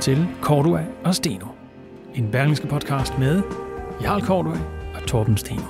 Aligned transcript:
til 0.00 0.26
Cordua 0.42 0.84
og 1.04 1.14
Steno. 1.14 1.46
En 2.14 2.28
berlingske 2.32 2.66
podcast 2.66 3.18
med 3.18 3.42
Jarl 4.02 4.22
Cordua 4.22 4.58
og 4.94 5.06
Torben 5.06 5.36
Steno. 5.36 5.62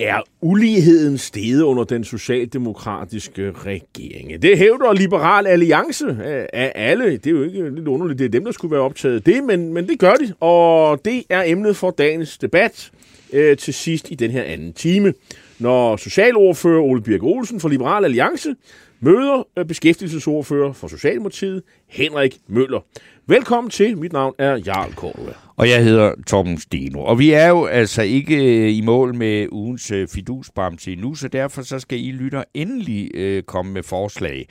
Er 0.00 0.22
uligheden 0.40 1.18
steget 1.18 1.62
under 1.62 1.84
den 1.84 2.04
socialdemokratiske 2.04 3.52
regering? 3.52 4.42
Det 4.42 4.58
hævder 4.58 4.92
Liberal 4.92 5.46
Alliance 5.46 6.06
øh, 6.06 6.46
af 6.52 6.72
alle. 6.74 7.10
Det 7.10 7.26
er 7.26 7.30
jo 7.30 7.42
ikke 7.42 7.70
lidt 7.70 7.88
underligt, 7.88 8.18
det 8.18 8.24
er 8.24 8.28
dem, 8.28 8.44
der 8.44 8.52
skulle 8.52 8.72
være 8.72 8.82
optaget 8.82 9.26
det, 9.26 9.44
men, 9.44 9.72
men 9.72 9.88
det 9.88 9.98
gør 9.98 10.12
de, 10.12 10.34
og 10.40 11.04
det 11.04 11.22
er 11.28 11.42
emnet 11.46 11.76
for 11.76 11.90
dagens 11.90 12.38
debat 12.38 12.90
øh, 13.32 13.56
til 13.56 13.74
sidst 13.74 14.10
i 14.10 14.14
den 14.14 14.30
her 14.30 14.42
anden 14.42 14.72
time, 14.72 15.12
når 15.58 15.96
socialordfører 15.96 16.82
Ole 16.82 17.02
Birk 17.02 17.22
Olsen 17.22 17.60
fra 17.60 17.68
Liberal 17.68 18.04
Alliance 18.04 18.54
møder 19.00 19.46
øh, 19.58 19.64
beskæftigelsesordfører 19.64 20.72
for 20.72 20.88
Socialdemokratiet 20.88 21.62
Henrik 21.88 22.38
Møller. 22.48 22.80
Velkommen 23.26 23.70
til. 23.70 23.98
Mit 23.98 24.12
navn 24.12 24.34
er 24.38 24.56
Jarl 24.66 24.92
Kortova. 24.92 25.32
Og 25.56 25.68
jeg 25.68 25.84
hedder 25.84 26.12
Torben 26.26 26.58
Steno. 26.58 27.00
Og 27.00 27.18
vi 27.18 27.30
er 27.30 27.48
jo 27.48 27.66
altså 27.66 28.02
ikke 28.02 28.36
øh, 28.36 28.76
i 28.76 28.80
mål 28.80 29.14
med 29.14 29.46
ugens 29.52 29.90
øh, 29.90 30.08
fidusbamse 30.08 30.92
endnu, 30.92 31.14
så 31.14 31.28
derfor 31.28 31.62
så 31.62 31.78
skal 31.78 31.98
I 31.98 32.12
lytter 32.12 32.44
endelig 32.54 33.10
øh, 33.14 33.42
komme 33.42 33.72
med 33.72 33.82
forslag. 33.82 34.46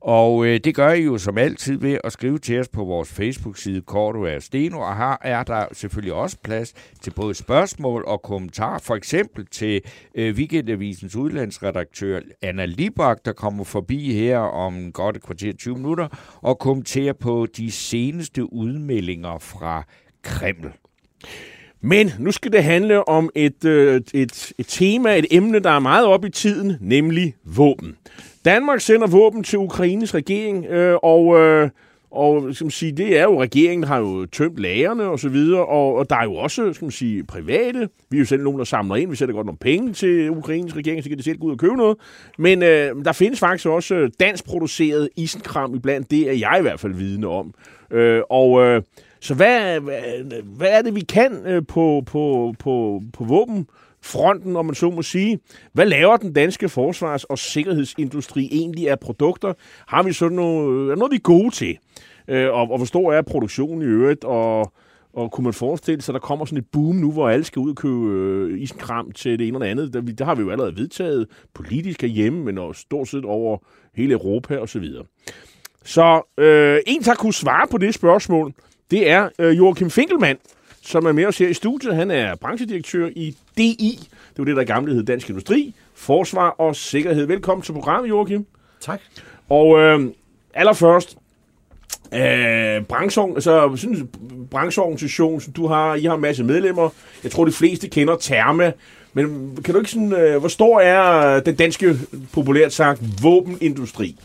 Og 0.00 0.46
øh, 0.46 0.60
det 0.64 0.74
gør 0.74 0.92
I 0.92 1.02
jo 1.02 1.18
som 1.18 1.38
altid 1.38 1.78
ved 1.78 1.98
at 2.04 2.12
skrive 2.12 2.38
til 2.38 2.60
os 2.60 2.68
på 2.68 2.84
vores 2.84 3.12
Facebook-side 3.12 3.82
Cordua 3.86 4.38
Steno, 4.38 4.80
og 4.80 4.96
her 4.96 5.16
er 5.20 5.42
der 5.42 5.66
selvfølgelig 5.72 6.12
også 6.12 6.36
plads 6.44 6.74
til 7.02 7.10
både 7.10 7.34
spørgsmål 7.34 8.04
og 8.06 8.22
kommentarer, 8.22 8.78
for 8.78 8.94
eksempel 8.94 9.46
til 9.46 9.80
øh, 10.14 10.34
Weekendavisens 10.34 11.16
udlandsredaktør 11.16 12.20
Anna 12.42 12.64
Libak, 12.64 13.24
der 13.24 13.32
kommer 13.32 13.64
forbi 13.64 14.12
her 14.12 14.38
om 14.38 14.92
godt 14.92 15.16
et 15.16 15.22
kvarter 15.22 15.52
20 15.52 15.74
minutter, 15.76 16.08
og 16.42 16.58
kommenterer 16.58 17.12
på 17.12 17.46
de 17.56 17.70
seneste 17.70 18.52
udmeldinger 18.52 19.38
fra 19.38 19.82
Kreml. 20.22 20.72
Men 21.80 22.10
nu 22.18 22.32
skal 22.32 22.52
det 22.52 22.64
handle 22.64 23.08
om 23.08 23.30
et, 23.34 23.64
øh, 23.64 24.00
et, 24.14 24.52
et 24.58 24.66
tema, 24.66 25.18
et 25.18 25.26
emne, 25.30 25.58
der 25.58 25.70
er 25.70 25.78
meget 25.78 26.06
op 26.06 26.24
i 26.24 26.30
tiden, 26.30 26.76
nemlig 26.80 27.34
våben. 27.44 27.96
Danmark 28.48 28.80
sender 28.80 29.06
våben 29.06 29.42
til 29.42 29.58
Ukraines 29.58 30.14
regering, 30.14 30.66
øh, 30.66 30.96
og, 31.02 31.38
øh, 31.40 31.70
og 32.10 32.54
skal 32.54 32.64
man 32.64 32.70
sige, 32.70 32.92
det 32.92 33.18
er 33.18 33.22
jo 33.22 33.42
regeringen, 33.42 33.82
der 33.82 33.88
har 33.88 33.98
jo 33.98 34.26
tømt 34.26 34.58
lagerne 34.58 35.04
og 35.04 35.18
så 35.18 35.28
videre, 35.28 35.66
og, 35.66 35.94
og 35.94 36.10
der 36.10 36.16
er 36.16 36.24
jo 36.24 36.34
også, 36.34 36.72
skal 36.72 36.84
man 36.84 36.90
sige, 36.90 37.24
private. 37.24 37.88
Vi 38.10 38.16
er 38.16 38.18
jo 38.18 38.24
selv 38.24 38.42
nogen, 38.42 38.58
der 38.58 38.64
samler 38.64 38.96
ind. 38.96 39.10
Vi 39.10 39.16
sætter 39.16 39.34
godt 39.34 39.46
nogle 39.46 39.58
penge 39.58 39.92
til 39.92 40.30
Ukraines 40.30 40.76
regering, 40.76 41.02
så 41.02 41.08
kan 41.08 41.18
de 41.18 41.22
selv 41.22 41.38
gå 41.38 41.46
ud 41.46 41.52
og 41.52 41.58
købe 41.58 41.76
noget. 41.76 41.96
Men 42.38 42.62
øh, 42.62 43.04
der 43.04 43.12
findes 43.12 43.40
faktisk 43.40 43.66
også 43.66 43.94
øh, 43.94 44.10
dansk 44.20 44.46
produceret 44.46 45.08
isenkram 45.16 45.74
iblandt. 45.74 46.10
Det 46.10 46.28
er 46.28 46.34
jeg 46.34 46.56
i 46.58 46.62
hvert 46.62 46.80
fald 46.80 46.94
vidne 46.94 47.28
om. 47.28 47.54
Øh, 47.90 48.22
og 48.30 48.64
øh, 48.64 48.82
så 49.20 49.34
hvad, 49.34 49.80
hvad, 49.80 50.00
hvad 50.56 50.68
er 50.70 50.82
det, 50.82 50.94
vi 50.94 51.00
kan 51.00 51.46
øh, 51.46 51.62
på, 51.68 52.02
på, 52.06 52.54
på, 52.58 53.02
på 53.12 53.24
våben? 53.24 53.66
Fronten, 54.08 54.56
om 54.56 54.66
man 54.66 54.74
så 54.74 54.90
må 54.90 55.02
sige. 55.02 55.38
Hvad 55.72 55.86
laver 55.86 56.16
den 56.16 56.32
danske 56.32 56.68
forsvars- 56.68 57.24
og 57.24 57.38
sikkerhedsindustri 57.38 58.48
egentlig 58.52 58.90
af 58.90 59.00
produkter? 59.00 59.52
Har 59.86 60.02
vi 60.02 60.12
sådan 60.12 60.36
noget, 60.36 60.90
er 60.90 60.96
noget, 60.96 61.10
vi 61.10 61.16
er 61.16 61.20
gode 61.20 61.50
til? 61.54 61.78
Øh, 62.28 62.52
og, 62.52 62.70
og 62.70 62.76
hvor 62.76 62.84
stor 62.84 63.12
er 63.12 63.22
produktionen 63.22 63.82
i 63.82 63.84
øvrigt? 63.84 64.24
Og, 64.24 64.72
og 65.12 65.32
kunne 65.32 65.44
man 65.44 65.52
forestille 65.52 66.02
sig, 66.02 66.12
at 66.12 66.20
der 66.20 66.26
kommer 66.26 66.44
sådan 66.44 66.58
et 66.58 66.66
boom 66.72 66.96
nu, 66.96 67.12
hvor 67.12 67.28
alle 67.28 67.44
skal 67.44 67.60
ud 67.60 67.70
og 67.70 67.76
købe 67.76 67.94
øh, 67.94 68.60
isenkram 68.60 69.12
til 69.12 69.38
det 69.38 69.48
ene 69.48 69.56
og 69.56 69.60
det 69.60 69.66
andet? 69.66 69.92
Der, 69.92 70.00
der 70.00 70.24
har 70.24 70.34
vi 70.34 70.42
jo 70.42 70.50
allerede 70.50 70.76
vedtaget 70.76 71.26
politisk 71.54 72.02
herhjemme, 72.02 72.44
men 72.44 72.58
også 72.58 72.80
stort 72.80 73.08
set 73.08 73.24
over 73.24 73.58
hele 73.94 74.12
Europa 74.12 74.56
og 74.56 74.68
så 74.68 74.78
videre. 74.78 75.04
Så 75.84 76.34
øh, 76.38 76.80
en, 76.86 77.02
der 77.02 77.14
kunne 77.14 77.34
svare 77.34 77.66
på 77.70 77.78
det 77.78 77.94
spørgsmål, 77.94 78.52
det 78.90 79.10
er 79.10 79.28
øh, 79.38 79.56
Joachim 79.56 79.90
Finkelmann, 79.90 80.38
som 80.88 81.06
er 81.06 81.12
med 81.12 81.26
os 81.26 81.38
her 81.38 81.48
i 81.48 81.54
studiet. 81.54 81.94
Han 81.94 82.10
er 82.10 82.34
branchedirektør 82.34 83.08
i 83.16 83.36
DI. 83.56 83.98
Det 84.00 84.38
var 84.38 84.44
det, 84.44 84.56
der 84.56 84.64
gamle 84.64 84.94
hed 84.94 85.02
Dansk 85.02 85.28
Industri, 85.28 85.74
Forsvar 85.94 86.48
og 86.48 86.76
Sikkerhed. 86.76 87.26
Velkommen 87.26 87.62
til 87.62 87.72
programmet, 87.72 88.08
Joachim. 88.08 88.46
Tak. 88.80 89.00
Og 89.48 89.78
øh, 89.78 90.10
allerførst, 90.54 91.16
øh, 92.14 92.84
brancheorgan, 92.84 93.34
altså, 93.34 93.72
synes, 93.76 93.98
brancheorganisation, 94.50 95.40
som 95.40 95.52
du 95.52 95.66
har, 95.66 95.94
I 95.94 96.04
har 96.04 96.14
en 96.14 96.20
masse 96.20 96.44
medlemmer. 96.44 96.90
Jeg 97.22 97.30
tror, 97.30 97.44
de 97.44 97.52
fleste 97.52 97.88
kender 97.88 98.16
Terma. 98.16 98.72
Men 99.12 99.56
kan 99.64 99.74
du 99.74 99.80
ikke 99.80 99.90
sådan, 99.90 100.12
øh, 100.12 100.38
hvor 100.38 100.48
stor 100.48 100.80
er 100.80 101.40
den 101.40 101.54
danske, 101.54 101.96
populært 102.32 102.72
sagt, 102.72 103.00
våbenindustri? 103.22 104.16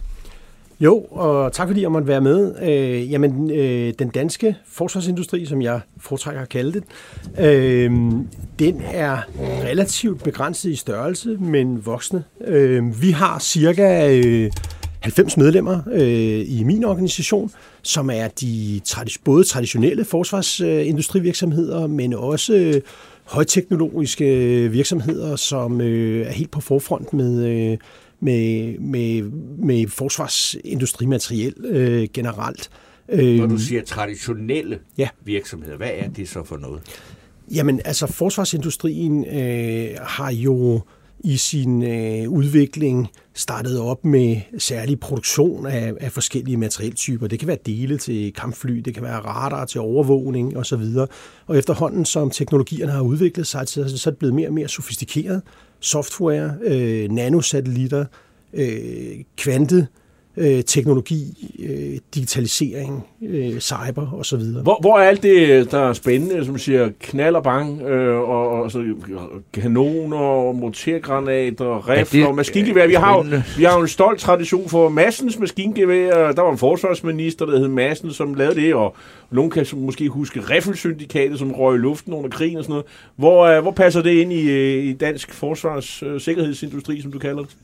Jo, 0.83 0.99
og 0.99 1.53
tak 1.53 1.67
fordi 1.67 1.81
jeg 1.81 1.91
måtte 1.91 2.07
være 2.07 2.21
med. 2.21 2.55
Øh, 2.61 3.11
jamen, 3.11 3.51
øh, 3.51 3.93
den 3.99 4.09
danske 4.09 4.55
forsvarsindustri, 4.67 5.45
som 5.45 5.61
jeg 5.61 5.79
foretrækker 5.99 6.41
at 6.41 6.49
kalde 6.49 6.71
det, 6.73 6.83
øh, 7.45 7.91
den 8.59 8.81
er 8.93 9.17
relativt 9.63 10.23
begrænset 10.23 10.69
i 10.69 10.75
størrelse, 10.75 11.29
men 11.29 11.85
voksne. 11.85 12.23
Øh, 12.47 13.01
vi 13.01 13.11
har 13.11 13.39
cirka 13.39 14.17
øh, 14.17 14.51
90 14.99 15.37
medlemmer 15.37 15.79
øh, 15.91 16.45
i 16.47 16.63
min 16.65 16.83
organisation, 16.83 17.51
som 17.81 18.09
er 18.09 18.27
de 18.27 18.81
tradi- 18.87 19.21
både 19.23 19.43
traditionelle 19.43 20.05
forsvarsindustrivirksomheder, 20.05 21.87
men 21.87 22.13
også 22.13 22.53
øh, 22.53 22.81
højteknologiske 23.23 24.25
øh, 24.25 24.73
virksomheder, 24.73 25.35
som 25.35 25.81
øh, 25.81 26.27
er 26.27 26.31
helt 26.31 26.51
på 26.51 26.61
forfront 26.61 27.13
med... 27.13 27.45
Øh, 27.45 27.77
med, 28.23 28.77
med, 28.79 29.21
med 29.57 29.87
forsvarsindustrimateriel 29.87 31.53
øh, 31.65 32.07
generelt. 32.13 32.69
Når 33.07 33.47
du 33.47 33.57
siger 33.57 33.83
traditionelle 33.83 34.79
ja. 34.97 35.09
virksomheder, 35.25 35.77
hvad 35.77 35.89
er 35.93 36.09
det 36.09 36.29
så 36.29 36.43
for 36.43 36.57
noget? 36.57 36.81
Jamen, 37.53 37.81
altså 37.85 38.07
forsvarsindustrien 38.07 39.25
øh, 39.25 39.97
har 40.01 40.31
jo 40.31 40.81
i 41.23 41.37
sin 41.37 41.83
øh, 41.83 42.29
udvikling 42.29 43.07
startet 43.33 43.79
op 43.79 44.05
med 44.05 44.37
særlig 44.57 44.99
produktion 44.99 45.65
af, 45.65 45.93
af 45.99 46.11
forskellige 46.11 46.57
materieltyper. 46.57 47.27
Det 47.27 47.39
kan 47.39 47.47
være 47.47 47.57
dele 47.65 47.97
til 47.97 48.33
kampfly, 48.33 48.77
det 48.77 48.93
kan 48.93 49.03
være 49.03 49.19
radar 49.19 49.65
til 49.65 49.81
overvågning 49.81 50.57
osv. 50.57 50.83
Og 51.47 51.57
efterhånden, 51.57 52.05
som 52.05 52.29
teknologierne 52.29 52.91
har 52.91 53.01
udviklet 53.01 53.47
sig, 53.47 53.67
så, 53.67 53.97
så 53.97 54.09
er 54.09 54.11
det 54.11 54.19
blevet 54.19 54.35
mere 54.35 54.47
og 54.47 54.53
mere 54.53 54.67
sofistikeret. 54.67 55.41
Software, 55.83 56.53
øh, 56.61 57.11
nanosatellitter, 57.11 58.05
øh, 58.53 59.23
kvante, 59.37 59.87
øh, 60.37 60.63
teknologi, 60.63 61.51
øh, 61.59 61.99
digitalisering, 62.15 63.03
øh, 63.21 63.59
cyber 63.59 64.13
osv. 64.19 64.39
Hvor, 64.39 64.77
hvor 64.81 64.97
er 64.99 65.03
alt 65.03 65.23
det, 65.23 65.71
der 65.71 65.79
er 65.79 65.93
spændende, 65.93 66.45
som 66.45 66.57
siger 66.57 66.89
knald 66.99 67.35
og 67.35 67.43
bang, 67.43 67.81
øh, 67.81 68.19
og, 68.19 68.49
og 68.49 68.71
så, 68.71 68.83
kanoner, 69.53 70.51
mortergranater, 70.51 71.89
rifler, 71.89 72.21
ja, 72.21 72.31
maskingevær? 72.31 72.87
Vi 72.87 72.93
har, 72.93 73.17
jo, 73.17 73.41
vi 73.57 73.63
har 73.63 73.75
jo 73.75 73.81
en 73.81 73.87
stolt 73.87 74.19
tradition 74.19 74.69
for 74.69 74.89
Massens 74.89 75.39
maskingevær. 75.39 76.31
Der 76.31 76.41
var 76.41 76.51
en 76.51 76.57
forsvarsminister, 76.57 77.45
der 77.45 77.57
hed 77.57 77.67
Massen, 77.67 78.11
som 78.11 78.33
lavede 78.33 78.61
det, 78.61 78.73
og 78.73 78.95
nogen 79.31 79.51
kan 79.51 79.65
måske 79.73 80.09
huske 80.09 80.39
Riffelsyndikatet, 80.39 81.39
som 81.39 81.51
røg 81.51 81.75
i 81.75 81.79
luften 81.79 82.13
under 82.13 82.29
krigen 82.29 82.57
og 82.57 82.63
sådan 82.63 82.73
noget. 82.73 82.85
Hvor, 83.15 83.43
øh, 83.43 83.61
hvor 83.61 83.71
passer 83.71 84.01
det 84.01 84.11
ind 84.11 84.33
i, 84.33 84.79
i 84.89 84.93
dansk 84.93 85.33
forsvars- 85.33 86.03
øh, 86.03 86.21
sikkerhedsindustri, 86.21 87.01
som 87.01 87.11
du 87.11 87.19
kalder 87.19 87.41
det? 87.41 87.55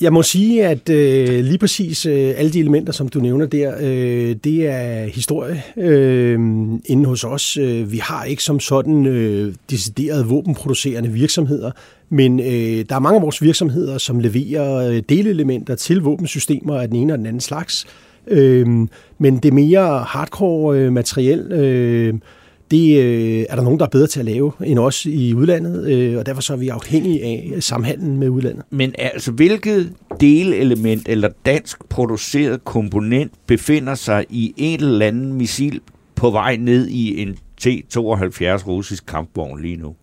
Jeg 0.00 0.12
må 0.12 0.22
sige, 0.22 0.66
at 0.66 0.88
øh, 0.88 1.44
lige 1.44 1.58
præcis 1.58 2.06
øh, 2.06 2.34
alle 2.36 2.52
de 2.52 2.60
elementer, 2.60 2.92
som 2.92 3.08
du 3.08 3.18
nævner 3.18 3.46
der, 3.46 3.74
øh, 3.80 4.36
det 4.44 4.68
er 4.68 5.04
historie 5.04 5.62
øh, 5.76 6.38
inde 6.84 7.04
hos 7.04 7.24
os. 7.24 7.56
Øh, 7.56 7.92
vi 7.92 7.98
har 7.98 8.24
ikke 8.24 8.42
som 8.42 8.60
sådan 8.60 9.06
øh, 9.06 9.54
deciderede 9.70 10.26
våbenproducerende 10.26 11.08
virksomheder, 11.08 11.70
men 12.08 12.40
øh, 12.40 12.84
der 12.88 12.94
er 12.94 12.98
mange 12.98 13.16
af 13.16 13.22
vores 13.22 13.42
virksomheder, 13.42 13.98
som 13.98 14.20
leverer 14.20 14.90
øh, 14.90 15.02
delelementer 15.08 15.74
til 15.74 16.00
våbensystemer 16.00 16.80
af 16.80 16.88
den 16.88 16.96
ene 16.96 17.12
og 17.12 17.18
den 17.18 17.26
anden 17.26 17.40
slags. 17.40 17.86
Øh, 18.28 18.66
men 19.18 19.38
det 19.38 19.52
mere 19.52 20.04
hardcore 20.08 20.78
øh, 20.78 20.92
materiel, 20.92 21.52
øh, 21.52 22.14
det 22.70 22.98
øh, 23.02 23.44
er 23.48 23.56
der 23.56 23.62
nogen, 23.62 23.78
der 23.78 23.84
er 23.84 23.90
bedre 23.90 24.06
til 24.06 24.20
at 24.20 24.26
lave 24.26 24.52
end 24.64 24.78
os 24.78 25.06
i 25.06 25.34
udlandet, 25.34 25.92
øh, 25.92 26.18
og 26.18 26.26
derfor 26.26 26.42
så 26.42 26.52
er 26.52 26.56
vi 26.56 26.68
afhængige 26.68 27.24
af 27.24 27.54
samhandlen 27.60 28.16
med 28.16 28.28
udlandet. 28.28 28.64
Men 28.70 28.94
altså, 28.98 29.32
hvilket 29.32 29.92
delelement 30.20 31.08
eller 31.08 31.28
dansk 31.46 31.88
produceret 31.88 32.64
komponent 32.64 33.32
befinder 33.46 33.94
sig 33.94 34.24
i 34.30 34.54
en 34.56 34.80
eller 34.80 35.06
anden 35.06 35.32
missil 35.32 35.80
på 36.14 36.30
vej 36.30 36.56
ned 36.56 36.88
i 36.88 37.22
en 37.22 37.36
T-72 37.62 38.66
russisk 38.66 39.06
kampvogn 39.06 39.62
lige 39.62 39.76
nu? 39.76 39.94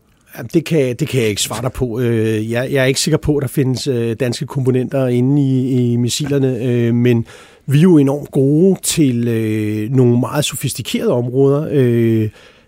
Det 0.53 0.65
kan, 0.65 0.95
det 0.95 1.07
kan 1.07 1.21
jeg 1.21 1.29
ikke 1.29 1.41
svare 1.41 1.61
dig 1.61 1.71
på. 1.71 1.99
Øh, 1.99 2.51
jeg, 2.51 2.71
jeg 2.71 2.81
er 2.81 2.85
ikke 2.85 2.99
sikker 2.99 3.17
på, 3.17 3.37
at 3.37 3.41
der 3.41 3.47
findes 3.47 3.87
øh, 3.87 4.15
danske 4.19 4.45
komponenter 4.45 5.07
inde 5.07 5.41
i, 5.41 5.91
i 5.91 5.95
missilerne, 5.95 6.63
øh, 6.63 6.95
men 6.95 7.25
vi 7.65 7.77
er 7.77 7.81
jo 7.81 7.97
enormt 7.97 8.31
gode 8.31 8.79
til 8.83 9.17
nogle 9.91 10.19
meget 10.19 10.45
sofistikerede 10.45 11.11
områder. 11.11 11.67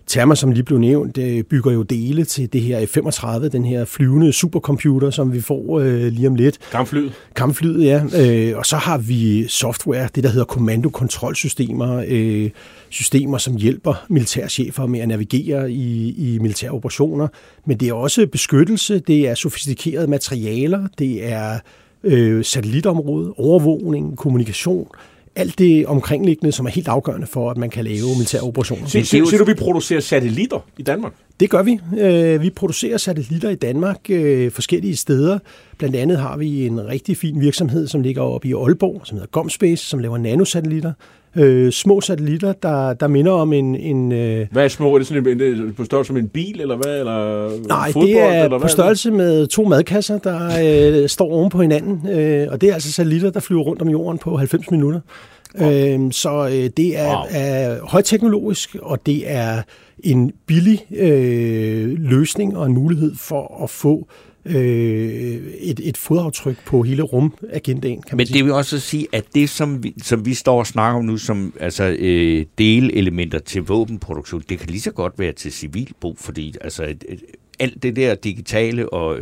Termer, 0.06 0.34
som 0.34 0.52
lige 0.52 0.62
blev 0.62 0.78
nævnt, 0.78 1.18
bygger 1.48 1.72
jo 1.72 1.82
dele 1.82 2.24
til 2.24 2.52
det 2.52 2.62
her 2.62 2.86
F-35, 2.86 3.48
den 3.48 3.64
her 3.64 3.84
flyvende 3.84 4.32
supercomputer, 4.32 5.10
som 5.10 5.32
vi 5.32 5.40
får 5.40 5.80
øh, 5.80 6.02
lige 6.02 6.28
om 6.28 6.34
lidt. 6.34 6.58
Kampflyet. 6.70 7.12
Kampflyet, 7.36 7.84
ja. 7.84 8.02
Øh, 8.50 8.58
og 8.58 8.66
så 8.66 8.76
har 8.76 8.98
vi 8.98 9.48
software, 9.48 10.08
det 10.14 10.24
der 10.24 10.30
hedder 10.30 10.44
kommandokontrolsystemer, 10.44 12.04
øh, 12.08 12.50
systemer, 12.88 13.38
som 13.38 13.56
hjælper 13.56 14.04
militærchefer 14.08 14.86
med 14.86 15.00
at 15.00 15.08
navigere 15.08 15.72
i, 15.72 16.14
i 16.18 16.38
militære 16.38 16.70
operationer. 16.70 17.28
Men 17.66 17.76
det 17.76 17.88
er 17.88 17.92
også 17.92 18.26
beskyttelse, 18.26 18.98
det 18.98 19.28
er 19.28 19.34
sofistikerede 19.34 20.06
materialer, 20.06 20.88
det 20.98 21.32
er 21.32 21.58
øh, 22.04 22.44
satellitområdet, 22.44 23.32
overvågning, 23.36 24.16
kommunikation, 24.16 24.88
alt 25.36 25.58
det 25.58 25.86
omkringliggende, 25.86 26.52
som 26.52 26.66
er 26.66 26.70
helt 26.70 26.88
afgørende 26.88 27.26
for, 27.26 27.50
at 27.50 27.56
man 27.56 27.70
kan 27.70 27.84
lave 27.84 28.08
militære 28.14 28.42
operationer. 28.42 28.86
Siger 28.86 29.38
du, 29.38 29.44
vi 29.44 29.54
producerer 29.54 30.00
satellitter 30.00 30.66
i 30.78 30.82
Danmark? 30.82 31.12
Det 31.40 31.50
gør 31.50 31.62
vi. 31.62 31.80
Øh, 31.98 32.42
vi 32.42 32.50
producerer 32.50 32.96
satellitter 32.96 33.50
i 33.50 33.54
Danmark 33.54 34.10
øh, 34.10 34.50
forskellige 34.50 34.96
steder. 34.96 35.38
Blandt 35.78 35.96
andet 35.96 36.18
har 36.18 36.36
vi 36.36 36.66
en 36.66 36.86
rigtig 36.86 37.16
fin 37.16 37.40
virksomhed, 37.40 37.86
som 37.86 38.00
ligger 38.00 38.22
oppe 38.22 38.48
i 38.48 38.52
Aalborg, 38.52 39.00
som 39.04 39.16
hedder 39.16 39.30
Gomspace, 39.30 39.84
som 39.84 39.98
laver 39.98 40.18
nanosatellitter. 40.18 40.92
Øh, 41.36 41.72
små 41.72 42.00
satellitter, 42.00 42.52
der, 42.52 42.92
der 42.92 43.08
minder 43.08 43.32
om 43.32 43.52
en... 43.52 43.74
en 43.74 44.12
øh... 44.12 44.46
Hvad 44.52 44.64
er 44.64 44.68
små? 44.68 44.94
Er 44.94 44.98
det 44.98 45.06
sådan 45.06 45.26
en, 45.26 45.42
en, 45.42 45.74
på 45.74 45.84
størrelse 45.84 46.12
med 46.12 46.22
en 46.22 46.28
bil, 46.28 46.60
eller 46.60 46.76
hvad? 46.76 46.98
Eller 46.98 47.48
Nej, 47.68 47.92
fodbold, 47.92 48.08
det 48.08 48.20
er 48.20 48.44
eller 48.44 48.48
hvad 48.48 48.60
på 48.60 48.68
størrelse 48.68 49.10
med 49.10 49.46
to 49.46 49.64
madkasser, 49.64 50.18
der 50.18 51.02
øh, 51.02 51.08
står 51.08 51.32
oven 51.32 51.50
på 51.50 51.62
hinanden. 51.62 52.08
Øh, 52.08 52.48
og 52.50 52.60
det 52.60 52.68
er 52.68 52.74
altså 52.74 52.92
satellitter, 52.92 53.30
der 53.30 53.40
flyver 53.40 53.62
rundt 53.62 53.82
om 53.82 53.88
jorden 53.88 54.18
på 54.18 54.36
90 54.36 54.70
minutter. 54.70 55.00
Øh, 55.60 56.12
så 56.12 56.46
øh, 56.46 56.70
det 56.76 56.98
er, 56.98 57.16
wow. 57.16 57.26
er 57.30 57.78
højteknologisk, 57.82 58.76
og 58.82 59.06
det 59.06 59.22
er 59.30 59.62
en 60.04 60.32
billig 60.46 60.86
øh, 60.96 61.98
løsning 61.98 62.56
og 62.56 62.66
en 62.66 62.74
mulighed 62.74 63.12
for 63.18 63.62
at 63.64 63.70
få 63.70 64.08
øh, 64.46 65.40
et, 65.60 65.80
et 65.82 65.96
fodaftryk 65.96 66.56
på 66.64 66.82
hele 66.82 67.02
rumagendaen, 67.02 68.02
kan 68.02 68.16
man 68.16 68.16
Men 68.16 68.26
sige. 68.26 68.38
det 68.38 68.44
vil 68.44 68.52
også 68.52 68.80
sige, 68.80 69.06
at 69.12 69.24
det, 69.34 69.50
som 69.50 69.82
vi, 69.82 69.94
som 70.02 70.26
vi 70.26 70.34
står 70.34 70.58
og 70.58 70.66
snakker 70.66 70.98
om 70.98 71.04
nu, 71.04 71.16
som 71.16 71.54
altså, 71.60 71.96
øh, 71.98 72.44
delelementer 72.58 73.38
til 73.38 73.62
våbenproduktion, 73.62 74.42
det 74.48 74.58
kan 74.58 74.68
lige 74.70 74.80
så 74.80 74.90
godt 74.90 75.18
være 75.18 75.32
til 75.32 75.52
civil 75.52 75.92
brug, 76.00 76.16
fordi 76.18 76.54
altså, 76.60 76.84
et, 76.84 77.04
et, 77.08 77.20
alt 77.58 77.82
det 77.82 77.96
der 77.96 78.14
digitale 78.14 78.88
og 78.92 79.18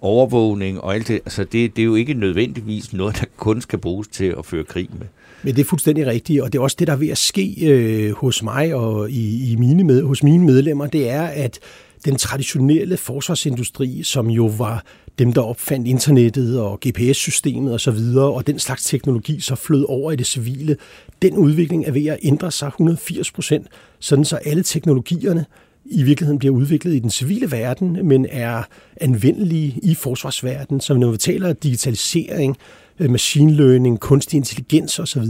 overvågning 0.00 0.80
og 0.80 0.94
alt 0.94 1.08
det, 1.08 1.14
altså 1.14 1.44
det, 1.44 1.76
det 1.76 1.82
er 1.82 1.86
jo 1.86 1.94
ikke 1.94 2.14
nødvendigvis 2.14 2.92
noget, 2.92 3.16
der 3.20 3.26
kun 3.36 3.60
skal 3.60 3.78
bruges 3.78 4.08
til 4.08 4.34
at 4.38 4.46
føre 4.46 4.64
krig 4.64 4.88
med. 4.98 5.06
Men 5.42 5.54
det 5.54 5.60
er 5.60 5.64
fuldstændig 5.64 6.06
rigtigt, 6.06 6.42
og 6.42 6.52
det 6.52 6.58
er 6.58 6.62
også 6.62 6.76
det, 6.78 6.86
der 6.86 6.92
er 6.92 6.96
ved 6.96 7.08
at 7.08 7.18
ske 7.18 7.54
øh, 7.66 8.12
hos 8.12 8.42
mig 8.42 8.74
og 8.74 9.10
i, 9.10 9.52
i 9.52 9.56
mine 9.56 9.84
med, 9.84 10.02
hos 10.02 10.22
mine 10.22 10.44
medlemmer, 10.44 10.86
det 10.86 11.10
er, 11.10 11.22
at 11.22 11.58
den 12.04 12.16
traditionelle 12.16 12.96
forsvarsindustri, 12.96 14.02
som 14.02 14.30
jo 14.30 14.46
var 14.46 14.84
dem, 15.18 15.32
der 15.32 15.42
opfandt 15.42 15.88
internettet 15.88 16.60
og 16.60 16.80
GPS-systemet 16.86 17.74
osv., 17.74 17.98
og, 18.16 18.34
og 18.34 18.46
den 18.46 18.58
slags 18.58 18.84
teknologi 18.84 19.40
så 19.40 19.54
flød 19.54 19.84
over 19.88 20.12
i 20.12 20.16
det 20.16 20.26
civile, 20.26 20.76
den 21.22 21.36
udvikling 21.36 21.86
er 21.86 21.92
ved 21.92 22.06
at 22.06 22.18
ændre 22.22 22.50
sig 22.50 22.68
180 22.68 23.30
procent, 23.30 23.66
sådan 23.98 24.24
så 24.24 24.36
alle 24.36 24.62
teknologierne 24.62 25.46
i 25.84 26.02
virkeligheden 26.02 26.38
bliver 26.38 26.54
udviklet 26.54 26.94
i 26.94 26.98
den 26.98 27.10
civile 27.10 27.50
verden, 27.50 28.08
men 28.08 28.26
er 28.30 28.62
anvendelige 29.00 29.80
i 29.82 29.94
forsvarsverdenen. 29.94 30.80
Så 30.80 30.94
når 30.94 31.10
vi 31.10 31.16
taler 31.16 31.52
digitalisering, 31.52 32.56
Øh, 33.00 33.10
machine 33.10 33.52
learning, 33.52 34.00
kunstig 34.00 34.36
intelligens 34.36 34.98
osv., 34.98 35.24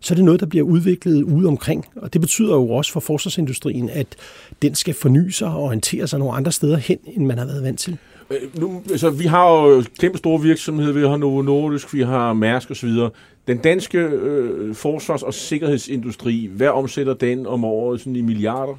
så 0.00 0.14
er 0.14 0.16
det 0.16 0.24
noget, 0.24 0.40
der 0.40 0.46
bliver 0.46 0.64
udviklet 0.64 1.22
ude 1.22 1.48
omkring. 1.48 1.86
Og 1.96 2.12
det 2.12 2.20
betyder 2.20 2.54
jo 2.54 2.70
også 2.70 2.92
for 2.92 3.00
forsvarsindustrien, 3.00 3.90
at 3.90 4.06
den 4.62 4.74
skal 4.74 4.94
forny 4.94 5.28
sig 5.28 5.48
og 5.48 5.62
orientere 5.62 6.06
sig 6.06 6.18
nogle 6.18 6.34
andre 6.34 6.52
steder 6.52 6.76
hen, 6.76 6.98
end 7.04 7.26
man 7.26 7.38
har 7.38 7.44
været 7.44 7.62
vant 7.62 7.78
til. 7.78 7.98
Øh, 8.30 8.60
nu, 8.60 8.82
altså, 8.90 9.10
vi 9.10 9.24
har 9.24 9.50
jo 9.50 9.84
kæmpe 9.98 10.18
store 10.18 10.40
virksomheder, 10.42 10.92
vi 10.92 11.00
har 11.00 11.16
Novo 11.16 11.42
Nordisk, 11.42 11.94
vi 11.94 12.02
har 12.02 12.32
Mærsk 12.32 12.70
osv. 12.70 12.90
Den 13.48 13.58
danske 13.58 13.98
øh, 13.98 14.74
forsvars- 14.74 15.22
og 15.22 15.34
sikkerhedsindustri, 15.34 16.50
hvad 16.52 16.68
omsætter 16.68 17.14
den 17.14 17.46
om 17.46 17.64
året 17.64 18.00
sådan 18.00 18.16
i 18.16 18.20
milliarder? 18.20 18.78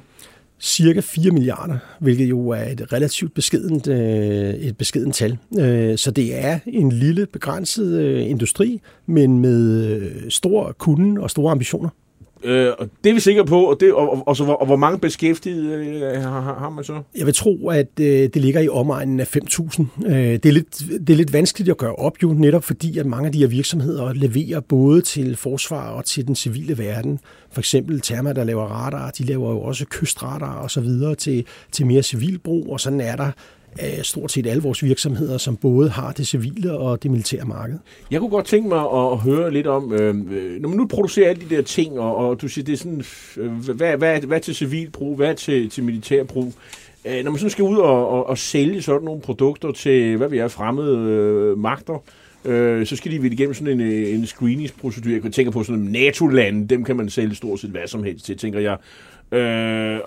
Cirka 0.60 1.00
4 1.00 1.30
milliarder, 1.30 1.78
hvilket 2.00 2.30
jo 2.30 2.48
er 2.48 2.64
et 2.64 2.92
relativt 2.92 3.34
beskedent, 3.34 3.86
øh, 3.86 4.54
et 4.54 4.76
beskedent 4.76 5.14
tal. 5.14 5.38
Øh, 5.58 5.98
så 5.98 6.10
det 6.10 6.44
er 6.44 6.58
en 6.66 6.92
lille, 6.92 7.26
begrænset 7.26 8.00
øh, 8.00 8.30
industri, 8.30 8.80
men 9.06 9.38
med 9.38 9.86
øh, 9.86 10.30
stor 10.30 10.72
kunden 10.78 11.18
og 11.18 11.30
store 11.30 11.52
ambitioner. 11.52 11.88
Øh, 12.44 12.72
og 12.78 12.88
det 13.04 13.10
er 13.10 13.14
vi 13.14 13.20
sikre 13.20 13.44
på, 13.44 13.60
og, 13.64 13.76
det, 13.80 13.92
og, 13.92 14.12
og, 14.12 14.28
og, 14.28 14.36
så, 14.36 14.44
og 14.44 14.66
hvor 14.66 14.76
mange 14.76 14.98
beskæftigede 14.98 15.74
øh, 15.74 16.22
har, 16.22 16.58
har 16.58 16.70
man 16.70 16.84
så? 16.84 17.02
Jeg 17.16 17.26
vil 17.26 17.34
tro, 17.34 17.68
at 17.68 17.88
øh, 18.00 18.06
det 18.06 18.36
ligger 18.36 18.60
i 18.60 18.68
omegnen 18.68 19.20
af 19.20 19.36
5.000. 19.36 20.06
Øh, 20.06 20.12
det, 20.14 20.46
er 20.46 20.52
lidt, 20.52 20.78
det 20.78 21.10
er 21.10 21.16
lidt 21.16 21.32
vanskeligt 21.32 21.70
at 21.70 21.76
gøre 21.76 21.94
op 21.94 22.22
jo, 22.22 22.32
netop 22.32 22.64
fordi, 22.64 22.98
at 22.98 23.06
mange 23.06 23.26
af 23.26 23.32
de 23.32 23.38
her 23.38 23.46
virksomheder 23.46 24.12
leverer 24.12 24.60
både 24.60 25.00
til 25.00 25.36
forsvar 25.36 25.90
og 25.90 26.04
til 26.04 26.26
den 26.26 26.34
civile 26.34 26.78
verden. 26.78 27.20
For 27.52 27.60
eksempel 27.60 28.00
Therma, 28.00 28.32
der 28.32 28.44
laver 28.44 28.64
radar, 28.64 29.10
de 29.10 29.24
laver 29.24 29.50
jo 29.50 29.60
også 29.60 29.84
kystradar 29.90 30.54
og 30.54 30.70
så 30.70 30.80
videre 30.80 31.14
til, 31.14 31.44
til 31.72 31.86
mere 31.86 32.02
civil 32.02 32.38
brug, 32.38 32.72
og 32.72 32.80
sådan 32.80 33.00
er 33.00 33.16
der 33.16 33.30
af 33.78 34.04
stort 34.04 34.32
set 34.32 34.46
alle 34.46 34.62
vores 34.62 34.82
virksomheder, 34.82 35.38
som 35.38 35.56
både 35.56 35.90
har 35.90 36.12
det 36.12 36.26
civile 36.26 36.72
og 36.72 37.02
det 37.02 37.10
militære 37.10 37.44
marked. 37.44 37.78
Jeg 38.10 38.20
kunne 38.20 38.30
godt 38.30 38.46
tænke 38.46 38.68
mig 38.68 38.80
at 38.80 39.18
høre 39.18 39.52
lidt 39.52 39.66
om, 39.66 39.92
øh, 39.92 40.14
øh, 40.30 40.60
når 40.60 40.68
man 40.68 40.78
nu 40.78 40.86
producerer 40.86 41.28
alle 41.28 41.42
de 41.48 41.56
der 41.56 41.62
ting, 41.62 42.00
og, 42.00 42.16
og 42.16 42.40
du 42.42 42.48
siger, 42.48 42.64
det 42.64 42.72
er 42.72 42.76
sådan, 42.76 43.04
øh, 43.36 43.52
hvad, 43.74 43.96
hvad, 43.96 44.20
hvad 44.20 44.40
til 44.40 44.54
civil 44.54 44.90
brug, 44.90 45.16
hvad 45.16 45.34
til, 45.34 45.70
til 45.70 45.84
militær 45.84 46.24
brug? 46.24 46.52
Øh, 47.04 47.24
når 47.24 47.30
man 47.30 47.38
sådan 47.38 47.50
skal 47.50 47.64
ud 47.64 47.76
og, 47.76 48.08
og, 48.08 48.26
og 48.26 48.38
sælge 48.38 48.82
sådan 48.82 49.04
nogle 49.04 49.20
produkter 49.20 49.72
til, 49.72 50.16
hvad 50.16 50.28
vi 50.28 50.38
er, 50.38 50.48
fremmede 50.48 50.98
øh, 50.98 51.58
magter, 51.58 52.02
øh, 52.44 52.86
så 52.86 52.96
skal 52.96 53.12
de 53.12 53.22
vel 53.22 53.32
igennem 53.32 53.54
sådan 53.54 53.80
en, 53.80 53.92
øh, 53.92 54.14
en 54.14 54.26
screeningsprocedur. 54.26 55.10
Jeg 55.10 55.32
tænker 55.32 55.52
på 55.52 55.62
sådan 55.62 55.78
nogle 55.78 55.92
NATO-land, 55.92 56.68
dem 56.68 56.84
kan 56.84 56.96
man 56.96 57.10
sælge 57.10 57.34
stort 57.34 57.60
set 57.60 57.70
hvad 57.70 57.86
som 57.86 58.02
helst 58.02 58.26
til, 58.26 58.38
tænker 58.38 58.60
jeg. 58.60 58.76
Øh, 59.32 60.00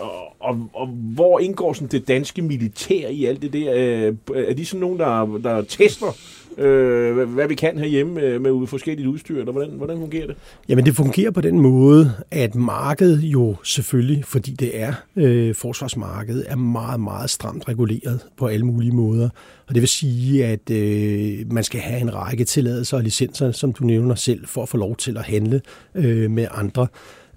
og, 0.48 0.70
og, 0.74 0.88
hvor 0.88 1.39
indgår 1.39 1.74
sådan 1.74 1.88
det 1.88 2.08
danske 2.08 2.42
militær 2.42 3.08
i 3.08 3.25
alt 3.25 3.42
det 3.42 3.54
der? 3.54 3.74
Øh, 3.74 4.16
er 4.48 4.54
de 4.54 4.66
sådan 4.66 4.82
nogen, 4.82 5.00
der, 5.00 5.39
der 5.44 5.62
tester, 5.62 6.16
øh, 6.58 7.30
hvad 7.30 7.48
vi 7.48 7.56
kan 7.56 7.77
herhjemme 7.77 8.22
øh, 8.22 8.42
med, 8.42 8.54
med 8.54 8.68
forskellige 8.68 9.10
udstyr, 9.10 9.39
eller 9.39 9.51
hvordan, 9.51 9.70
hvordan 9.70 9.98
fungerer 9.98 10.27
det? 10.27 10.36
Jamen 10.70 10.86
det 10.86 10.96
fungerer 10.96 11.32
på 11.32 11.42
den 11.42 11.60
måde, 11.60 12.12
at 12.32 12.56
markedet 12.56 13.24
jo 13.24 13.56
selvfølgelig, 13.63 14.25
fordi 14.25 14.51
det 14.51 14.80
er 14.80 14.94
øh, 15.16 15.56
forsvarsmarkedet, 15.56 16.46
er 16.48 16.56
meget, 16.56 17.00
meget 17.00 17.30
stramt 17.30 17.68
reguleret 17.68 18.20
på 18.38 18.48
alle 18.48 18.66
mulige 18.66 18.92
måder. 18.92 19.30
Og 19.68 19.74
det 19.74 19.82
vil 19.82 19.89
sige, 19.89 20.46
at 20.46 20.70
øh, 20.72 21.51
man 21.51 21.63
skal 21.63 21.80
have 21.80 22.01
en 22.01 22.16
række 22.16 22.44
tilladelser 22.44 22.98
og 22.98 23.04
licenser, 23.04 23.51
som 23.51 23.74
du 23.74 23.84
nævner 23.84 24.16
selv, 24.16 24.48
for 24.48 24.63
at 24.63 24.70
få 24.70 24.77
lov 24.77 24.96
til 24.96 25.18
at 25.18 25.24
handle 25.24 25.62
øh, 25.96 26.32
med 26.32 26.48
andre. 26.51 26.88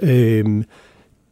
Øh, 0.02 0.64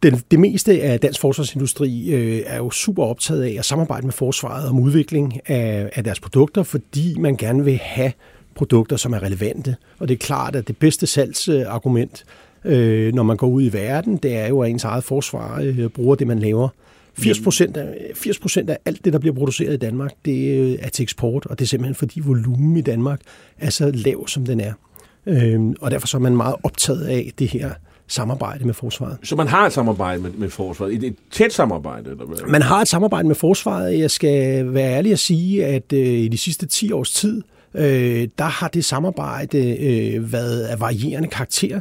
den, 0.02 0.22
det 0.30 0.40
meste 0.40 0.82
af 0.82 1.00
dansk 1.00 1.20
forsvarsindustri 1.20 2.10
øh, 2.10 2.42
er 2.46 2.56
jo 2.56 2.70
super 2.70 3.04
optaget 3.04 3.42
af 3.42 3.56
at 3.58 3.64
samarbejde 3.64 4.06
med 4.06 4.12
forsvaret 4.12 4.68
om 4.68 4.78
udvikling 4.78 5.40
af, 5.46 5.90
af 5.94 6.04
deres 6.04 6.20
produkter, 6.20 6.62
fordi 6.62 7.18
man 7.18 7.36
gerne 7.36 7.64
vil 7.64 7.76
have 7.82 8.12
produkter, 8.54 8.96
som 8.96 9.12
er 9.12 9.22
relevante. 9.22 9.76
Og 9.98 10.08
det 10.08 10.14
er 10.14 10.18
klart, 10.18 10.56
at 10.56 10.68
det 10.68 10.76
bedste 10.76 11.06
salgsargument, 11.06 12.24
øh, 12.64 13.14
når 13.14 13.22
man 13.22 13.36
går 13.36 13.48
ud 13.48 13.62
i 13.62 13.72
verden, 13.72 14.16
det 14.16 14.36
er 14.36 14.46
jo, 14.46 14.60
at 14.60 14.70
ens 14.70 14.84
eget 14.84 15.04
forsvar 15.04 15.60
øh, 15.62 15.88
bruger 15.88 16.14
det, 16.14 16.26
man 16.26 16.38
laver. 16.38 16.68
80 17.18 17.40
procent 17.40 17.76
af, 17.76 17.94
80 18.14 18.56
af 18.56 18.78
alt 18.84 19.04
det, 19.04 19.12
der 19.12 19.18
bliver 19.18 19.34
produceret 19.34 19.74
i 19.74 19.76
Danmark, 19.76 20.10
det 20.24 20.58
øh, 20.58 20.78
er 20.80 20.88
til 20.88 21.02
eksport, 21.02 21.46
og 21.46 21.58
det 21.58 21.64
er 21.64 21.68
simpelthen 21.68 21.94
fordi 21.94 22.20
volumen 22.20 22.76
i 22.76 22.80
Danmark 22.80 23.20
er 23.58 23.70
så 23.70 23.90
lav, 23.94 24.28
som 24.28 24.46
den 24.46 24.60
er. 24.60 24.72
Øh, 25.26 25.60
og 25.80 25.90
derfor 25.90 26.06
så 26.06 26.16
er 26.16 26.20
man 26.20 26.36
meget 26.36 26.54
optaget 26.62 27.06
af 27.06 27.32
det 27.38 27.48
her 27.48 27.70
samarbejde 28.08 28.64
med 28.64 28.74
forsvaret. 28.74 29.16
Så 29.22 29.36
man 29.36 29.48
har 29.48 29.66
et 29.66 29.72
samarbejde 29.72 30.22
med, 30.22 30.30
med 30.30 30.50
forsvaret? 30.50 30.94
Et, 30.94 31.04
et 31.04 31.16
tæt 31.30 31.52
samarbejde? 31.52 32.10
Eller 32.10 32.24
hvad? 32.24 32.38
Man 32.48 32.62
har 32.62 32.80
et 32.80 32.88
samarbejde 32.88 33.28
med 33.28 33.34
forsvaret. 33.34 33.98
Jeg 33.98 34.10
skal 34.10 34.74
være 34.74 34.92
ærlig 34.92 35.12
at 35.12 35.18
sige, 35.18 35.66
at 35.66 35.92
øh, 35.92 36.00
i 36.00 36.28
de 36.28 36.38
sidste 36.38 36.66
10 36.66 36.92
års 36.92 37.10
tid, 37.10 37.42
øh, 37.74 38.28
der 38.38 38.44
har 38.44 38.68
det 38.68 38.84
samarbejde 38.84 39.76
øh, 39.86 40.32
været 40.32 40.62
af 40.62 40.80
varierende 40.80 41.28
karakter. 41.28 41.80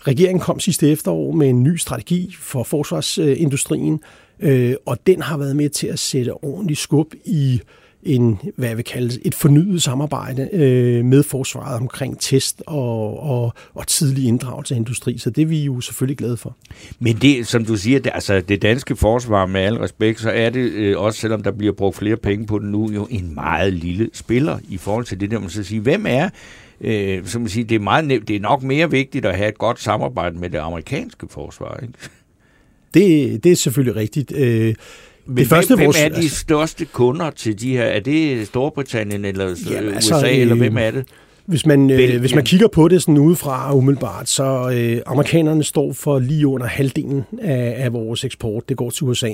regeringen 0.00 0.40
kom 0.40 0.60
sidste 0.60 0.90
efterår 0.90 1.32
med 1.32 1.48
en 1.48 1.62
ny 1.62 1.76
strategi 1.76 2.36
for 2.40 2.62
forsvarsindustrien, 2.62 4.00
øh, 4.40 4.74
og 4.86 4.98
den 5.06 5.22
har 5.22 5.36
været 5.36 5.56
med 5.56 5.68
til 5.68 5.86
at 5.86 5.98
sætte 5.98 6.44
ordentligt 6.44 6.80
skub 6.80 7.14
i 7.24 7.60
en, 8.06 8.38
hvad 8.56 8.68
jeg 8.68 8.76
vil 8.76 8.84
kalde 8.84 9.18
et 9.24 9.34
fornyet 9.34 9.82
samarbejde 9.82 10.48
øh, 10.52 11.04
med 11.04 11.22
forsvaret 11.22 11.80
omkring 11.80 12.20
test 12.20 12.62
og, 12.66 13.22
og, 13.22 13.52
og 13.74 13.86
tidlig 13.86 14.24
inddragelse 14.24 14.74
af 14.74 14.78
industri. 14.78 15.18
Så 15.18 15.30
det 15.30 15.42
er 15.42 15.46
vi 15.46 15.64
jo 15.64 15.80
selvfølgelig 15.80 16.18
glade 16.18 16.36
for. 16.36 16.56
Men 16.98 17.16
det, 17.16 17.46
som 17.46 17.64
du 17.64 17.76
siger, 17.76 18.00
det, 18.00 18.12
altså 18.14 18.40
det 18.40 18.62
danske 18.62 18.96
forsvar, 18.96 19.46
med 19.46 19.60
al 19.60 19.74
respekt, 19.74 20.20
så 20.20 20.30
er 20.30 20.50
det 20.50 20.60
øh, 20.60 20.98
også, 20.98 21.20
selvom 21.20 21.42
der 21.42 21.50
bliver 21.50 21.72
brugt 21.72 21.96
flere 21.96 22.16
penge 22.16 22.46
på 22.46 22.58
det 22.58 22.68
nu, 22.68 22.90
jo 22.92 23.06
en 23.10 23.34
meget 23.34 23.72
lille 23.72 24.10
spiller 24.12 24.58
i 24.68 24.76
forhold 24.76 25.04
til 25.04 25.20
det 25.20 25.30
der, 25.30 25.38
man 25.38 25.50
så 25.50 25.62
sige, 25.62 25.80
hvem 25.80 26.04
er 26.08 26.28
øh, 26.80 27.26
som 27.26 27.42
man 27.42 27.48
siger, 27.48 27.66
det 27.66 27.74
er, 27.74 27.78
meget 27.78 28.04
nemt, 28.04 28.28
det 28.28 28.36
er 28.36 28.40
nok 28.40 28.62
mere 28.62 28.90
vigtigt 28.90 29.26
at 29.26 29.36
have 29.36 29.48
et 29.48 29.58
godt 29.58 29.80
samarbejde 29.80 30.38
med 30.38 30.50
det 30.50 30.58
amerikanske 30.58 31.26
forsvar, 31.30 31.78
ikke? 31.82 31.94
Det, 32.94 33.44
det 33.44 33.52
er 33.52 33.56
selvfølgelig 33.56 33.96
rigtigt. 33.96 34.32
Øh, 34.36 34.74
men 35.26 35.36
det 35.36 35.46
første, 35.46 35.76
hvem, 35.76 35.86
vores, 35.86 36.02
hvem 36.02 36.12
er 36.14 36.20
de 36.20 36.28
største 36.28 36.84
kunder 36.84 37.30
til 37.30 37.60
de 37.60 37.72
her? 37.72 37.84
Er 37.84 38.00
det 38.00 38.46
Storbritannien 38.46 39.24
eller 39.24 39.44
jamen, 39.44 39.88
USA, 39.88 40.14
altså, 40.14 40.28
eller 40.32 40.54
hvem 40.54 40.76
er 40.76 40.90
det? 40.90 41.04
Hvis 41.46 41.66
man, 41.66 41.90
øh, 41.90 42.20
hvis 42.20 42.34
man 42.34 42.44
kigger 42.44 42.68
på 42.68 42.88
det 42.88 43.02
sådan 43.02 43.18
udefra 43.18 43.74
umiddelbart, 43.74 44.28
så 44.28 44.70
øh, 44.74 45.02
amerikanerne 45.06 45.64
står 45.64 45.92
for 45.92 46.18
lige 46.18 46.46
under 46.46 46.66
halvdelen 46.66 47.24
af, 47.42 47.74
af 47.78 47.92
vores 47.92 48.24
eksport. 48.24 48.68
Det 48.68 48.76
går 48.76 48.90
til 48.90 49.04
USA. 49.04 49.30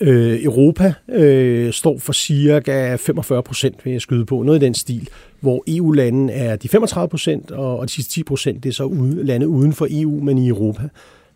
Øh, 0.00 0.44
Europa 0.44 0.94
øh, 1.08 1.72
står 1.72 1.98
for 1.98 2.12
cirka 2.12 2.96
45 2.96 3.42
procent, 3.42 3.84
vil 3.84 3.92
jeg 3.92 4.00
skyde 4.00 4.26
på. 4.26 4.42
Noget 4.42 4.62
i 4.62 4.64
den 4.64 4.74
stil. 4.74 5.08
Hvor 5.40 5.64
EU-landen 5.66 6.30
er 6.30 6.56
de 6.56 6.68
35 6.68 7.08
procent, 7.08 7.50
og, 7.50 7.78
og 7.78 7.86
de 7.86 7.92
sidste 7.92 8.12
10 8.12 8.22
procent, 8.22 8.64
det 8.64 8.68
er 8.68 8.74
så 8.74 8.84
ude, 8.84 9.24
lande 9.24 9.48
uden 9.48 9.72
for 9.72 9.86
EU, 9.90 10.20
men 10.24 10.38
i 10.38 10.48
Europa. 10.48 10.82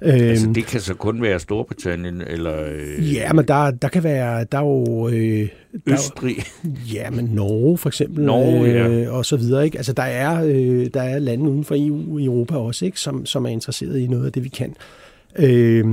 Altså, 0.04 0.46
øhm, 0.46 0.54
det 0.54 0.66
kan 0.66 0.80
så 0.80 0.94
kun 0.94 1.22
være 1.22 1.40
Storbritannien, 1.40 2.20
eller... 2.26 2.64
Øh, 2.64 3.14
ja, 3.14 3.32
men 3.32 3.48
der, 3.48 3.70
der 3.70 3.88
kan 3.88 4.04
være... 4.04 4.44
Der 4.52 4.58
er 4.58 4.62
jo... 4.62 5.08
Øh, 5.08 5.48
der, 5.86 5.92
Østrig. 5.92 6.36
Ja, 6.94 7.10
men 7.10 7.24
Norge 7.24 7.78
for 7.78 7.88
eksempel. 7.88 8.24
Norge, 8.24 8.70
ja. 8.70 8.88
øh, 8.88 9.14
Og 9.14 9.26
så 9.26 9.36
videre, 9.36 9.64
ikke? 9.64 9.76
Altså, 9.76 9.92
der 9.92 10.02
er, 10.02 10.44
øh, 10.44 10.86
der 10.94 11.02
er 11.02 11.18
lande 11.18 11.50
uden 11.50 11.64
for 11.64 11.74
EU 11.78 12.18
i 12.18 12.24
Europa 12.24 12.56
også, 12.56 12.84
ikke? 12.84 13.00
Som, 13.00 13.26
som 13.26 13.44
er 13.44 13.50
interesseret 13.50 13.98
i 13.98 14.06
noget 14.06 14.26
af 14.26 14.32
det, 14.32 14.44
vi 14.44 14.48
kan. 14.48 14.74
Øh, 15.38 15.84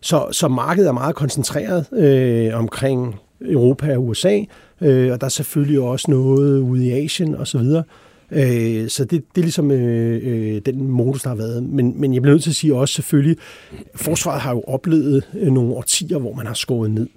så, 0.00 0.28
så 0.32 0.48
markedet 0.48 0.88
er 0.88 0.92
meget 0.92 1.14
koncentreret 1.14 1.86
øh, 1.92 2.58
omkring 2.58 3.14
Europa 3.40 3.96
og 3.96 4.04
USA, 4.04 4.40
øh, 4.80 5.12
og 5.12 5.20
der 5.20 5.24
er 5.24 5.28
selvfølgelig 5.28 5.80
også 5.80 6.10
noget 6.10 6.60
ude 6.60 6.86
i 6.86 7.04
Asien 7.04 7.34
og 7.34 7.46
så 7.46 7.58
videre. 7.58 7.82
Øh, 7.88 8.03
Øh, 8.34 8.88
så 8.88 9.04
det, 9.04 9.10
det 9.10 9.40
er 9.40 9.44
ligesom 9.44 9.70
øh, 9.70 10.20
øh, 10.24 10.62
den 10.66 10.88
modus, 10.88 11.22
der 11.22 11.28
har 11.28 11.36
været. 11.36 11.62
Men, 11.62 12.00
men 12.00 12.14
jeg 12.14 12.22
bliver 12.22 12.34
nødt 12.34 12.42
til 12.42 12.50
at 12.50 12.56
sige 12.56 12.74
også 12.74 12.94
selvfølgelig, 12.94 13.36
forsvaret 13.94 14.40
har 14.40 14.50
jo 14.50 14.60
oplevet 14.66 15.28
øh, 15.34 15.52
nogle 15.52 15.74
årtier, 15.74 16.18
hvor 16.18 16.34
man 16.34 16.46
har 16.46 16.54
skåret 16.54 16.90
ned. 16.90 17.08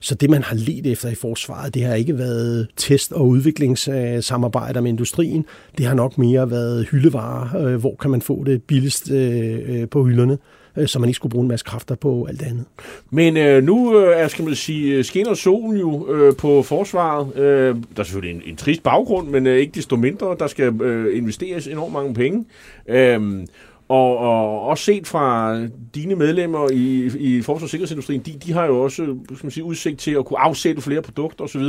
Så 0.00 0.14
det, 0.14 0.30
man 0.30 0.42
har 0.42 0.56
let 0.56 0.86
efter 0.86 1.08
i 1.08 1.14
forsvaret, 1.14 1.74
det 1.74 1.82
har 1.82 1.94
ikke 1.94 2.18
været 2.18 2.68
test- 2.76 3.12
og 3.12 3.28
udviklingssamarbejder 3.28 4.80
med 4.80 4.90
industrien. 4.90 5.44
Det 5.78 5.86
har 5.86 5.94
nok 5.94 6.18
mere 6.18 6.50
været 6.50 6.88
hyldevarer. 6.90 7.66
Øh, 7.66 7.76
hvor 7.76 7.96
kan 8.00 8.10
man 8.10 8.22
få 8.22 8.44
det 8.44 8.62
billigst 8.62 9.10
øh, 9.10 9.58
øh 9.66 9.88
på 9.88 10.04
hylderne? 10.04 10.38
Øh, 10.76 10.88
så 10.88 10.98
man 10.98 11.08
ikke 11.08 11.16
skulle 11.16 11.30
bruge 11.30 11.42
en 11.42 11.48
masse 11.48 11.64
kræfter 11.64 11.94
på 11.94 12.26
alt 12.28 12.42
andet. 12.42 12.64
Men 13.10 13.36
øh, 13.36 13.62
nu 13.62 13.98
øh, 13.98 14.20
er, 14.20 14.28
skal 14.28 14.44
man 14.44 14.54
sige, 14.54 14.94
øh, 14.94 15.04
skinner 15.04 15.34
solen 15.34 15.76
jo 15.80 16.12
øh, 16.14 16.36
på 16.36 16.62
forsvaret. 16.62 17.36
Øh, 17.36 17.76
der 17.96 18.00
er 18.00 18.02
selvfølgelig 18.02 18.36
en, 18.36 18.42
en 18.46 18.56
trist 18.56 18.82
baggrund, 18.82 19.28
men 19.28 19.46
øh, 19.46 19.56
ikke 19.58 19.72
desto 19.72 19.96
mindre, 19.96 20.36
der 20.38 20.46
skal 20.46 20.82
øh, 20.82 21.16
investeres 21.16 21.66
enormt 21.66 21.92
mange 21.92 22.14
penge. 22.14 22.44
Øh, 22.88 23.46
og, 23.88 24.18
og 24.18 24.60
også 24.62 24.84
set 24.84 25.06
fra 25.06 25.58
dine 25.94 26.14
medlemmer 26.14 26.70
i, 26.72 27.10
i 27.18 27.42
forsvars- 27.42 27.62
og 27.62 27.68
sikkerhedsindustrien, 27.68 28.20
de, 28.20 28.32
de 28.32 28.52
har 28.52 28.66
jo 28.66 28.80
også 28.80 29.02
øh, 29.02 29.16
skal 29.24 29.46
man 29.46 29.50
sige, 29.50 29.64
udsigt 29.64 29.98
til 29.98 30.10
at 30.10 30.24
kunne 30.24 30.38
afsætte 30.38 30.82
flere 30.82 31.02
produkter 31.02 31.44
osv. 31.44 31.62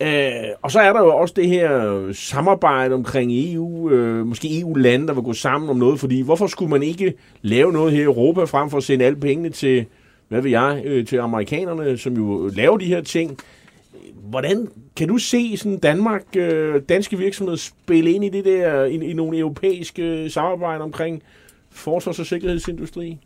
Øh, 0.00 0.30
og 0.62 0.70
så 0.70 0.80
er 0.80 0.92
der 0.92 1.00
jo 1.00 1.16
også 1.16 1.34
det 1.36 1.48
her 1.48 2.02
samarbejde 2.12 2.94
omkring 2.94 3.30
EU, 3.34 3.90
øh, 3.90 4.26
måske 4.26 4.60
EU-lande, 4.60 5.06
der 5.06 5.14
vil 5.14 5.22
gå 5.22 5.32
sammen 5.32 5.70
om 5.70 5.76
noget, 5.76 6.00
fordi 6.00 6.20
hvorfor 6.20 6.46
skulle 6.46 6.70
man 6.70 6.82
ikke 6.82 7.14
lave 7.42 7.72
noget 7.72 7.92
her 7.92 8.00
i 8.00 8.04
Europa, 8.04 8.44
frem 8.44 8.70
for 8.70 8.76
at 8.76 8.84
sende 8.84 9.04
alle 9.04 9.20
pengene 9.20 9.50
til, 9.50 9.86
hvad 10.28 10.42
ved 10.42 10.50
jeg, 10.50 10.82
øh, 10.84 11.06
til 11.06 11.16
amerikanerne, 11.16 11.98
som 11.98 12.16
jo 12.16 12.50
laver 12.54 12.76
de 12.76 12.84
her 12.84 13.00
ting. 13.00 13.38
Hvordan 14.30 14.68
kan 14.96 15.08
du 15.08 15.18
se 15.18 15.56
sådan 15.56 15.78
Danmark, 15.78 16.24
øh, 16.36 16.82
danske 16.88 17.18
virksomheder 17.18 17.56
spille 17.56 18.10
ind 18.10 18.24
i 18.24 18.28
det 18.28 18.44
der, 18.44 18.84
i, 18.84 18.94
i 18.94 19.12
nogle 19.12 19.38
europæiske 19.38 20.30
samarbejder 20.30 20.84
omkring 20.84 21.22
forsvars- 21.70 22.18
og 22.18 22.26
sikkerhedsindustri? 22.26 23.18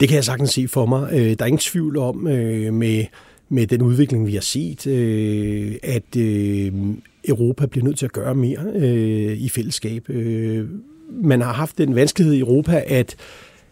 Det 0.00 0.08
kan 0.08 0.16
jeg 0.16 0.24
sagtens 0.24 0.50
se 0.50 0.68
for 0.68 0.86
mig. 0.86 1.08
Øh, 1.12 1.18
der 1.18 1.36
er 1.40 1.46
ingen 1.46 1.58
tvivl 1.58 1.96
om 1.96 2.26
øh, 2.26 2.72
med 2.72 3.04
med 3.48 3.66
den 3.66 3.82
udvikling, 3.82 4.26
vi 4.26 4.34
har 4.34 4.40
set, 4.40 4.86
øh, 4.86 5.74
at 5.82 6.16
øh, 6.16 6.72
Europa 7.28 7.66
bliver 7.66 7.84
nødt 7.84 7.98
til 7.98 8.06
at 8.06 8.12
gøre 8.12 8.34
mere 8.34 8.60
øh, 8.74 9.38
i 9.38 9.48
fællesskab. 9.48 10.10
Øh, 10.10 10.68
man 11.10 11.40
har 11.40 11.52
haft 11.52 11.78
den 11.78 11.94
vanskelighed 11.94 12.34
i 12.34 12.40
Europa, 12.40 12.82
at 12.86 13.16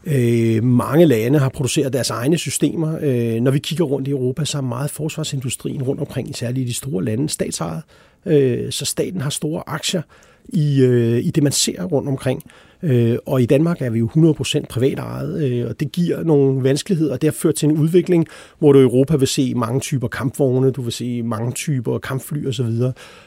øh, 0.06 0.64
mange 0.64 1.06
lande 1.06 1.38
har 1.38 1.48
produceret 1.48 1.92
deres 1.92 2.10
egne 2.10 2.38
systemer. 2.38 2.98
Øh, 3.02 3.40
når 3.40 3.50
vi 3.50 3.58
kigger 3.58 3.84
rundt 3.84 4.08
i 4.08 4.10
Europa, 4.10 4.44
så 4.44 4.58
er 4.58 4.62
meget 4.62 4.90
forsvarsindustrien 4.90 5.82
rundt 5.82 6.00
omkring, 6.00 6.36
særligt 6.36 6.64
i 6.64 6.68
de 6.68 6.74
store 6.74 7.04
lande, 7.04 7.28
statsejet. 7.28 7.82
Øh, 8.26 8.72
så 8.72 8.84
staten 8.84 9.20
har 9.20 9.30
store 9.30 9.62
aktier 9.66 10.02
i, 10.48 10.82
øh, 10.82 11.18
i 11.18 11.30
det, 11.30 11.42
man 11.42 11.52
ser 11.52 11.84
rundt 11.84 12.08
omkring. 12.08 12.42
Øh, 12.82 13.16
og 13.26 13.42
i 13.42 13.46
Danmark 13.46 13.82
er 13.82 13.90
vi 13.90 13.98
jo 13.98 14.06
100% 14.06 14.66
privat 14.68 14.98
ejet, 14.98 15.42
øh, 15.42 15.68
og 15.68 15.80
det 15.80 15.92
giver 15.92 16.22
nogle 16.22 16.64
vanskeligheder, 16.64 17.12
og 17.12 17.22
det 17.22 17.26
har 17.26 17.32
ført 17.32 17.54
til 17.54 17.68
en 17.68 17.76
udvikling, 17.76 18.26
hvor 18.58 18.72
du 18.72 18.78
i 18.78 18.82
Europa 18.82 19.16
vil 19.16 19.28
se 19.28 19.54
mange 19.54 19.80
typer 19.80 20.08
kampvogne, 20.08 20.70
du 20.70 20.82
vil 20.82 20.92
se 20.92 21.22
mange 21.22 21.52
typer 21.52 21.98
kampfly 21.98 22.46
osv. 22.46 22.82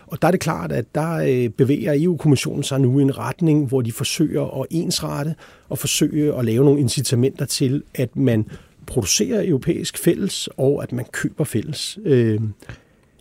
Og 0.07 0.21
der 0.21 0.27
er 0.27 0.31
det 0.31 0.39
klart, 0.39 0.71
at 0.71 0.85
der 0.95 1.13
øh, 1.15 1.49
bevæger 1.49 1.93
EU-kommissionen 1.95 2.63
sig 2.63 2.81
nu 2.81 2.99
i 2.99 3.01
en 3.01 3.17
retning, 3.17 3.67
hvor 3.67 3.81
de 3.81 3.91
forsøger 3.91 4.61
at 4.61 4.67
ensrette 4.71 5.35
og 5.69 5.77
forsøge 5.77 6.35
at 6.35 6.45
lave 6.45 6.65
nogle 6.65 6.79
incitamenter 6.79 7.45
til, 7.45 7.83
at 7.95 8.15
man 8.15 8.45
producerer 8.85 9.47
europæisk 9.47 9.97
fælles, 9.97 10.49
og 10.57 10.83
at 10.83 10.91
man 10.91 11.05
køber 11.11 11.43
fælles. 11.43 11.99
Øh, 12.05 12.39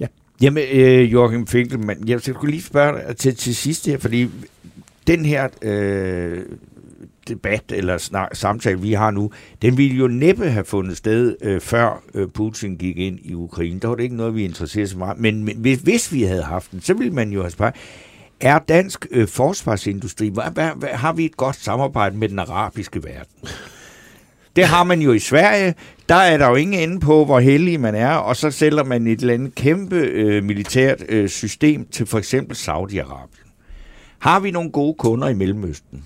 ja. 0.01 0.07
Jamen, 0.43 0.65
øh, 0.73 1.13
Joachim 1.13 1.47
Finkelmann, 1.47 2.09
jeg 2.09 2.21
skulle 2.21 2.51
lige 2.51 2.63
spørge 2.63 3.09
dig 3.09 3.17
til, 3.17 3.37
til 3.37 3.57
sidst 3.57 3.87
her, 3.87 3.99
fordi 3.99 4.29
den 5.09 5.25
her 5.25 5.49
øh, 5.63 6.43
debat 7.29 7.63
eller 7.71 7.99
snak, 7.99 8.37
samtale, 8.37 8.81
vi 8.81 8.93
har 8.93 9.11
nu, 9.11 9.31
den 9.63 9.77
ville 9.77 9.97
jo 9.97 10.09
næppe 10.09 10.51
have 10.51 10.65
fundet 10.65 10.97
sted, 10.97 11.37
øh, 11.43 11.61
før 11.61 12.03
øh, 12.15 12.29
Putin 12.29 12.77
gik 12.77 12.99
ind 12.99 13.19
i 13.23 13.35
Ukraine. 13.35 13.81
Der 13.81 13.89
var 13.89 13.95
det 13.95 14.03
ikke 14.03 14.17
noget, 14.17 14.35
vi 14.35 14.45
interesserede 14.45 14.89
så 14.89 14.99
meget. 14.99 15.19
Men, 15.19 15.45
men 15.45 15.57
hvis, 15.57 15.79
hvis 15.79 16.13
vi 16.13 16.23
havde 16.23 16.43
haft 16.43 16.73
den, 16.73 16.81
så 16.81 16.95
ville 16.95 17.13
man 17.13 17.31
jo 17.31 17.41
have 17.41 17.51
spurgt, 17.51 17.77
er 18.41 18.59
dansk 18.59 19.07
øh, 19.11 19.29
forsvarsindustri, 19.29 20.29
hvad, 20.29 20.45
hvad, 20.53 20.71
hvad, 20.77 20.89
har 20.89 21.13
vi 21.13 21.25
et 21.25 21.37
godt 21.37 21.57
samarbejde 21.57 22.17
med 22.17 22.29
den 22.29 22.39
arabiske 22.39 23.05
verden? 23.05 23.49
Det 24.57 24.65
har 24.65 24.85
man 24.85 25.01
jo 25.01 25.13
i 25.13 25.19
Sverige. 25.19 25.75
Der 26.09 26.15
er 26.15 26.37
der 26.37 26.49
jo 26.49 26.55
ingen 26.55 26.91
ende 26.91 27.01
på, 27.01 27.25
hvor 27.25 27.41
heldig 27.41 27.81
man 27.81 27.95
er, 27.95 28.15
og 28.15 28.37
så 28.37 28.51
sælger 28.51 28.85
man 28.85 29.07
et 29.07 29.21
eller 29.21 29.35
andet 29.35 29.55
kæmpe 29.55 29.97
øh, 29.97 30.45
militært 30.45 31.05
øh, 31.09 31.29
system 31.29 31.87
til 31.91 32.07
for 32.07 32.19
eksempel 32.19 32.57
Saudi-Arabien. 32.57 33.38
Har 34.19 34.41
vi 34.41 34.51
nogle 34.51 34.71
gode 34.71 34.95
kunder 34.95 35.29
i 35.29 35.35
Mellemøsten? 35.35 36.05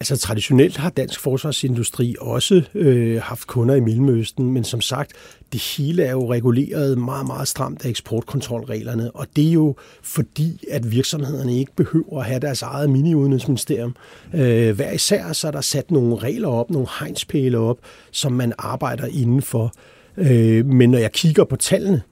Altså 0.00 0.16
traditionelt 0.16 0.76
har 0.76 0.90
dansk 0.90 1.20
forsvarsindustri 1.20 2.16
også 2.20 2.62
øh, 2.74 3.22
haft 3.22 3.46
kunder 3.46 3.74
i 3.74 3.80
Mellemøsten, 3.80 4.52
men 4.52 4.64
som 4.64 4.80
sagt, 4.80 5.12
det 5.52 5.60
hele 5.60 6.02
er 6.02 6.10
jo 6.10 6.32
reguleret 6.32 6.98
meget, 6.98 7.26
meget 7.26 7.48
stramt 7.48 7.84
af 7.84 7.88
eksportkontrolreglerne, 7.88 9.10
og 9.10 9.26
det 9.36 9.48
er 9.48 9.52
jo 9.52 9.74
fordi, 10.02 10.64
at 10.70 10.90
virksomhederne 10.90 11.58
ikke 11.58 11.72
behøver 11.76 12.20
at 12.20 12.26
have 12.26 12.40
deres 12.40 12.62
eget 12.62 12.90
mini-udenrigsministerium. 12.90 13.96
Øh, 14.34 14.74
hver 14.74 14.92
især 14.92 15.32
så 15.32 15.46
er 15.46 15.50
der 15.50 15.60
sat 15.60 15.90
nogle 15.90 16.16
regler 16.16 16.48
op, 16.48 16.70
nogle 16.70 16.88
hegnspæle 17.00 17.58
op, 17.58 17.78
som 18.10 18.32
man 18.32 18.52
arbejder 18.58 19.06
indenfor. 19.06 19.72
Øh, 20.16 20.66
men 20.66 20.90
når 20.90 20.98
jeg 20.98 21.12
kigger 21.12 21.44
på 21.44 21.56
tallene, 21.56 22.02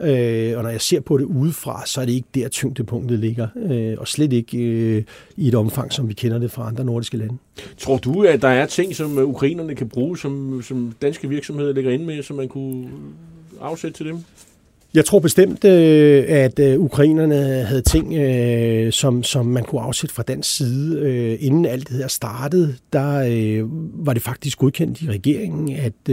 Øh, 0.00 0.56
og 0.56 0.62
når 0.62 0.70
jeg 0.70 0.80
ser 0.80 1.00
på 1.00 1.18
det 1.18 1.24
udefra, 1.24 1.86
så 1.86 2.00
er 2.00 2.04
det 2.04 2.12
ikke 2.12 2.28
der 2.34 2.48
tyngdepunktet 2.48 3.18
ligger, 3.18 3.48
øh, 3.56 3.94
og 3.98 4.08
slet 4.08 4.32
ikke 4.32 4.58
øh, 4.58 5.02
i 5.36 5.48
et 5.48 5.54
omfang, 5.54 5.92
som 5.92 6.08
vi 6.08 6.14
kender 6.14 6.38
det 6.38 6.50
fra 6.50 6.68
andre 6.68 6.84
nordiske 6.84 7.16
lande. 7.16 7.36
Tror 7.78 7.96
du, 7.96 8.22
at 8.22 8.42
der 8.42 8.48
er 8.48 8.66
ting, 8.66 8.96
som 8.96 9.18
ukrainerne 9.18 9.74
kan 9.74 9.88
bruge, 9.88 10.18
som, 10.18 10.62
som 10.62 10.92
danske 11.02 11.28
virksomheder 11.28 11.72
lægger 11.72 11.90
ind 11.90 12.04
med, 12.04 12.22
som 12.22 12.36
man 12.36 12.48
kunne 12.48 12.88
afsætte 13.60 13.96
til 13.96 14.06
dem? 14.06 14.18
Jeg 14.94 15.04
tror 15.04 15.18
bestemt, 15.18 15.64
øh, 15.64 16.24
at 16.28 16.58
øh, 16.58 16.80
ukrainerne 16.80 17.36
havde 17.42 17.82
ting, 17.82 18.14
øh, 18.14 18.92
som, 18.92 19.22
som 19.22 19.46
man 19.46 19.64
kunne 19.64 19.80
afsætte 19.80 20.14
fra 20.14 20.22
dansk 20.22 20.56
side. 20.56 21.36
Inden 21.38 21.66
alt 21.66 21.88
det 21.88 21.96
her 21.96 22.08
startede, 22.08 22.74
der 22.92 23.62
var 24.04 24.12
det 24.12 24.22
faktisk 24.22 24.58
godkendt 24.58 25.02
i 25.02 25.08
regeringen, 25.10 25.76
at 25.76 26.10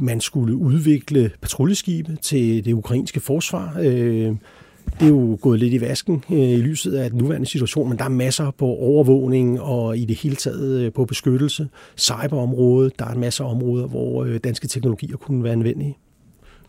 man 0.00 0.20
skulle 0.20 0.56
udvikle 0.56 1.30
patruljeskibe 1.40 2.16
til 2.22 2.64
det 2.64 2.72
ukrainske 2.72 3.20
forsvar. 3.20 3.76
Øh, 3.80 4.34
det 5.00 5.06
er 5.06 5.08
jo 5.08 5.38
gået 5.40 5.58
lidt 5.60 5.74
i 5.74 5.80
vasken 5.80 6.24
øh, 6.32 6.38
i 6.38 6.56
lyset 6.56 6.94
af 6.94 7.10
den 7.10 7.18
nuværende 7.18 7.46
situation, 7.46 7.88
men 7.88 7.98
der 7.98 8.04
er 8.04 8.08
masser 8.08 8.50
på 8.50 8.66
overvågning 8.66 9.60
og 9.60 9.98
i 9.98 10.04
det 10.04 10.16
hele 10.16 10.36
taget 10.36 10.80
øh, 10.80 10.92
på 10.92 11.04
beskyttelse, 11.04 11.68
cyberområdet, 11.96 12.98
der 12.98 13.04
er 13.04 13.14
masser 13.14 13.44
af 13.44 13.50
områder, 13.50 13.86
hvor 13.86 14.24
øh, 14.24 14.40
danske 14.44 14.68
teknologier 14.68 15.16
kunne 15.16 15.44
være 15.44 15.52
anvendelige. 15.52 15.96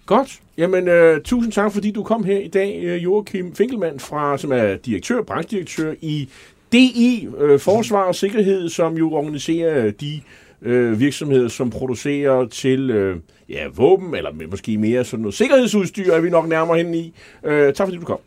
Godt. 0.06 0.40
Jamen, 0.58 0.88
øh, 0.88 1.22
tusind 1.22 1.54
tak, 1.54 1.72
fordi 1.72 1.92
du 1.92 2.04
kom 2.04 2.24
her 2.24 2.38
i 2.38 2.48
dag, 2.48 2.80
øh, 2.84 3.04
Joachim 3.04 3.56
Finkelmann, 3.56 4.00
fra, 4.00 4.38
som 4.38 4.52
er 4.52 4.76
direktør, 4.76 5.22
branchedirektør 5.22 5.94
i 6.02 6.30
DI, 6.72 7.28
øh, 7.40 7.60
Forsvar 7.60 8.04
og 8.04 8.16
Sikkerhed, 8.16 8.70
som 8.70 8.98
jo 8.98 9.12
organiserer 9.12 9.92
de 9.92 10.22
øh, 10.62 11.00
virksomheder, 11.00 11.48
som 11.48 11.70
producerer 11.70 12.46
til 12.46 12.90
øh, 12.90 13.18
ja, 13.50 13.68
våben, 13.76 14.16
eller 14.16 14.32
måske 14.52 14.78
mere 14.78 15.04
sådan 15.06 15.22
noget 15.22 15.34
sikkerhedsudstyr, 15.36 16.12
er 16.12 16.20
vi 16.20 16.30
nok 16.30 16.48
nærmere 16.48 16.78
hen 16.78 16.94
i. 16.94 17.14
Øh, 17.44 17.74
tak 17.74 17.88
fordi 17.88 17.98
du 17.98 18.06
kom. 18.06 18.20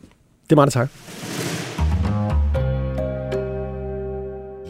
Det 0.45 0.53
er 0.53 0.57
meget 0.57 0.73
tak. 0.73 0.89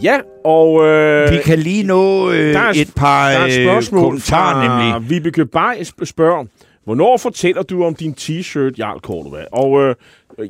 Ja, 0.02 0.21
og... 0.45 0.85
Øh, 0.87 1.31
Vi 1.33 1.38
kan 1.45 1.59
lige 1.59 1.83
nå 1.83 2.31
øh, 2.31 2.55
der 2.55 2.61
er, 2.61 2.73
et 2.76 2.93
par 2.97 3.31
der 3.31 3.38
er 3.38 3.45
et 3.45 3.59
øh, 3.59 3.67
spørgsmål 3.67 4.02
kommentarer, 4.02 4.67
fra 4.67 4.93
nemlig. 4.99 5.11
Vibeke 5.11 5.47
Bay 5.47 5.83
spørger, 6.05 6.45
hvornår 6.85 7.17
fortæller 7.17 7.62
du 7.62 7.85
om 7.85 7.95
din 7.95 8.14
t-shirt, 8.21 8.73
Jarl 8.79 9.00
Cordova? 9.00 9.45
Og 9.52 9.83
øh, 9.83 9.95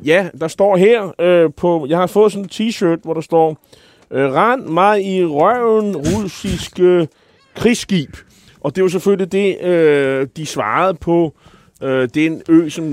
ja, 0.07 0.29
der 0.39 0.47
står 0.47 0.77
her 0.77 1.21
øh, 1.21 1.49
på... 1.57 1.85
Jeg 1.89 1.97
har 1.97 2.07
fået 2.07 2.31
sådan 2.31 2.45
en 2.45 2.69
t-shirt, 2.69 2.99
hvor 3.03 3.13
der 3.13 3.21
står... 3.21 3.57
Øh, 4.13 4.33
Rand 4.33 4.65
mig 4.65 5.05
i 5.05 5.25
røven 5.25 5.95
russiske 5.95 7.07
krigsskib. 7.55 8.17
Og 8.61 8.75
det 8.75 8.83
var 8.83 8.89
selvfølgelig 8.89 9.31
det, 9.31 9.61
øh, 9.61 10.27
de 10.37 10.45
svarede 10.45 10.93
på 10.93 11.33
øh, 11.83 12.09
den 12.13 12.41
ø, 12.49 12.69
som 12.69 12.83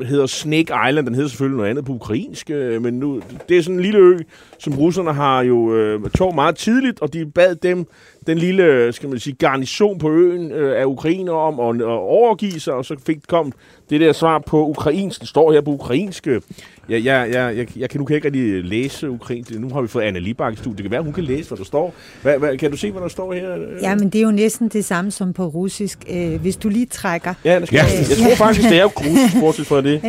hedder 0.00 0.26
Snake 0.26 0.74
Island. 0.88 1.06
Den 1.06 1.14
hedder 1.14 1.28
selvfølgelig 1.28 1.56
noget 1.56 1.70
andet 1.70 1.84
på 1.84 1.92
ukrainsk, 1.92 2.50
øh, 2.50 2.82
men 2.82 2.94
nu, 2.94 3.22
det 3.48 3.58
er 3.58 3.62
sådan 3.62 3.76
en 3.76 3.82
lille 3.82 3.98
ø, 3.98 4.18
som 4.58 4.74
russerne 4.78 5.12
har 5.12 5.42
jo 5.42 5.74
øh, 5.74 6.10
tog 6.10 6.34
meget 6.34 6.56
tidligt, 6.56 7.00
og 7.00 7.12
de 7.12 7.26
bad 7.26 7.54
dem, 7.54 7.86
den 8.26 8.38
lille, 8.38 8.92
skal 8.92 9.08
man 9.08 9.18
sige, 9.18 9.34
garnison 9.38 9.98
på 9.98 10.10
øen 10.10 10.52
øh, 10.52 10.80
af 10.80 10.84
ukrainer 10.84 11.32
om 11.32 11.60
at, 11.60 11.82
at 11.82 11.88
overgive 11.88 12.60
sig, 12.60 12.74
og 12.74 12.84
så 12.84 12.96
fik 13.06 13.18
kom 13.28 13.52
det 13.90 14.00
der 14.00 14.12
svar 14.12 14.38
på 14.38 14.66
ukrainsk. 14.66 15.20
Det 15.20 15.28
står 15.28 15.52
her 15.52 15.60
på 15.60 15.70
ukrainsk. 15.70 16.26
Jeg, 16.26 16.40
jeg, 16.88 17.04
jeg, 17.04 17.56
jeg, 17.56 17.66
jeg 17.76 17.90
kan 17.90 18.00
nu 18.00 18.04
kan 18.04 18.14
jeg 18.14 18.24
ikke 18.24 18.38
rigtig 18.38 18.64
læse 18.64 19.10
ukrainsk. 19.10 19.50
Nu 19.60 19.68
har 19.68 19.80
vi 19.82 19.88
fået 19.88 20.02
Anna 20.02 20.18
Libak 20.18 20.52
i 20.52 20.56
studiet. 20.56 20.78
Det 20.78 20.84
kan 20.84 20.90
være, 20.90 21.02
hun 21.02 21.12
kan 21.12 21.24
læse, 21.24 21.48
hvad 21.48 21.58
der 21.58 21.64
står. 21.64 21.94
Hvad, 22.22 22.38
hvad, 22.38 22.58
kan 22.58 22.70
du 22.70 22.76
se, 22.76 22.90
hvad 22.90 23.02
der 23.02 23.08
står 23.08 23.32
her? 23.32 23.56
Ja, 23.82 23.94
men 23.94 24.10
det 24.10 24.18
er 24.18 24.22
jo 24.22 24.30
næsten 24.30 24.68
det 24.68 24.84
samme 24.84 25.10
som 25.10 25.32
på 25.32 25.46
russisk. 25.46 25.98
Øh, 26.10 26.40
hvis 26.40 26.56
du 26.56 26.68
lige 26.68 26.86
trækker... 26.86 27.34
Ja, 27.44 27.60
det 27.60 27.66
skal 27.68 27.76
Ja. 27.76 27.82
jeg, 27.84 28.06
jeg 28.10 28.28
tror 28.28 28.36
faktisk, 28.46 28.68
det 28.68 28.78
er 28.78 28.82
jo 28.82 28.88
russisk, 29.06 29.40
bortset 29.40 29.66
fra 29.66 29.80
det. 29.82 30.00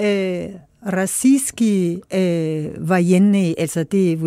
Øh, 0.00 0.44
øh, 0.44 0.48
Российские 0.85 2.01
øh, 2.13 2.89
военные, 2.89 3.55
altså 3.57 3.83
det 3.83 4.11
er 4.13 4.17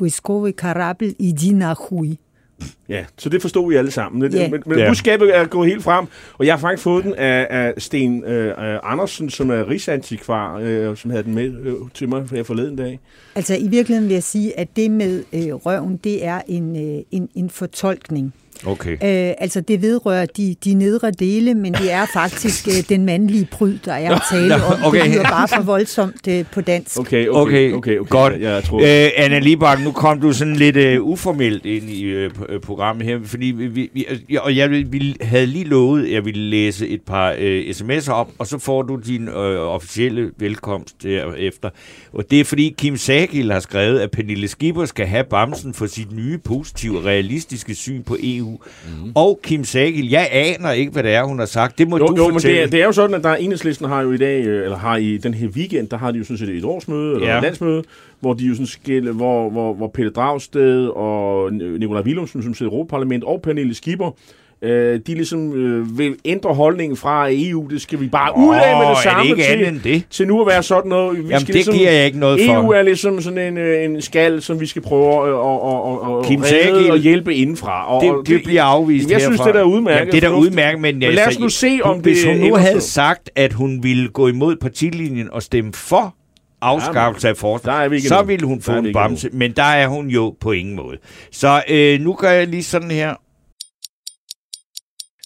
войсковый 0.00 0.52
корабль, 0.52 1.14
иди 1.18 1.52
нахуй. 1.52 2.18
Ja, 2.88 3.04
så 3.18 3.28
det 3.28 3.42
forstod 3.42 3.68
vi 3.70 3.76
alle 3.76 3.90
sammen. 3.90 4.22
Det, 4.22 4.34
Ja. 4.34 4.48
Men, 4.50 4.62
men 4.66 4.78
Ja. 4.78 4.88
budskabet 4.88 5.36
er 5.36 5.44
gået 5.46 5.68
helt 5.68 5.82
frem, 5.82 6.06
og 6.38 6.46
jeg 6.46 6.54
har 6.54 6.58
faktisk 6.60 6.82
fået 6.82 7.04
den 7.04 7.14
af, 7.14 7.46
af 7.50 7.74
Sten 7.78 8.24
øh, 8.24 8.46
øh, 8.46 8.78
Andersen, 8.82 9.30
som 9.30 9.50
er 9.50 9.68
rigsantikvar, 9.68 10.58
øh, 10.62 10.96
som 10.96 11.10
havde 11.10 11.24
den 11.24 11.34
med 11.34 11.44
øh, 11.60 11.74
til 11.94 12.08
mig 12.08 12.26
her 12.30 12.42
forleden 12.42 12.76
dag. 12.76 13.00
Altså 13.34 13.56
i 13.56 13.68
virkeligheden 13.68 14.08
vil 14.08 14.14
jeg 14.14 14.22
sige, 14.22 14.58
at 14.58 14.68
det 14.76 14.90
med 14.90 15.24
øh, 15.32 15.54
røven, 15.54 15.96
det 16.04 16.24
er 16.24 16.40
en, 16.48 16.76
øh, 16.96 17.02
en, 17.10 17.28
en 17.34 17.50
fortolkning. 17.50 18.34
Okay. 18.65 18.91
Øh, 18.91 19.33
altså 19.37 19.61
det 19.61 19.81
vedrører 19.81 20.25
de, 20.25 20.55
de 20.63 20.73
nedre 20.73 21.11
dele, 21.11 21.53
men 21.53 21.73
det 21.73 21.91
er 21.91 22.05
faktisk 22.13 22.67
øh, 22.67 22.73
den 22.89 23.05
mandlige 23.05 23.47
pryd, 23.51 23.77
der 23.85 23.93
er 23.93 24.15
at 24.15 24.21
tale 24.31 24.55
om. 24.55 24.61
okay. 24.85 25.01
Det 25.03 25.09
lyder 25.11 25.23
bare 25.23 25.47
for 25.47 25.61
voldsomt 25.61 26.27
øh, 26.27 26.45
på 26.53 26.61
dansk. 26.61 26.99
Okay, 26.99 27.27
okay, 27.27 27.49
Okay, 27.49 27.73
okay, 27.73 27.97
okay. 27.99 28.09
godt. 28.09 28.33
Jeg, 28.39 28.63
tror, 28.63 28.79
Øh, 28.79 29.09
Anna 29.17 29.39
Libak, 29.39 29.83
nu 29.83 29.91
kom 29.91 30.21
du 30.21 30.33
sådan 30.33 30.55
lidt 30.55 30.75
øh, 30.75 31.03
uformelt 31.03 31.65
ind 31.65 31.89
i 31.89 32.03
øh, 32.03 32.31
øh, 32.49 32.59
programmet 32.59 33.05
her, 33.07 33.19
fordi 33.25 33.45
vi, 33.45 33.89
vi, 33.93 34.05
og 34.39 34.55
jeg 34.55 34.71
vi 34.71 35.15
havde 35.21 35.45
lige 35.45 35.65
lovet, 35.65 36.05
at 36.05 36.11
jeg 36.11 36.25
ville 36.25 36.41
læse 36.49 36.87
et 36.87 37.01
par 37.01 37.35
øh, 37.39 37.61
sms'er 37.69 38.11
op, 38.11 38.29
og 38.39 38.47
så 38.47 38.57
får 38.59 38.81
du 38.81 38.95
din 39.07 39.27
øh, 39.27 39.59
officielle 39.59 40.31
velkomst 40.37 41.03
derefter. 41.03 41.69
Og 42.13 42.23
det 42.31 42.39
er 42.39 42.43
fordi 42.43 42.75
Kim 42.77 42.97
Sagil 42.97 43.51
har 43.51 43.59
skrevet, 43.59 43.99
at 43.99 44.11
Pernille 44.11 44.47
Skipper 44.47 44.85
skal 44.85 45.05
have 45.07 45.23
bamsen 45.23 45.73
for 45.73 45.85
sit 45.85 46.11
nye, 46.15 46.37
positive, 46.37 47.01
realistiske 47.05 47.75
syn 47.75 48.03
på 48.03 48.17
EU. 48.23 48.48
Mm. 48.51 49.11
Og 49.15 49.39
Kim 49.43 49.63
Sagil, 49.63 50.09
jeg 50.09 50.29
aner 50.31 50.71
ikke, 50.71 50.91
hvad 50.91 51.03
det 51.03 51.13
er, 51.13 51.23
hun 51.23 51.39
har 51.39 51.45
sagt. 51.45 51.77
Det 51.77 51.87
må 51.89 51.97
jo, 51.97 52.07
du 52.07 52.15
jo, 52.17 52.23
men 52.23 52.33
fortælle. 52.33 52.57
det 52.57 52.63
er, 52.63 52.67
det 52.69 52.81
er 52.81 52.85
jo 52.85 52.91
sådan, 52.91 53.15
at 53.15 53.23
der 53.23 53.29
er 53.29 53.35
enhedslisten 53.35 53.87
har 53.87 54.01
jo 54.01 54.11
i 54.11 54.17
dag, 54.17 54.45
øh, 54.45 54.63
eller 54.63 54.77
har 54.77 54.97
i 54.97 55.17
den 55.17 55.33
her 55.33 55.47
weekend, 55.47 55.87
der 55.89 55.97
har 55.97 56.11
de 56.11 56.17
jo 56.17 56.23
sådan 56.23 56.37
set 56.37 56.49
et 56.49 56.63
årsmøde, 56.63 57.15
eller 57.15 57.27
Ja. 57.27 57.37
et 57.37 57.43
landsmøde, 57.43 57.83
hvor 58.19 58.33
de 58.33 58.45
jo 58.45 58.53
sådan 58.53 58.67
skille, 58.67 59.11
hvor, 59.11 59.49
hvor, 59.49 59.73
hvor 59.73 59.87
Pelle 59.87 60.11
Dragsted 60.11 60.87
og 60.87 61.53
Nikolaj 61.53 62.01
Willumsen, 62.01 62.43
som 62.43 62.53
sidder 62.53 62.71
i 62.71 62.73
Europaparlament, 62.75 63.23
og 63.23 63.41
Pernille 63.41 63.73
Skipper, 63.73 64.11
øh, 64.61 64.99
de 65.07 65.13
ligesom 65.13 65.53
øh, 65.53 65.97
vil 65.97 66.15
ændre 66.25 66.53
holdningen 66.53 66.97
fra 66.97 67.27
EU. 67.31 67.67
Det 67.69 67.81
skal 67.81 67.99
vi 67.99 68.07
bare 68.07 68.37
ud 68.37 68.55
af 68.55 68.77
med 68.77 68.85
det 68.85 68.91
er 68.91 69.01
samme 69.03 69.35
det 69.35 69.43
til, 69.45 69.67
end 69.67 69.79
det? 69.83 70.03
til 70.09 70.27
nu 70.27 70.41
at 70.41 70.47
være 70.47 70.63
sådan 70.63 70.89
noget. 70.89 71.17
Vi 71.17 71.29
Jamen, 71.29 71.47
det 71.47 71.65
giver 71.73 71.91
jeg 71.91 72.05
ikke 72.05 72.19
noget 72.19 72.39
for. 72.45 72.53
EU 72.53 72.69
er 72.71 72.81
ligesom 72.81 73.21
sådan 73.21 73.39
en, 73.39 73.57
øh, 73.57 73.85
en 73.85 74.01
skal, 74.01 74.41
som 74.41 74.59
vi 74.59 74.65
skal 74.65 74.81
prøve 74.81 75.07
at, 75.07 76.25
Kim 76.25 76.41
at 76.41 76.51
redde 76.51 76.63
Sagil- 76.63 76.91
og 76.91 76.97
hjælpe 76.97 77.35
indenfra. 77.35 77.95
Og, 77.95 78.03
det, 78.03 78.11
og 78.11 78.27
det 78.27 78.41
bliver 78.43 78.63
afvist 78.63 79.11
jeg 79.11 79.21
synes, 79.21 79.39
herfra. 79.39 79.51
det 79.51 79.55
er 79.55 79.63
da 79.63 79.65
udmærket 79.65 79.99
Jamen, 79.99 80.11
det 80.11 80.23
er 80.23 80.29
da 80.29 80.35
udmærket, 80.35 80.81
men, 80.81 80.99
Men 80.99 81.13
lad 81.13 81.27
os 81.27 81.39
nu 81.39 81.49
se, 81.49 81.79
om 81.83 81.93
hun, 81.93 82.01
Hvis 82.01 82.19
det 82.19 82.37
hun 82.37 82.49
nu 82.49 82.55
havde 82.55 82.81
sagt, 82.81 83.29
at 83.35 83.53
hun 83.53 83.83
ville 83.83 84.09
gå 84.09 84.27
imod 84.27 84.55
partilinjen 84.55 85.27
og 85.31 85.43
stemme 85.43 85.73
for 85.73 86.15
afskaffelse 86.61 87.29
af 87.29 87.35
der 87.65 87.71
er 87.71 87.91
ikke 87.91 88.07
så 88.07 88.23
ville 88.23 88.47
hun 88.47 88.57
Der 88.57 88.63
få 88.63 88.71
er 88.71 88.77
en 88.77 88.93
bamse. 88.93 89.29
Men 89.33 89.51
der 89.51 89.63
er 89.63 89.87
hun 89.87 90.07
jo 90.07 90.35
på 90.41 90.51
ingen 90.51 90.75
måde. 90.75 90.97
Så 91.31 91.63
øh, 91.69 91.99
nu 91.99 92.13
gør 92.13 92.31
jeg 92.31 92.47
lige 92.47 92.63
sådan 92.63 92.91
her. 92.91 93.13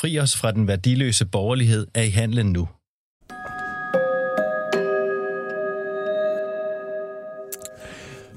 Fri 0.00 0.18
os 0.18 0.36
fra 0.36 0.52
den 0.52 0.68
værdiløse 0.68 1.26
borgerlighed 1.26 1.86
er 1.94 2.02
i 2.02 2.08
handlen 2.10 2.46
nu. 2.52 2.68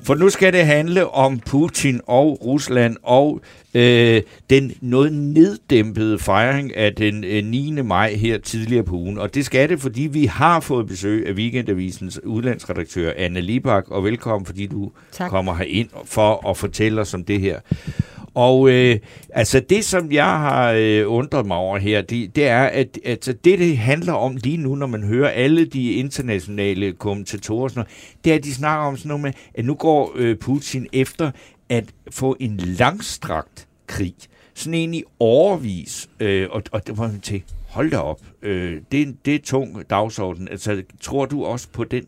For 0.04 0.16
nu 0.16 0.30
skal 0.30 0.54
det 0.54 0.66
handle 0.66 1.08
om 1.10 1.40
Putin 1.40 2.02
og 2.08 2.46
Rusland 2.46 2.98
og 3.04 3.42
øh, 3.74 4.22
den 4.50 4.72
noget 4.82 5.14
neddæmpede 5.14 6.20
fejring 6.20 6.76
af 6.76 6.96
den 6.96 7.24
øh, 7.24 7.44
9. 7.44 7.72
maj 7.82 8.14
her 8.14 8.38
tidligere 8.38 8.84
på 8.84 8.96
ugen. 8.96 9.18
Og 9.18 9.36
det 9.36 9.46
skal 9.46 9.70
det, 9.70 9.82
fordi 9.82 10.02
vi 10.02 10.26
har 10.26 10.60
fået 10.60 10.88
besøg 10.88 11.28
af 11.28 11.34
Weekendavisens 11.34 12.20
udlandsredaktør 12.24 13.14
Anne 13.18 13.42
Libak. 13.42 13.92
Og 13.92 14.04
velkommen, 14.04 14.46
fordi 14.46 14.68
du 14.68 14.92
Tak. 15.12 15.30
kommer 15.30 15.56
herind 15.56 15.90
for 16.06 16.50
at 16.50 16.58
fortælle 16.58 17.02
os 17.02 17.14
om 17.14 17.24
det 17.24 17.40
her. 17.42 17.60
Og 18.38 18.70
øh, 18.70 19.00
altså 19.30 19.60
det, 19.60 19.86
som 19.86 20.12
jeg 20.12 20.26
har 20.26 20.72
øh, 20.72 21.04
undret 21.08 21.46
mig 21.46 21.58
over 21.58 21.78
her, 21.78 22.02
det, 22.02 22.36
det 22.36 22.48
er, 22.48 22.64
at 22.64 23.00
altså, 23.06 23.34
det, 23.34 23.60
det 23.60 23.78
handler 23.78 24.14
om 24.14 24.38
lige 24.44 24.58
nu, 24.58 24.76
når 24.76 24.88
man 24.88 25.04
hører 25.04 25.30
alle 25.30 25.66
de 25.66 25.92
internationale 25.92 26.94
kommentatorer, 26.94 27.64
og 27.64 27.70
sådan 27.70 27.80
noget, 27.80 28.16
det 28.24 28.32
er, 28.32 28.36
at 28.36 28.44
de 28.44 28.54
snakker 28.54 28.86
om 28.86 28.98
sådan 28.98 29.08
noget 29.08 29.22
med, 29.22 29.34
at 29.56 29.66
nu 29.66 29.74
går 29.74 30.12
øh, 30.16 30.38
Putin 30.38 30.88
efter 30.94 31.32
at 31.70 31.86
få 32.12 32.38
en 32.40 32.58
langstrakt 32.58 33.68
krig. 33.88 34.16
Sådan 34.54 34.74
en 34.74 34.94
i 34.94 35.04
overvis. 35.20 36.10
Øh, 36.20 36.48
og, 36.52 36.64
og 36.72 36.88
det 36.88 36.98
var 36.98 37.08
man 37.08 37.22
til, 37.22 37.44
hold 37.70 37.92
da 37.92 37.98
op, 37.98 38.22
øh, 38.42 38.82
det, 38.92 39.26
det 39.26 39.36
er 39.36 39.40
tung 39.44 39.90
dagsorden. 39.90 40.48
Altså, 40.48 40.84
tror 41.02 41.26
du 41.26 41.46
også 41.46 41.68
på 41.74 41.84
den? 41.84 42.04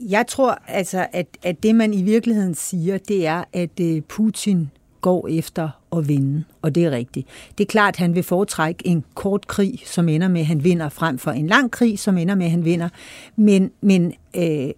Jeg 0.00 0.26
tror 0.26 0.58
altså, 0.68 1.06
at, 1.12 1.26
at 1.42 1.62
det 1.62 1.74
man 1.74 1.94
i 1.94 2.02
virkeligheden 2.02 2.54
siger, 2.54 2.98
det 2.98 3.26
er, 3.26 3.44
at 3.52 3.80
øh, 3.80 4.00
Putin 4.00 4.70
går 5.00 5.28
efter 5.28 5.68
at 5.96 6.08
vinde, 6.08 6.44
og 6.62 6.74
det 6.74 6.84
er 6.84 6.90
rigtigt. 6.90 7.28
Det 7.58 7.64
er 7.64 7.68
klart, 7.68 7.94
at 7.94 7.98
han 7.98 8.14
vil 8.14 8.22
foretrække 8.22 8.86
en 8.86 9.04
kort 9.14 9.46
krig, 9.46 9.82
som 9.86 10.08
ender 10.08 10.28
med, 10.28 10.40
at 10.40 10.46
han 10.46 10.64
vinder, 10.64 10.88
frem 10.88 11.18
for 11.18 11.30
en 11.30 11.46
lang 11.46 11.70
krig, 11.70 11.98
som 11.98 12.18
ender 12.18 12.34
med, 12.34 12.44
at 12.44 12.50
han 12.50 12.64
vinder. 12.64 12.88
Men, 13.36 13.70
men 13.80 14.12
øh, 14.36 14.70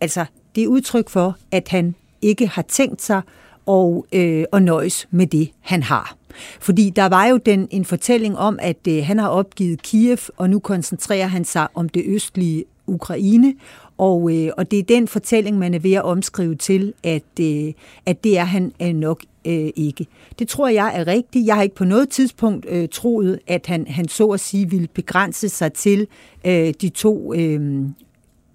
altså, 0.00 0.24
det 0.54 0.64
er 0.64 0.68
udtryk 0.68 1.08
for, 1.08 1.36
at 1.50 1.68
han 1.68 1.94
ikke 2.22 2.46
har 2.46 2.62
tænkt 2.62 3.02
sig 3.02 3.22
og, 3.66 4.06
øh, 4.12 4.44
og 4.52 4.62
nøjes 4.62 5.08
med 5.10 5.26
det, 5.26 5.50
han 5.60 5.82
har. 5.82 6.16
Fordi 6.60 6.90
der 6.90 7.06
var 7.06 7.26
jo 7.26 7.36
den, 7.36 7.68
en 7.70 7.84
fortælling 7.84 8.38
om, 8.38 8.58
at 8.62 8.88
øh, 8.88 9.04
han 9.04 9.18
har 9.18 9.28
opgivet 9.28 9.82
Kiev, 9.82 10.18
og 10.36 10.50
nu 10.50 10.58
koncentrerer 10.58 11.26
han 11.26 11.44
sig 11.44 11.68
om 11.74 11.88
det 11.88 12.02
østlige 12.06 12.64
Ukraine, 12.86 13.54
og, 13.98 14.34
øh, 14.34 14.50
og 14.56 14.70
det 14.70 14.78
er 14.78 14.82
den 14.82 15.08
fortælling, 15.08 15.58
man 15.58 15.74
er 15.74 15.78
ved 15.78 15.92
at 15.92 16.02
omskrive 16.02 16.54
til, 16.54 16.94
at, 17.02 17.22
øh, 17.40 17.72
at 18.06 18.24
det 18.24 18.38
er 18.38 18.44
han 18.44 18.72
øh, 18.82 18.94
nok 18.94 19.22
øh, 19.44 19.70
ikke. 19.76 20.06
Det 20.38 20.48
tror 20.48 20.68
jeg 20.68 20.92
er 20.94 21.06
rigtigt. 21.06 21.46
Jeg 21.46 21.54
har 21.54 21.62
ikke 21.62 21.74
på 21.74 21.84
noget 21.84 22.08
tidspunkt 22.08 22.66
øh, 22.68 22.88
troet, 22.88 23.38
at 23.46 23.66
han, 23.66 23.86
han 23.86 24.08
så 24.08 24.26
at 24.26 24.40
sige 24.40 24.70
ville 24.70 24.88
begrænse 24.94 25.48
sig 25.48 25.72
til 25.72 26.06
øh, 26.46 26.74
de 26.80 26.88
to 26.88 27.34
øh, 27.34 27.84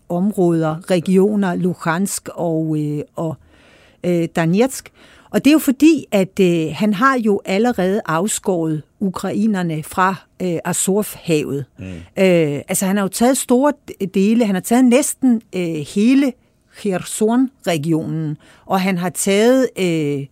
områder, 0.10 0.92
regioner, 0.92 1.56
Luhansk 1.56 2.30
og, 2.36 2.76
øh, 2.80 3.02
og 3.16 3.36
øh, 4.04 4.28
Donetsk. 4.36 4.92
Og 5.32 5.46
det 5.46 5.52
er 5.52 5.54
jo 5.54 5.60
fordi, 5.60 6.06
at 6.12 6.40
øh, 6.42 6.68
han 6.74 6.94
har 6.94 7.20
jo 7.20 7.42
allerede 7.46 8.02
afskåret 8.06 8.84
ukrainerne 9.00 9.84
fra 9.84 10.16
øh, 10.42 10.58
Azovhavet. 10.66 11.66
Mm. 11.80 11.86
Øh, 11.86 12.62
altså 12.68 12.86
han 12.86 12.98
har 12.98 13.04
jo 13.04 13.10
taget 13.10 13.38
store 13.38 13.74
dele, 14.14 14.46
han 14.46 14.56
har 14.56 14.62
taget 14.62 14.86
næsten 14.86 15.42
øh, 15.56 15.86
hele 15.96 16.34
Kherson-regionen, 16.78 18.38
og 18.66 18.82
han 18.82 18.98
har 18.98 19.10
taget 19.10 19.70
øh, 19.80 20.26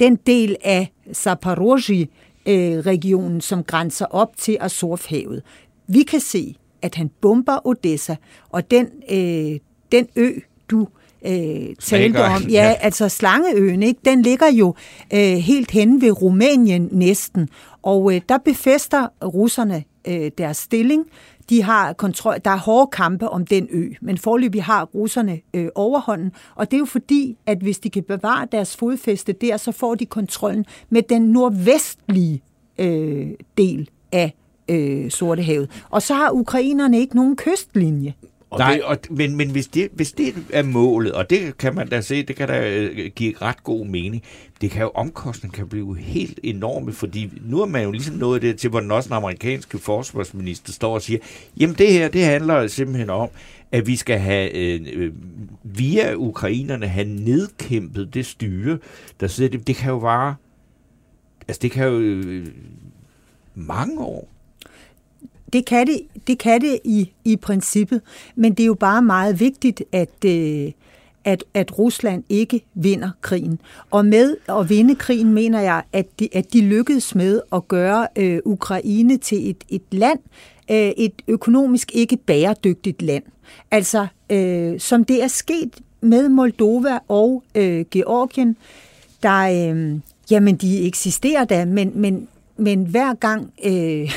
den 0.00 0.16
del 0.16 0.56
af 0.64 0.92
Zaporozhye-regionen, 1.12 3.40
som 3.40 3.64
grænser 3.64 4.06
op 4.06 4.36
til 4.36 4.56
Azovhavet. 4.60 5.42
Vi 5.86 6.02
kan 6.02 6.20
se, 6.20 6.56
at 6.82 6.94
han 6.94 7.10
bomber 7.20 7.66
Odessa, 7.66 8.16
og 8.48 8.70
den, 8.70 8.88
øh, 9.10 9.58
den 9.92 10.06
ø, 10.16 10.30
du 10.70 10.88
øh, 11.26 11.76
talte 11.80 12.24
om. 12.24 12.42
Ja, 12.50 12.64
ja, 12.64 12.74
altså 12.80 13.08
Slangeøen, 13.08 13.82
ikke? 13.82 14.00
den 14.04 14.22
ligger 14.22 14.50
jo 14.52 14.74
øh, 15.12 15.20
helt 15.20 15.70
hen 15.70 16.00
ved 16.00 16.22
Rumænien 16.22 16.88
næsten, 16.92 17.48
og 17.82 18.14
øh, 18.14 18.20
der 18.28 18.38
befester 18.38 19.08
russerne 19.24 19.84
øh, 20.08 20.30
deres 20.38 20.56
stilling. 20.56 21.04
De 21.50 21.62
har 21.62 21.92
kontrol, 21.92 22.36
der 22.44 22.50
er 22.50 22.58
hårde 22.58 22.90
kampe 22.92 23.28
om 23.28 23.46
den 23.46 23.68
ø, 23.70 23.88
men 24.00 24.18
forløbig 24.18 24.64
har 24.64 24.84
russerne 24.84 25.40
øh, 25.54 25.68
overhånden, 25.74 26.32
og 26.54 26.70
det 26.70 26.76
er 26.76 26.78
jo 26.78 26.84
fordi, 26.84 27.36
at 27.46 27.58
hvis 27.58 27.78
de 27.78 27.90
kan 27.90 28.02
bevare 28.02 28.46
deres 28.52 28.76
fodfæste 28.76 29.32
der, 29.32 29.56
så 29.56 29.72
får 29.72 29.94
de 29.94 30.06
kontrollen 30.06 30.64
med 30.90 31.02
den 31.02 31.22
nordvestlige 31.22 32.42
øh, 32.78 33.28
del 33.58 33.90
af 34.12 34.34
øh, 34.68 35.10
Sortehavet. 35.10 35.70
Og 35.90 36.02
så 36.02 36.14
har 36.14 36.30
ukrainerne 36.30 36.98
ikke 36.98 37.16
nogen 37.16 37.36
kystlinje. 37.36 38.14
Og 38.56 38.60
Nej, 38.60 38.74
det, 38.74 38.82
og, 38.82 38.98
men, 39.10 39.36
men 39.36 39.50
hvis, 39.50 39.66
det, 39.66 39.88
hvis 39.92 40.12
det 40.12 40.34
er 40.52 40.62
målet, 40.62 41.12
og 41.12 41.30
det 41.30 41.58
kan 41.58 41.74
man 41.74 41.88
da 41.88 42.00
se, 42.00 42.22
det 42.22 42.36
kan 42.36 42.48
da 42.48 42.70
øh, 42.70 43.10
give 43.14 43.34
ret 43.42 43.64
god 43.64 43.86
mening, 43.86 44.22
det 44.60 44.70
kan 44.70 44.82
jo 44.82 44.90
omkostningen 44.94 45.56
kan 45.56 45.68
blive 45.68 45.98
helt 45.98 46.40
enorme, 46.42 46.92
fordi 46.92 47.30
nu 47.42 47.62
er 47.62 47.66
man 47.66 47.82
jo 47.82 47.90
ligesom 47.90 48.14
nået 48.14 48.42
det 48.42 48.58
til, 48.58 48.70
hvor 48.70 48.80
den 48.80 48.90
også 48.90 49.08
den 49.08 49.16
amerikanske 49.16 49.78
forsvarsminister 49.78 50.72
står 50.72 50.94
og 50.94 51.02
siger, 51.02 51.18
jamen 51.56 51.76
det 51.78 51.92
her, 51.92 52.08
det 52.08 52.24
handler 52.24 52.66
simpelthen 52.66 53.10
om, 53.10 53.28
at 53.72 53.86
vi 53.86 53.96
skal 53.96 54.18
have 54.18 54.50
øh, 54.52 54.86
øh 54.92 55.12
via 55.62 56.14
ukrainerne 56.14 56.86
have 56.86 57.08
nedkæmpet 57.08 58.14
det 58.14 58.26
styre, 58.26 58.78
der 59.20 59.26
sidder, 59.26 59.50
det, 59.50 59.66
det 59.66 59.76
kan 59.76 59.90
jo 59.90 59.98
vare, 59.98 60.34
altså 61.48 61.58
det 61.62 61.70
kan 61.70 61.86
jo 61.86 61.98
øh, 61.98 62.46
mange 63.54 64.00
år 64.00 64.28
det 65.52 65.64
kan 65.64 65.86
det, 65.86 66.00
det, 66.26 66.38
kan 66.38 66.60
det 66.60 66.78
i, 66.84 67.12
i 67.24 67.36
princippet, 67.36 68.00
men 68.34 68.54
det 68.54 68.62
er 68.62 68.66
jo 68.66 68.74
bare 68.74 69.02
meget 69.02 69.40
vigtigt, 69.40 69.82
at, 69.92 70.24
øh, 70.26 70.72
at, 71.24 71.44
at 71.54 71.78
Rusland 71.78 72.24
ikke 72.28 72.60
vinder 72.74 73.10
krigen. 73.20 73.58
Og 73.90 74.06
med 74.06 74.36
at 74.48 74.68
vinde 74.68 74.94
krigen 74.94 75.34
mener 75.34 75.60
jeg, 75.60 75.82
at 75.92 76.06
de, 76.20 76.28
at 76.32 76.52
de 76.52 76.60
lykkedes 76.60 77.14
med 77.14 77.40
at 77.52 77.68
gøre 77.68 78.06
øh, 78.16 78.38
Ukraine 78.44 79.16
til 79.16 79.50
et, 79.50 79.64
et 79.68 79.82
land, 79.90 80.18
øh, 80.70 80.76
et 80.76 81.22
økonomisk 81.28 81.90
ikke 81.94 82.16
bæredygtigt 82.16 83.02
land. 83.02 83.22
Altså, 83.70 84.06
øh, 84.30 84.80
som 84.80 85.04
det 85.04 85.22
er 85.22 85.28
sket 85.28 85.80
med 86.00 86.28
Moldova 86.28 86.98
og 87.08 87.42
øh, 87.54 87.84
Georgien, 87.90 88.56
der, 89.22 89.70
øh, 89.72 90.00
jamen 90.30 90.56
de 90.56 90.86
eksisterer 90.86 91.44
da, 91.44 91.64
men, 91.64 91.92
men, 91.94 92.28
men 92.56 92.84
hver 92.84 93.14
gang 93.14 93.52
øh, 93.64 94.12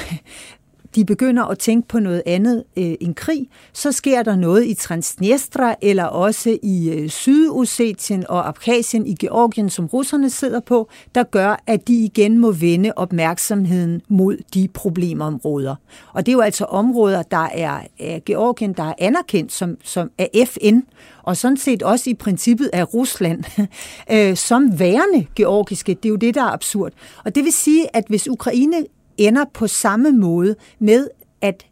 de 0.95 1.05
begynder 1.05 1.43
at 1.43 1.59
tænke 1.59 1.87
på 1.87 1.99
noget 1.99 2.23
andet 2.25 2.63
øh, 2.77 2.93
end 3.01 3.15
krig, 3.15 3.47
så 3.73 3.91
sker 3.91 4.23
der 4.23 4.35
noget 4.35 4.65
i 4.65 4.73
Transnistria 4.73 5.75
eller 5.81 6.03
også 6.03 6.57
i 6.63 6.89
øh, 6.89 7.09
Sydossetien 7.09 8.25
og 8.29 8.47
Abkhazien 8.47 9.07
i 9.07 9.15
Georgien, 9.19 9.69
som 9.69 9.85
russerne 9.85 10.29
sidder 10.29 10.59
på, 10.59 10.89
der 11.15 11.23
gør, 11.23 11.63
at 11.67 11.87
de 11.87 11.93
igen 11.93 12.37
må 12.37 12.51
vende 12.51 12.91
opmærksomheden 12.95 14.01
mod 14.07 14.37
de 14.53 14.67
problemområder. 14.73 15.75
Og 16.13 16.25
det 16.25 16.31
er 16.31 16.33
jo 16.33 16.41
altså 16.41 16.65
områder, 16.65 17.23
der 17.23 17.47
er 17.53 17.79
er 17.99 18.19
Georgien, 18.25 18.73
der 18.73 18.83
er 18.83 18.93
anerkendt 18.97 19.51
som, 19.51 19.77
som 19.83 20.11
af 20.17 20.47
FN, 20.47 20.79
og 21.23 21.37
sådan 21.37 21.57
set 21.57 21.83
også 21.83 22.09
i 22.09 22.13
princippet 22.13 22.69
af 22.73 22.93
Rusland, 22.93 23.43
øh, 24.13 24.37
som 24.37 24.79
værende 24.79 25.27
georgiske. 25.35 25.93
Det 25.93 26.05
er 26.05 26.09
jo 26.09 26.15
det, 26.15 26.35
der 26.35 26.43
er 26.43 26.51
absurd. 26.51 26.91
Og 27.25 27.35
det 27.35 27.43
vil 27.43 27.53
sige, 27.53 27.95
at 27.95 28.03
hvis 28.07 28.27
Ukraine 28.27 28.85
ender 29.19 29.45
på 29.53 29.67
samme 29.67 30.11
måde 30.11 30.55
med, 30.79 31.07
at 31.41 31.65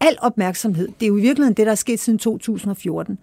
al 0.00 0.16
opmærksomhed, 0.20 0.88
det 1.00 1.06
er 1.06 1.08
jo 1.08 1.16
i 1.16 1.20
virkeligheden 1.20 1.54
det, 1.56 1.66
der 1.66 1.72
er 1.72 1.76
sket 1.76 2.00
siden 2.00 2.18
2014, 2.18 3.18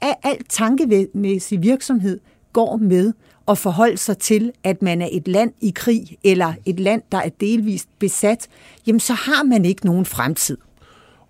at 0.00 0.14
al 0.22 0.44
tankemæssig 0.48 1.62
virksomhed 1.62 2.20
går 2.52 2.76
med 2.76 3.12
at 3.48 3.58
forholde 3.58 3.96
sig 3.96 4.18
til, 4.18 4.52
at 4.64 4.82
man 4.82 5.02
er 5.02 5.08
et 5.12 5.28
land 5.28 5.52
i 5.60 5.72
krig, 5.74 6.18
eller 6.24 6.54
et 6.64 6.80
land, 6.80 7.02
der 7.12 7.18
er 7.18 7.28
delvist 7.28 7.88
besat, 7.98 8.48
jamen 8.86 9.00
så 9.00 9.12
har 9.12 9.42
man 9.42 9.64
ikke 9.64 9.86
nogen 9.86 10.04
fremtid. 10.04 10.58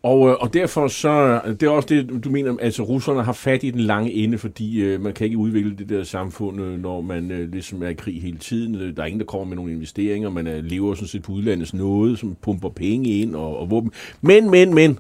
Og, 0.07 0.29
øh, 0.29 0.37
og 0.41 0.55
derfor 0.55 0.89
så, 0.89 1.41
det 1.47 1.63
er 1.63 1.71
også 1.71 1.89
det, 1.89 2.25
du 2.25 2.31
mener, 2.31 2.57
altså 2.61 2.83
russerne 2.83 3.23
har 3.23 3.33
fat 3.33 3.63
i 3.63 3.71
den 3.71 3.81
lange 3.81 4.13
ende, 4.13 4.39
fordi 4.39 4.81
øh, 4.81 5.01
man 5.01 5.13
kan 5.13 5.25
ikke 5.25 5.39
udvikle 5.39 5.77
det 5.77 5.89
der 5.89 6.05
samfund, 6.05 6.61
øh, 6.61 6.81
når 6.81 7.01
man 7.01 7.31
øh, 7.31 7.53
ligesom 7.53 7.83
er 7.83 7.89
i 7.89 7.95
krig 7.95 8.23
hele 8.23 8.39
tiden. 8.39 8.75
Øh, 8.75 8.97
der 8.97 9.03
er 9.03 9.07
ingen, 9.07 9.21
der 9.21 9.27
kommer 9.27 9.47
med 9.47 9.57
nogle 9.57 9.73
investeringer, 9.73 10.31
man 10.31 10.47
øh, 10.47 10.65
lever 10.65 10.95
sådan 10.95 11.09
set 11.09 11.23
på 11.23 11.33
udlandets 11.33 11.75
noget, 11.75 12.19
som 12.19 12.37
pumper 12.43 12.69
penge 12.69 13.11
ind 13.11 13.35
og, 13.35 13.59
og 13.59 13.71
våben. 13.71 13.93
Men, 14.21 14.51
men, 14.51 14.75
men, 14.75 14.99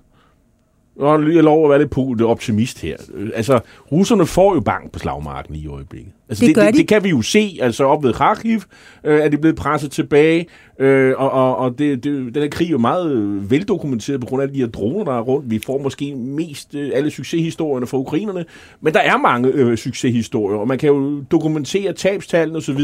og 0.99 1.35
jeg 1.35 1.43
lov 1.43 1.65
at 1.65 1.71
være 1.71 1.79
lidt 1.79 2.23
optimist 2.23 2.81
her. 2.83 2.97
Altså, 3.35 3.61
russerne 3.93 4.27
får 4.27 4.55
jo 4.55 4.61
bank 4.61 4.93
på 4.93 4.99
slagmarken 4.99 5.55
i 5.55 5.67
øjeblikket. 5.67 6.13
Altså, 6.29 6.47
det, 6.47 6.57
det, 6.57 6.65
det, 6.65 6.75
de. 6.75 6.79
det 6.79 6.89
kan 6.89 7.05
vi 7.05 7.09
jo 7.09 7.23
se. 7.23 7.59
Altså, 7.61 7.85
op 7.85 8.05
ved 8.05 8.13
Kharkiv 8.13 8.61
øh, 9.05 9.21
er 9.21 9.29
de 9.29 9.39
blevet 9.39 9.57
presset 9.57 9.91
tilbage. 9.91 10.47
Øh, 10.79 11.15
og 11.17 11.31
og, 11.31 11.57
og 11.57 11.79
det, 11.79 12.05
det, 12.05 12.35
den 12.35 12.43
her 12.43 12.51
krig 12.51 12.67
er 12.67 12.71
jo 12.71 12.79
meget 12.79 13.13
øh, 13.13 13.51
veldokumenteret 13.51 14.21
på 14.21 14.27
grund 14.27 14.43
af 14.43 14.49
de 14.49 14.59
her 14.59 14.67
droner, 14.67 15.05
der 15.05 15.13
er 15.13 15.21
rundt. 15.21 15.51
Vi 15.51 15.61
får 15.67 15.79
måske 15.79 16.15
mest 16.15 16.75
øh, 16.75 16.91
alle 16.95 17.11
succeshistorierne 17.11 17.87
fra 17.87 17.99
ukrainerne. 17.99 18.45
Men 18.81 18.95
der 18.95 19.01
er 19.01 19.17
mange 19.17 19.49
øh, 19.49 19.77
succeshistorier, 19.77 20.59
og 20.59 20.69
man 20.69 20.79
kan 20.79 20.89
jo 20.89 21.21
dokumentere 21.21 21.93
tabstallene 21.93 22.59
osv. 22.59 22.81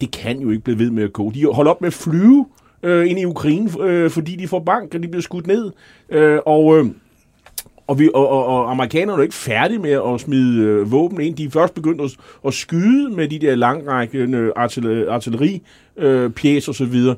Det 0.00 0.10
kan 0.10 0.40
jo 0.40 0.50
ikke 0.50 0.64
blive 0.64 0.78
ved 0.78 0.90
med 0.90 1.04
at 1.04 1.12
gå. 1.12 1.30
De 1.30 1.46
holder 1.52 1.70
op 1.70 1.80
med 1.80 1.86
at 1.86 1.94
flyve 1.94 2.46
øh, 2.82 3.10
ind 3.10 3.18
i 3.18 3.24
Ukraine, 3.24 3.70
øh, 3.80 4.10
fordi 4.10 4.36
de 4.36 4.48
får 4.48 4.60
bank, 4.60 4.94
og 4.94 5.02
de 5.02 5.08
bliver 5.08 5.22
skudt 5.22 5.46
ned. 5.46 5.70
Øh, 6.10 6.38
og... 6.46 6.78
Øh, 6.78 6.86
og, 7.86 7.98
vi, 7.98 8.10
og, 8.14 8.28
og, 8.28 8.46
og 8.46 8.70
amerikanerne 8.70 9.18
er 9.18 9.22
ikke 9.22 9.34
færdige 9.34 9.78
med 9.78 9.90
at 10.14 10.20
smide 10.20 10.62
øh, 10.62 10.92
våben 10.92 11.20
ind. 11.20 11.36
De 11.36 11.44
er 11.44 11.50
først 11.50 11.74
begyndt 11.74 12.00
at, 12.00 12.16
at 12.46 12.54
skyde 12.54 13.10
med 13.10 13.28
de 13.28 13.38
der 13.38 13.54
langrækkende 13.54 14.52
artilleri, 14.56 15.06
artilleri 15.06 15.62
øh, 15.96 16.30
pjæs 16.30 16.68
og 16.68 16.74
så 16.74 16.84
videre 16.84 17.16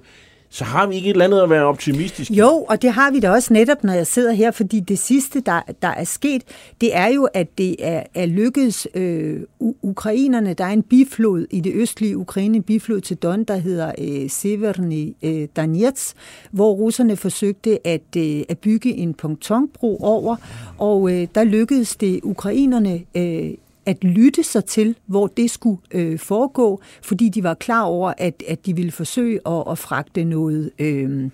så 0.55 0.65
har 0.65 0.87
vi 0.87 0.95
ikke 0.95 1.09
et 1.09 1.13
eller 1.13 1.25
andet 1.25 1.41
at 1.41 1.51
være 1.51 1.65
optimistisk. 1.65 2.31
Jo, 2.31 2.67
og 2.69 2.83
det 2.83 2.93
har 2.93 3.11
vi 3.11 3.21
da 3.21 3.31
også 3.31 3.53
netop, 3.53 3.85
når 3.85 3.93
jeg 3.93 4.07
sidder 4.07 4.33
her, 4.33 4.51
fordi 4.51 4.81
det 4.81 4.99
sidste, 4.99 5.41
der, 5.41 5.61
der 5.83 5.89
er 5.89 6.05
sket, 6.05 6.43
det 6.81 6.97
er 6.97 7.07
jo, 7.07 7.29
at 7.35 7.59
det 7.59 7.77
er, 7.79 8.03
er 8.15 8.27
lykkedes 8.27 8.89
øh, 8.95 9.41
ukrainerne. 9.83 10.55
Der 10.55 10.65
er 10.65 10.71
en 10.71 10.83
biflod 10.83 11.47
i 11.51 11.61
det 11.61 11.73
østlige 11.75 12.17
Ukraine, 12.17 12.57
en 12.57 12.63
biflod 12.63 13.01
til 13.01 13.17
Don, 13.17 13.45
der 13.45 13.57
hedder 13.57 13.93
øh, 13.99 14.31
Severny 14.31 15.17
øh, 15.23 15.49
Donetsk, 15.57 16.17
hvor 16.51 16.73
russerne 16.73 17.17
forsøgte 17.17 17.87
at, 17.87 18.17
øh, 18.17 18.43
at 18.49 18.59
bygge 18.59 18.95
en 18.95 19.15
pontonbro 19.15 19.99
over, 20.01 20.37
og 20.79 21.13
øh, 21.13 21.29
der 21.35 21.45
lykkedes 21.45 21.97
det 21.97 22.21
ukrainerne 22.23 23.03
øh, 23.15 23.51
at 23.87 24.05
lytte 24.05 24.43
sig 24.43 24.65
til, 24.65 24.97
hvor 25.07 25.27
det 25.27 25.51
skulle 25.51 25.79
øh, 25.91 26.19
foregå, 26.19 26.81
fordi 27.03 27.29
de 27.29 27.43
var 27.43 27.55
klar 27.55 27.83
over, 27.83 28.13
at, 28.19 28.43
at 28.49 28.67
de 28.67 28.77
ville 28.77 28.93
forsøge 28.93 29.41
at, 29.47 29.65
at 29.71 29.79
fragte 29.79 30.25
noget... 30.25 30.71
Øh, 30.79 31.31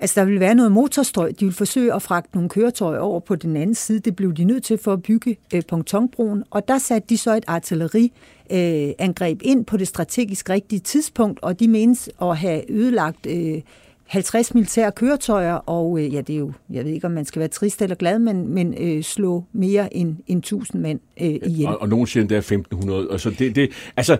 Altså, 0.00 0.20
der 0.20 0.24
ville 0.24 0.40
være 0.40 0.54
noget 0.54 0.72
motorstrøg. 0.72 1.30
De 1.40 1.44
ville 1.44 1.56
forsøge 1.56 1.94
at 1.94 2.02
fragte 2.02 2.30
nogle 2.34 2.48
køretøjer 2.48 2.98
over 2.98 3.20
på 3.20 3.36
den 3.36 3.56
anden 3.56 3.74
side. 3.74 3.98
Det 3.98 4.16
blev 4.16 4.34
de 4.34 4.44
nødt 4.44 4.64
til 4.64 4.78
for 4.78 4.92
at 4.92 5.02
bygge 5.02 5.36
øh, 5.54 5.62
pontonbroen. 5.68 6.44
Og 6.50 6.68
der 6.68 6.78
satte 6.78 7.08
de 7.08 7.18
så 7.18 7.36
et 7.36 7.44
artilleriangreb 7.46 9.42
øh, 9.44 9.50
ind 9.50 9.64
på 9.64 9.76
det 9.76 9.88
strategisk 9.88 10.50
rigtige 10.50 10.80
tidspunkt, 10.80 11.40
og 11.42 11.60
de 11.60 11.68
menes 11.68 12.10
at 12.22 12.36
have 12.36 12.70
ødelagt 12.70 13.26
øh, 13.26 13.62
50 14.06 14.54
militære 14.54 14.92
køretøjer, 14.92 15.54
og 15.54 15.98
øh, 16.00 16.14
ja, 16.14 16.20
det 16.20 16.34
er 16.34 16.38
jo, 16.38 16.52
jeg 16.70 16.84
ved 16.84 16.92
ikke, 16.92 17.06
om 17.06 17.12
man 17.12 17.24
skal 17.24 17.40
være 17.40 17.48
trist 17.48 17.82
eller 17.82 17.96
glad, 17.96 18.18
men, 18.18 18.48
men 18.48 18.74
øh, 18.80 19.02
slå 19.02 19.44
mere 19.52 19.96
end, 19.96 20.16
end 20.26 20.38
1000 20.38 20.82
mænd 20.82 21.00
øh, 21.20 21.28
ihjel. 21.28 21.66
Og, 21.66 21.82
og 21.82 21.88
nogen 21.88 22.06
siger, 22.06 22.24
at 22.24 22.30
det 22.30 22.34
er 22.34 22.38
1500. 22.38 23.08
Altså, 23.10 23.30
det, 23.30 23.56
det, 23.56 23.70
altså, 23.96 24.16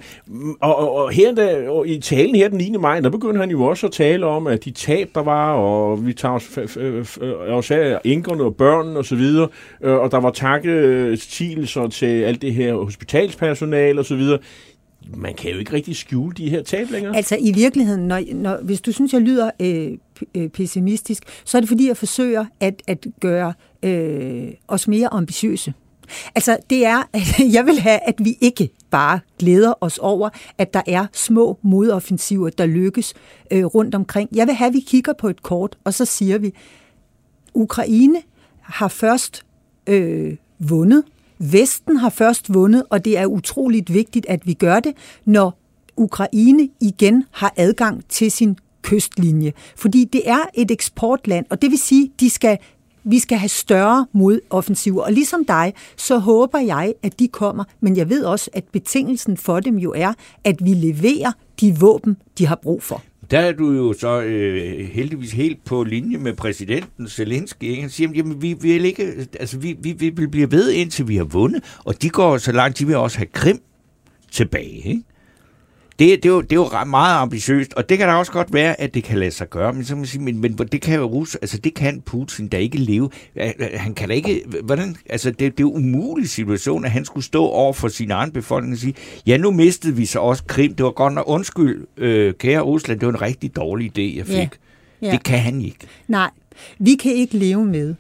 og, 0.60 0.76
og, 0.76 0.94
og 0.94 1.10
her 1.10 1.34
der, 1.34 1.68
og 1.68 1.88
i 1.88 2.00
talen 2.00 2.34
her 2.34 2.48
den 2.48 2.58
9. 2.58 2.70
maj, 2.80 3.00
der 3.00 3.10
begyndte 3.10 3.40
han 3.40 3.50
jo 3.50 3.62
også 3.64 3.86
at 3.86 3.92
tale 3.92 4.26
om, 4.26 4.46
at 4.46 4.64
de 4.64 4.70
tab, 4.70 5.10
der 5.14 5.22
var, 5.22 5.52
og 5.52 6.06
vi 6.06 6.12
tager 6.12 6.34
os, 6.34 6.76
øh, 6.76 7.04
også 7.48 7.74
af 7.74 7.98
enkerne 8.04 8.42
og 8.44 8.56
børnene 8.56 8.98
osv., 8.98 9.16
og, 9.18 9.50
øh, 9.82 9.96
og 9.96 10.10
der 10.10 10.20
var 10.20 10.30
takketigelser 10.30 11.84
øh, 11.84 11.90
til 11.90 12.22
alt 12.22 12.42
det 12.42 12.54
her 12.54 12.74
hospitalspersonale 12.74 14.00
osv., 14.00 14.22
man 15.16 15.34
kan 15.34 15.50
jo 15.50 15.58
ikke 15.58 15.72
rigtig 15.72 15.96
skjule 15.96 16.34
de 16.34 16.50
her 16.50 16.62
tab 16.62 16.90
længere. 16.90 17.16
Altså 17.16 17.36
i 17.40 17.52
virkeligheden, 17.52 18.08
når, 18.08 18.34
når, 18.34 18.58
hvis 18.62 18.80
du 18.80 18.92
synes, 18.92 19.12
jeg 19.12 19.20
lyder 19.20 19.50
øh, 19.60 19.92
øh 20.34 20.48
pessimistisk, 20.48 21.22
så 21.44 21.58
er 21.58 21.60
det 21.60 21.68
fordi, 21.68 21.88
jeg 21.88 21.96
forsøger 21.96 22.46
at, 22.60 22.82
at 22.86 23.06
gøre 23.20 23.54
øh, 23.82 24.48
os 24.68 24.88
mere 24.88 25.08
ambitiøse. 25.12 25.74
Altså 26.34 26.56
det 26.70 26.86
er, 26.86 27.02
at 27.12 27.22
jeg 27.56 27.66
vil 27.66 27.80
have, 27.80 27.98
at 28.08 28.14
vi 28.18 28.36
ikke 28.40 28.70
bare 28.90 29.20
glæder 29.38 29.74
os 29.80 29.98
over, 29.98 30.28
at 30.58 30.74
der 30.74 30.82
er 30.86 31.06
små 31.12 31.58
modoffensiver, 31.62 32.50
der 32.50 32.66
lykkes 32.66 33.14
øh, 33.50 33.64
rundt 33.64 33.94
omkring. 33.94 34.28
Jeg 34.34 34.46
vil 34.46 34.54
have, 34.54 34.68
at 34.68 34.74
vi 34.74 34.80
kigger 34.80 35.12
på 35.12 35.28
et 35.28 35.42
kort, 35.42 35.78
og 35.84 35.94
så 35.94 36.04
siger 36.04 36.38
vi, 36.38 36.52
Ukraine 37.54 38.22
har 38.60 38.88
først 38.88 39.42
øh, 39.86 40.36
vundet 40.58 41.04
Vesten 41.38 41.96
har 41.96 42.10
først 42.10 42.54
vundet, 42.54 42.82
og 42.90 43.04
det 43.04 43.18
er 43.18 43.26
utroligt 43.26 43.94
vigtigt, 43.94 44.26
at 44.28 44.46
vi 44.46 44.54
gør 44.54 44.80
det, 44.80 44.92
når 45.24 45.58
Ukraine 45.96 46.68
igen 46.80 47.24
har 47.30 47.52
adgang 47.56 48.08
til 48.08 48.30
sin 48.30 48.58
kystlinje. 48.82 49.52
Fordi 49.76 50.04
det 50.04 50.22
er 50.24 50.44
et 50.54 50.70
eksportland, 50.70 51.46
og 51.50 51.62
det 51.62 51.70
vil 51.70 51.78
sige, 51.78 52.12
de 52.20 52.30
skal 52.30 52.58
vi 53.08 53.18
skal 53.18 53.38
have 53.38 53.48
større 53.48 54.06
modoffensiver. 54.12 55.02
Og 55.02 55.12
ligesom 55.12 55.44
dig, 55.44 55.74
så 55.96 56.18
håber 56.18 56.58
jeg, 56.58 56.94
at 57.02 57.18
de 57.18 57.28
kommer, 57.28 57.64
men 57.80 57.96
jeg 57.96 58.08
ved 58.08 58.24
også, 58.24 58.50
at 58.52 58.64
betingelsen 58.72 59.36
for 59.36 59.60
dem 59.60 59.78
jo 59.78 59.92
er, 59.96 60.12
at 60.44 60.64
vi 60.64 60.74
leverer 60.74 61.32
de 61.60 61.78
våben, 61.78 62.16
de 62.38 62.46
har 62.46 62.56
brug 62.56 62.82
for. 62.82 63.02
Der 63.30 63.38
er 63.38 63.52
du 63.52 63.72
jo 63.72 63.92
så 63.92 64.20
øh, 64.20 64.88
heldigvis 64.88 65.32
helt 65.32 65.64
på 65.64 65.84
linje 65.84 66.18
med 66.18 66.32
præsidenten 66.32 67.08
Zelensky. 67.08 67.80
Han 67.80 67.90
siger, 67.90 68.10
jamen 68.14 68.42
vi 68.42 68.56
vil 68.60 68.84
ikke, 68.84 69.26
altså 69.40 69.58
vi, 69.58 69.76
vi, 69.80 69.92
vi 69.92 70.08
vil 70.08 70.28
blive 70.28 70.50
ved 70.50 70.70
indtil 70.70 71.08
vi 71.08 71.16
har 71.16 71.24
vundet, 71.24 71.64
og 71.84 72.02
de 72.02 72.10
går 72.10 72.38
så 72.38 72.52
langt, 72.52 72.78
de 72.78 72.86
vil 72.86 72.96
også 72.96 73.18
have 73.18 73.26
Krim 73.26 73.60
tilbage. 74.30 74.88
Ikke? 74.88 75.02
Det, 75.98 76.22
det, 76.22 76.24
er 76.24 76.32
jo, 76.32 76.40
det 76.40 76.52
er 76.52 76.56
jo 76.56 76.84
meget 76.84 77.16
ambitiøst, 77.16 77.74
og 77.74 77.88
det 77.88 77.98
kan 77.98 78.08
da 78.08 78.14
også 78.14 78.32
godt 78.32 78.52
være, 78.52 78.80
at 78.80 78.94
det 78.94 79.04
kan 79.04 79.18
lade 79.18 79.30
sig 79.30 79.50
gøre, 79.50 79.72
men, 79.72 79.84
så 79.84 79.96
man 79.96 80.06
sige, 80.06 80.22
men, 80.22 80.40
men 80.40 80.56
det 80.56 80.80
kan 80.80 80.98
jo 80.98 81.04
Rus, 81.04 81.34
altså 81.34 81.58
det 81.58 81.74
kan 81.74 82.00
Putin 82.00 82.48
da 82.48 82.56
ikke 82.56 82.78
leve. 82.78 83.10
Han 83.74 83.94
kan 83.94 84.08
da 84.08 84.14
ikke, 84.14 84.42
hvordan, 84.64 84.96
altså 85.08 85.30
det, 85.30 85.38
det 85.38 85.46
er 85.46 85.54
jo 85.60 85.74
en 85.74 85.94
umulig 85.94 86.28
situation, 86.28 86.84
at 86.84 86.90
han 86.90 87.04
skulle 87.04 87.24
stå 87.24 87.46
over 87.46 87.72
for 87.72 87.88
sin 87.88 88.10
egen 88.10 88.30
befolkning 88.30 88.72
og 88.72 88.78
sige, 88.78 88.94
ja, 89.26 89.36
nu 89.36 89.50
mistede 89.50 89.96
vi 89.96 90.06
så 90.06 90.18
også 90.18 90.44
Krim, 90.44 90.74
det 90.74 90.84
var 90.84 90.90
godt 90.90 91.12
nok, 91.12 91.24
undskyld, 91.28 91.86
øh, 91.96 92.34
kære 92.34 92.60
Rusland, 92.60 93.00
det 93.00 93.06
var 93.06 93.12
en 93.12 93.22
rigtig 93.22 93.56
dårlig 93.56 93.98
idé, 93.98 94.16
jeg 94.16 94.26
fik. 94.26 94.36
Ja. 94.36 94.48
Ja. 95.02 95.10
Det 95.10 95.22
kan 95.22 95.38
han 95.38 95.62
ikke. 95.62 95.86
Nej, 96.08 96.30
vi 96.78 96.94
kan 96.94 97.12
ikke 97.12 97.36
leve 97.36 97.64
med, 97.64 97.94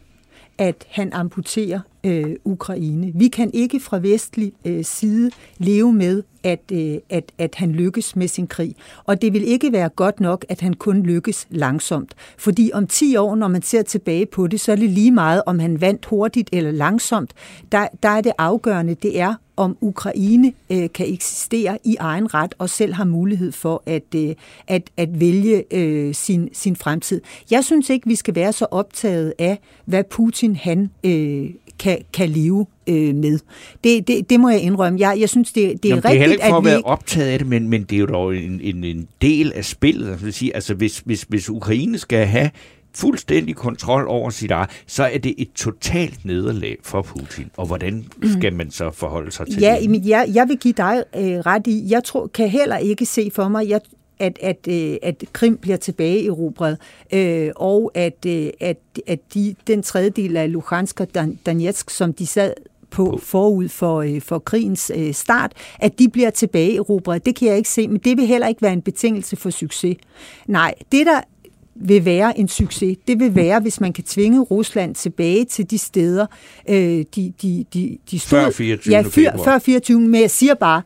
at 0.58 0.86
han 0.90 1.12
amputerer 1.12 1.80
øh, 2.06 2.36
Ukraine. 2.44 3.12
Vi 3.14 3.28
kan 3.28 3.50
ikke 3.54 3.80
fra 3.80 3.98
vestlig 3.98 4.52
øh, 4.64 4.84
side 4.84 5.30
leve 5.58 5.92
med, 5.92 6.22
at, 6.42 6.60
øh, 6.72 6.98
at, 7.10 7.32
at 7.38 7.54
han 7.54 7.72
lykkes 7.72 8.16
med 8.16 8.28
sin 8.28 8.46
krig. 8.46 8.74
Og 9.04 9.22
det 9.22 9.32
vil 9.32 9.48
ikke 9.48 9.72
være 9.72 9.88
godt 9.88 10.20
nok, 10.20 10.44
at 10.48 10.60
han 10.60 10.74
kun 10.74 11.02
lykkes 11.02 11.46
langsomt. 11.50 12.14
Fordi 12.38 12.70
om 12.74 12.86
10 12.86 13.16
år, 13.16 13.34
når 13.34 13.48
man 13.48 13.62
ser 13.62 13.82
tilbage 13.82 14.26
på 14.26 14.46
det, 14.46 14.60
så 14.60 14.72
er 14.72 14.76
det 14.76 14.90
lige 14.90 15.12
meget, 15.12 15.42
om 15.46 15.58
han 15.58 15.80
vandt 15.80 16.06
hurtigt 16.06 16.48
eller 16.52 16.70
langsomt. 16.70 17.32
Der, 17.72 17.88
der 18.02 18.08
er 18.08 18.20
det 18.20 18.32
afgørende, 18.38 18.94
det 18.94 19.20
er, 19.20 19.34
om 19.56 19.76
Ukraine 19.80 20.52
øh, 20.70 20.90
kan 20.94 21.12
eksistere 21.12 21.78
i 21.84 21.96
egen 22.00 22.34
ret 22.34 22.54
og 22.58 22.70
selv 22.70 22.94
har 22.94 23.04
mulighed 23.04 23.52
for 23.52 23.82
at, 23.86 24.14
øh, 24.16 24.34
at, 24.66 24.90
at 24.96 25.20
vælge 25.20 25.64
øh, 25.74 26.14
sin, 26.14 26.48
sin 26.52 26.76
fremtid. 26.76 27.20
Jeg 27.50 27.64
synes 27.64 27.90
ikke, 27.90 28.08
vi 28.08 28.14
skal 28.14 28.34
være 28.34 28.52
så 28.52 28.66
optaget 28.70 29.32
af, 29.38 29.58
hvad 29.84 30.04
Putin 30.04 30.56
han 30.56 30.90
øh, 31.04 31.50
kan, 31.78 31.98
kan 32.12 32.28
leve 32.28 32.66
øh, 32.86 33.14
med. 33.14 33.38
Det, 33.84 34.08
det, 34.08 34.30
det 34.30 34.40
må 34.40 34.48
jeg 34.48 34.60
indrømme. 34.60 35.00
Jeg, 35.00 35.16
jeg 35.20 35.28
synes, 35.28 35.52
det, 35.52 35.82
det 35.82 35.84
er 35.84 35.88
Jamen, 35.88 36.04
rigtigt, 36.04 36.04
det 36.04 36.16
er 36.16 36.20
heller 36.20 36.34
ikke 36.34 36.46
for 36.48 36.56
at, 36.56 36.60
at 36.60 36.64
være 36.64 36.76
vi... 36.76 36.82
optaget 36.84 37.28
af 37.28 37.38
det, 37.38 37.48
men, 37.48 37.68
men 37.68 37.82
det 37.82 37.96
er 37.96 38.00
jo 38.00 38.06
dog 38.06 38.36
en, 38.36 38.60
en, 38.60 38.84
en 38.84 39.08
del 39.22 39.52
af 39.52 39.64
spillet. 39.64 40.10
Altså, 40.10 40.30
sige, 40.30 40.54
altså 40.54 40.74
hvis, 40.74 40.98
hvis, 40.98 41.22
hvis 41.22 41.50
Ukraine 41.50 41.98
skal 41.98 42.26
have 42.26 42.50
fuldstændig 42.96 43.56
kontrol 43.56 44.08
over 44.08 44.30
sit 44.30 44.50
eget, 44.50 44.70
så 44.86 45.04
er 45.04 45.18
det 45.18 45.34
et 45.38 45.52
totalt 45.54 46.24
nederlag 46.24 46.76
for 46.82 47.02
Putin. 47.02 47.50
Og 47.56 47.66
hvordan 47.66 48.04
skal 48.38 48.52
man 48.54 48.70
så 48.70 48.90
forholde 48.90 49.30
sig 49.30 49.46
til 49.46 49.60
ja, 49.60 49.76
det? 49.80 49.90
Men 49.90 50.08
jeg, 50.08 50.28
jeg 50.34 50.48
vil 50.48 50.58
give 50.58 50.74
dig 50.76 51.04
øh, 51.16 51.22
ret 51.22 51.66
i, 51.66 51.86
jeg 51.90 52.04
tror, 52.04 52.26
kan 52.26 52.48
heller 52.48 52.76
ikke 52.76 53.06
se 53.06 53.30
for 53.34 53.48
mig, 53.48 53.68
jeg, 53.68 53.80
at, 54.18 54.38
at, 54.42 54.68
øh, 54.68 54.96
at 55.02 55.24
Krim 55.32 55.56
bliver 55.56 55.76
tilbage 55.76 56.20
i 56.20 56.26
erobret, 56.26 56.78
øh, 57.12 57.50
og 57.56 57.90
at, 57.94 58.26
øh, 58.26 58.50
at, 58.60 58.78
at 59.06 59.18
de, 59.34 59.54
den 59.66 59.82
tredjedel 59.82 60.36
af 60.36 60.52
Luhansk 60.52 61.00
og 61.00 61.08
Donetsk, 61.46 61.90
som 61.90 62.12
de 62.12 62.26
sad 62.26 62.52
på 62.90 63.20
forud 63.22 63.68
for, 63.68 64.00
øh, 64.00 64.20
for 64.20 64.38
krigens 64.38 64.92
øh, 64.94 65.14
start, 65.14 65.52
at 65.78 65.98
de 65.98 66.08
bliver 66.08 66.30
tilbage 66.30 66.72
i 66.72 66.76
erobret. 66.76 67.26
Det 67.26 67.36
kan 67.36 67.48
jeg 67.48 67.56
ikke 67.56 67.68
se, 67.68 67.88
men 67.88 67.98
det 67.98 68.16
vil 68.16 68.26
heller 68.26 68.48
ikke 68.48 68.62
være 68.62 68.72
en 68.72 68.82
betingelse 68.82 69.36
for 69.36 69.50
succes. 69.50 69.96
Nej, 70.46 70.74
det 70.92 71.06
der 71.06 71.20
vil 71.74 72.04
være 72.04 72.38
en 72.38 72.48
succes. 72.48 72.96
Det 73.08 73.20
vil 73.20 73.34
være, 73.34 73.60
hvis 73.60 73.80
man 73.80 73.92
kan 73.92 74.04
tvinge 74.04 74.40
Rusland 74.40 74.94
tilbage 74.94 75.44
til 75.44 75.70
de 75.70 75.78
steder, 75.78 76.26
øh, 76.68 76.76
de, 76.76 77.32
de, 77.42 77.64
de, 77.74 77.98
de 78.10 78.18
stod... 78.18 78.40
Før 78.40 78.50
24. 78.50 78.94
Ja, 78.94 79.02
før, 79.02 79.44
før 79.44 79.58
24. 79.58 80.00
Men 80.00 80.20
jeg 80.20 80.30
siger 80.30 80.54
bare, 80.54 80.82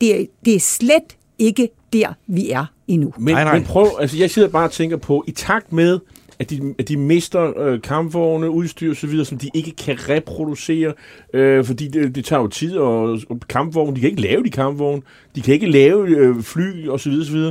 det 0.00 0.20
er, 0.20 0.24
det 0.44 0.54
er 0.54 0.60
slet 0.60 1.16
ikke 1.38 1.68
der, 2.00 2.12
vi 2.26 2.50
er 2.50 2.66
endnu. 2.88 3.12
Men, 3.18 3.34
nej, 3.34 3.44
nej. 3.44 3.54
men 3.54 3.64
prøv, 3.64 3.86
altså 4.00 4.16
jeg 4.16 4.30
sidder 4.30 4.48
bare 4.48 4.64
og 4.64 4.72
tænker 4.72 4.96
på, 4.96 5.24
i 5.26 5.30
takt 5.30 5.72
med, 5.72 5.98
at 6.38 6.50
de, 6.50 6.74
at 6.78 6.88
de 6.88 6.96
mister 6.96 7.58
øh, 7.60 7.82
kampvogne, 7.82 8.50
udstyr 8.50 8.90
osv., 8.90 9.24
som 9.24 9.38
de 9.38 9.50
ikke 9.54 9.70
kan 9.76 10.08
reproducere, 10.08 10.92
øh, 11.34 11.64
fordi 11.64 11.88
det, 11.88 12.14
det 12.14 12.24
tager 12.24 12.42
jo 12.42 12.48
tid, 12.48 12.76
og, 12.76 13.18
og 13.28 13.40
kampvogne, 13.48 13.96
de 13.96 14.00
kan 14.00 14.10
ikke 14.10 14.22
lave 14.22 14.44
de 14.44 14.50
kampvogne, 14.50 15.02
de 15.34 15.40
kan 15.40 15.54
ikke 15.54 15.70
lave 15.70 16.08
øh, 16.08 16.42
fly 16.42 16.88
osv. 16.88 17.12
osv. 17.20 17.50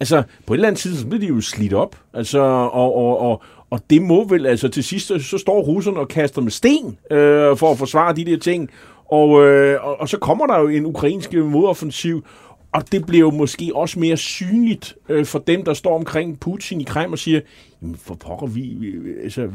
Altså, 0.00 0.22
på 0.46 0.54
et 0.54 0.56
eller 0.56 0.68
andet 0.68 0.80
tidspunkt, 0.80 1.00
så 1.00 1.06
bliver 1.06 1.20
de 1.20 1.26
jo 1.26 1.40
slidt 1.40 1.72
op, 1.72 1.96
altså, 2.14 2.40
og, 2.40 2.96
og, 2.96 3.20
og, 3.20 3.42
og 3.70 3.80
det 3.90 4.02
må 4.02 4.28
vel, 4.28 4.46
altså 4.46 4.68
til 4.68 4.84
sidst, 4.84 5.06
så 5.06 5.38
står 5.38 5.62
russerne 5.62 5.98
og 5.98 6.08
kaster 6.08 6.42
med 6.42 6.50
sten 6.50 6.98
øh, 7.10 7.56
for 7.56 7.70
at 7.70 7.78
forsvare 7.78 8.16
de 8.16 8.24
der 8.24 8.38
ting, 8.38 8.70
og, 9.10 9.44
øh, 9.44 9.84
og, 9.84 10.00
og 10.00 10.08
så 10.08 10.18
kommer 10.18 10.46
der 10.46 10.58
jo 10.58 10.68
en 10.68 10.86
ukrainsk 10.86 11.32
modoffensiv, 11.32 12.24
og 12.72 12.92
det 12.92 13.06
bliver 13.06 13.20
jo 13.20 13.30
måske 13.30 13.70
også 13.74 13.98
mere 13.98 14.16
synligt 14.16 14.96
øh, 15.08 15.24
for 15.24 15.38
dem, 15.38 15.64
der 15.64 15.74
står 15.74 15.94
omkring 15.94 16.40
Putin 16.40 16.80
i 16.80 16.84
Krem 16.84 17.12
og 17.12 17.18
siger, 17.18 17.40
jamen 17.82 17.96
for 17.96 18.14
pokker, 18.14 18.46
vi, 18.46 18.60
vi, 18.60 18.92
altså, 19.22 19.48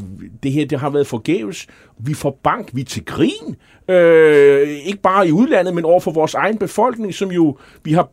det 0.44 0.52
her 0.52 0.66
det 0.66 0.80
har 0.80 0.90
været 0.90 1.08
forgæves. 1.08 1.68
Vi 1.98 2.14
får 2.14 2.40
bank, 2.44 2.70
vi 2.74 2.82
er 2.82 2.86
til 2.86 3.06
grin. 3.06 3.56
Øh, 3.88 4.70
ikke 4.70 5.02
bare 5.02 5.28
i 5.28 5.32
udlandet, 5.32 5.76
men 5.76 5.86
over 5.86 6.00
for 6.00 6.12
vores 6.12 6.34
egen 6.34 6.58
befolkning, 6.58 7.14
som 7.14 7.32
jo 7.32 7.58
vi 7.84 7.94
har 7.94 8.10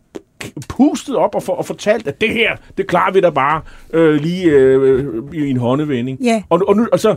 pustet 0.68 1.16
op 1.16 1.34
og, 1.34 1.42
for, 1.42 1.52
og 1.52 1.66
fortalt, 1.66 2.06
at 2.06 2.20
det 2.20 2.30
her, 2.30 2.56
det 2.76 2.86
klarer 2.86 3.12
vi 3.12 3.20
da 3.20 3.30
bare 3.30 3.60
øh, 3.92 4.14
lige 4.14 4.50
øh, 4.50 5.24
i 5.32 5.50
en 5.50 5.56
håndevending. 5.56 6.20
Ja. 6.20 6.42
Og, 6.48 6.62
og, 6.68 6.76
nu, 6.76 6.88
og 6.92 7.00
så, 7.00 7.16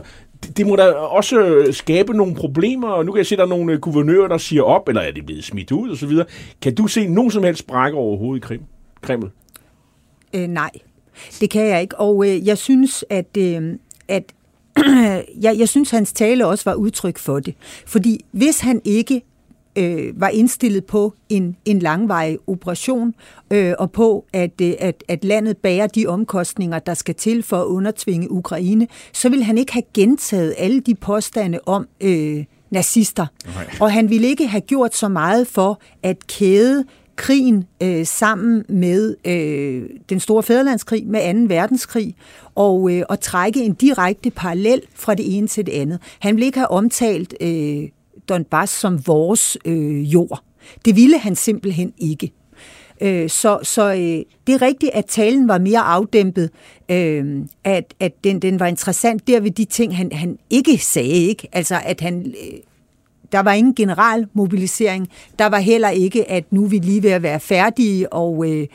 det, 0.56 0.66
må 0.66 0.76
da 0.76 0.90
også 0.92 1.66
skabe 1.70 2.16
nogle 2.16 2.34
problemer, 2.34 2.88
og 2.88 3.06
nu 3.06 3.12
kan 3.12 3.18
jeg 3.18 3.26
se, 3.26 3.34
at 3.34 3.38
der 3.38 3.44
er 3.44 3.48
nogle 3.48 3.72
øh, 3.72 3.80
guvernører, 3.80 4.28
der 4.28 4.38
siger 4.38 4.62
op, 4.62 4.88
eller 4.88 5.02
er 5.02 5.10
det 5.10 5.26
blevet 5.26 5.44
smidt 5.44 5.72
ud, 5.72 5.90
og 5.90 5.96
så 5.96 6.06
videre. 6.06 6.26
Kan 6.62 6.74
du 6.74 6.86
se 6.86 7.06
nogen 7.06 7.30
som 7.30 7.44
helst 7.44 7.66
brække 7.66 7.98
overhovedet 7.98 8.44
i 8.44 8.46
Krim? 8.46 8.62
Kreml? 9.02 9.30
Øh, 10.34 10.48
nej, 10.48 10.70
det 11.40 11.50
kan 11.50 11.66
jeg 11.66 11.80
ikke. 11.82 12.00
Og 12.00 12.26
øh, 12.28 12.46
jeg 12.46 12.58
synes, 12.58 13.04
at, 13.10 13.36
øh, 13.38 13.78
at 14.08 14.32
jeg, 15.44 15.58
jeg 15.58 15.68
synes, 15.68 15.90
hans 15.90 16.12
tale 16.12 16.46
også 16.46 16.70
var 16.70 16.74
udtryk 16.74 17.18
for 17.18 17.40
det. 17.40 17.54
Fordi 17.86 18.24
hvis 18.32 18.60
han 18.60 18.80
ikke 18.84 19.22
øh, 19.76 20.20
var 20.20 20.28
indstillet 20.28 20.84
på 20.84 21.14
en, 21.28 21.56
en 21.64 21.78
langvarig 21.78 22.38
operation, 22.46 23.14
øh, 23.50 23.74
og 23.78 23.92
på, 23.92 24.24
at, 24.32 24.60
øh, 24.62 24.72
at, 24.78 25.04
at 25.08 25.24
landet 25.24 25.56
bærer 25.56 25.86
de 25.86 26.06
omkostninger, 26.06 26.78
der 26.78 26.94
skal 26.94 27.14
til 27.14 27.42
for 27.42 27.56
at 27.56 27.66
undertvinge 27.66 28.30
Ukraine, 28.30 28.88
så 29.12 29.28
vil 29.28 29.42
han 29.42 29.58
ikke 29.58 29.72
have 29.72 29.82
gentaget 29.94 30.54
alle 30.58 30.80
de 30.80 30.94
påstande 30.94 31.58
om 31.66 31.88
øh, 32.00 32.44
nazister. 32.70 33.26
Nej. 33.54 33.70
Og 33.80 33.92
han 33.92 34.10
ville 34.10 34.26
ikke 34.26 34.46
have 34.46 34.60
gjort 34.60 34.94
så 34.94 35.08
meget 35.08 35.46
for 35.46 35.80
at 36.02 36.26
kæde 36.26 36.84
krigen 37.16 37.64
øh, 37.82 38.06
sammen 38.06 38.64
med 38.68 39.16
øh, 39.24 39.82
den 40.08 40.20
store 40.20 40.42
fædrelandskrig, 40.42 41.06
med 41.06 41.48
2. 41.48 41.54
verdenskrig, 41.54 42.14
og, 42.54 42.92
øh, 42.92 43.02
og 43.08 43.20
trække 43.20 43.64
en 43.64 43.74
direkte 43.74 44.30
parallel 44.30 44.82
fra 44.94 45.14
det 45.14 45.36
ene 45.36 45.46
til 45.46 45.66
det 45.66 45.72
andet. 45.72 45.98
Han 46.18 46.36
ville 46.36 46.46
ikke 46.46 46.58
have 46.58 46.70
omtalt 46.70 47.34
øh, 47.40 47.88
Donbass 48.28 48.72
som 48.72 49.06
vores 49.06 49.58
øh, 49.64 50.12
jord. 50.14 50.42
Det 50.84 50.96
ville 50.96 51.18
han 51.18 51.36
simpelthen 51.36 51.92
ikke. 51.98 52.32
Øh, 53.00 53.30
så 53.30 53.58
så 53.62 53.92
øh, 53.92 54.22
det 54.46 54.54
er 54.54 54.62
rigtigt, 54.62 54.92
at 54.94 55.04
talen 55.04 55.48
var 55.48 55.58
mere 55.58 55.80
afdæmpet, 55.80 56.50
øh, 56.88 57.42
at, 57.64 57.94
at 58.00 58.24
den, 58.24 58.42
den 58.42 58.60
var 58.60 58.66
interessant 58.66 59.26
der 59.26 59.40
ved 59.40 59.50
de 59.50 59.64
ting, 59.64 59.96
han, 59.96 60.12
han 60.12 60.38
ikke 60.50 60.78
sagde, 60.78 61.08
ikke? 61.08 61.48
Altså, 61.52 61.80
at 61.84 62.00
han... 62.00 62.26
Øh, 62.26 62.58
der 63.32 63.40
var 63.40 63.52
ingen 63.52 63.74
general 63.74 64.26
mobilisering. 64.32 65.08
Der 65.38 65.46
var 65.46 65.58
heller 65.58 65.88
ikke, 65.88 66.30
at 66.30 66.52
nu 66.52 66.64
er 66.64 66.68
vi 66.68 66.78
lige 66.78 67.02
ved 67.02 67.10
at 67.10 67.22
være 67.22 67.40
færdige, 67.40 68.12
og 68.12 68.50
øh, 68.50 68.66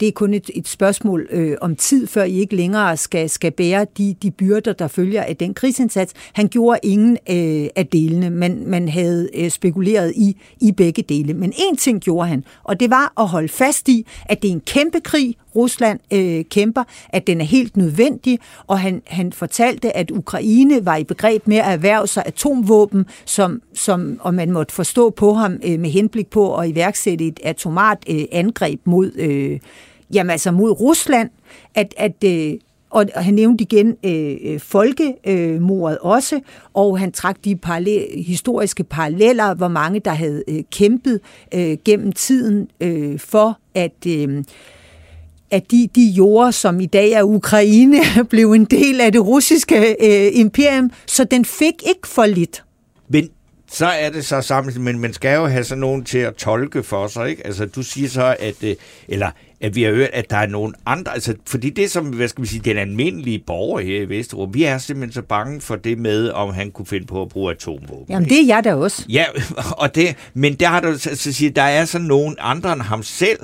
det 0.00 0.08
er 0.08 0.12
kun 0.12 0.34
et, 0.34 0.50
et 0.54 0.68
spørgsmål 0.68 1.28
øh, 1.30 1.56
om 1.60 1.76
tid, 1.76 2.06
før 2.06 2.22
I 2.22 2.32
ikke 2.32 2.56
længere 2.56 2.96
skal, 2.96 3.30
skal 3.30 3.52
bære 3.52 3.86
de, 3.98 4.14
de 4.22 4.30
byrder, 4.30 4.72
der 4.72 4.88
følger 4.88 5.22
af 5.22 5.36
den 5.36 5.54
krigsindsats. 5.54 6.12
Han 6.32 6.48
gjorde 6.48 6.80
ingen 6.82 7.12
øh, 7.12 7.68
af 7.76 7.86
delene, 7.92 8.30
men 8.30 8.70
man 8.70 8.88
havde 8.88 9.28
øh, 9.34 9.50
spekuleret 9.50 10.12
i, 10.16 10.36
i 10.60 10.72
begge 10.72 11.02
dele. 11.02 11.34
Men 11.34 11.52
én 11.52 11.76
ting 11.76 12.00
gjorde 12.00 12.28
han, 12.28 12.44
og 12.64 12.80
det 12.80 12.90
var 12.90 13.12
at 13.18 13.28
holde 13.28 13.48
fast 13.48 13.88
i, 13.88 14.06
at 14.26 14.42
det 14.42 14.48
er 14.48 14.52
en 14.52 14.60
kæmpe 14.60 15.00
krig, 15.00 15.36
Rusland 15.56 16.00
øh, 16.12 16.44
kæmper, 16.44 16.84
at 17.08 17.26
den 17.26 17.40
er 17.40 17.44
helt 17.44 17.76
nødvendig, 17.76 18.38
og 18.66 18.80
han, 18.80 19.02
han 19.06 19.32
fortalte, 19.32 19.96
at 19.96 20.10
Ukraine 20.10 20.86
var 20.86 20.96
i 20.96 21.04
begreb 21.04 21.46
med 21.46 21.56
at 21.56 21.72
erhverve 21.72 22.06
sig 22.06 22.22
atomvåben, 22.26 23.06
som, 23.24 23.62
som 23.74 24.18
og 24.20 24.34
man 24.34 24.50
måtte 24.50 24.74
forstå 24.74 25.10
på 25.10 25.32
ham 25.32 25.58
øh, 25.64 25.80
med 25.80 25.90
henblik 25.90 26.30
på 26.30 26.56
at 26.56 26.68
iværksætte 26.68 27.26
et 27.26 27.40
atomart 27.42 27.98
øh, 28.10 28.24
angreb 28.32 28.80
mod, 28.84 29.12
øh, 29.16 29.60
jamen 30.12 30.30
altså 30.30 30.50
mod 30.50 30.70
Rusland, 30.70 31.30
at, 31.74 31.94
at 31.96 32.24
øh, 32.24 32.54
og 32.92 33.06
han 33.14 33.34
nævnte 33.34 33.62
igen 33.62 33.96
øh, 34.04 34.60
folkemordet 34.60 35.98
også, 35.98 36.40
og 36.74 36.98
han 36.98 37.12
trak 37.12 37.36
de 37.44 37.56
parallel, 37.56 38.24
historiske 38.26 38.84
paralleller, 38.84 39.54
hvor 39.54 39.68
mange 39.68 40.00
der 40.00 40.10
havde 40.10 40.44
øh, 40.48 40.62
kæmpet 40.72 41.20
øh, 41.54 41.76
gennem 41.84 42.12
tiden 42.12 42.68
øh, 42.80 43.18
for 43.18 43.58
at... 43.74 44.06
Øh, 44.06 44.44
at 45.50 45.70
de, 45.70 45.88
de 45.94 46.04
jorder, 46.04 46.50
som 46.50 46.80
i 46.80 46.86
dag 46.86 47.10
er 47.10 47.22
Ukraine, 47.22 47.98
blev 48.30 48.52
en 48.52 48.64
del 48.64 49.00
af 49.00 49.12
det 49.12 49.26
russiske 49.26 49.96
øh, 50.00 50.30
imperium, 50.40 50.90
så 51.06 51.24
den 51.24 51.44
fik 51.44 51.74
ikke 51.88 52.08
for 52.08 52.26
lidt. 52.26 52.64
Men 53.08 53.28
så 53.70 53.86
er 53.86 54.10
det 54.10 54.24
så 54.24 54.40
sammen, 54.40 54.82
men 54.82 54.98
man 54.98 55.12
skal 55.12 55.36
jo 55.36 55.46
have 55.46 55.64
sådan 55.64 55.80
nogen 55.80 56.04
til 56.04 56.18
at 56.18 56.34
tolke 56.34 56.82
for 56.82 57.06
sig, 57.06 57.30
ikke? 57.30 57.46
Altså, 57.46 57.66
du 57.66 57.82
siger 57.82 58.08
så, 58.08 58.36
at, 58.40 58.64
øh, 58.64 58.76
eller 59.08 59.30
at 59.62 59.74
vi 59.74 59.82
har 59.82 59.92
hørt, 59.92 60.10
at 60.12 60.30
der 60.30 60.36
er 60.36 60.46
nogen 60.46 60.74
andre, 60.86 61.14
altså, 61.14 61.34
fordi 61.46 61.70
det 61.70 61.90
som, 61.90 62.06
hvad 62.06 62.28
skal 62.28 62.42
vi 62.42 62.48
sige, 62.48 62.60
den 62.60 62.78
almindelige 62.78 63.38
borger 63.46 63.80
her 63.80 64.00
i 64.00 64.08
Vesteråb, 64.08 64.54
vi 64.54 64.64
er 64.64 64.78
simpelthen 64.78 65.12
så 65.12 65.22
bange 65.22 65.60
for 65.60 65.76
det 65.76 65.98
med, 65.98 66.28
om 66.28 66.54
han 66.54 66.70
kunne 66.70 66.86
finde 66.86 67.06
på 67.06 67.22
at 67.22 67.28
bruge 67.28 67.52
atomvåben. 67.52 68.06
Jamen, 68.08 68.28
det 68.28 68.40
er 68.42 68.46
jeg 68.46 68.64
da 68.64 68.74
også. 68.74 69.04
Ja, 69.08 69.24
og 69.82 69.94
det, 69.94 70.16
men 70.34 70.54
der 70.54 70.66
har 70.66 70.80
du 70.80 70.98
så, 70.98 71.16
så 71.16 71.32
siger, 71.32 71.50
der 71.50 71.62
er 71.62 71.84
så 71.84 71.98
nogen 71.98 72.36
andre 72.38 72.72
end 72.72 72.82
ham 72.82 73.02
selv, 73.02 73.38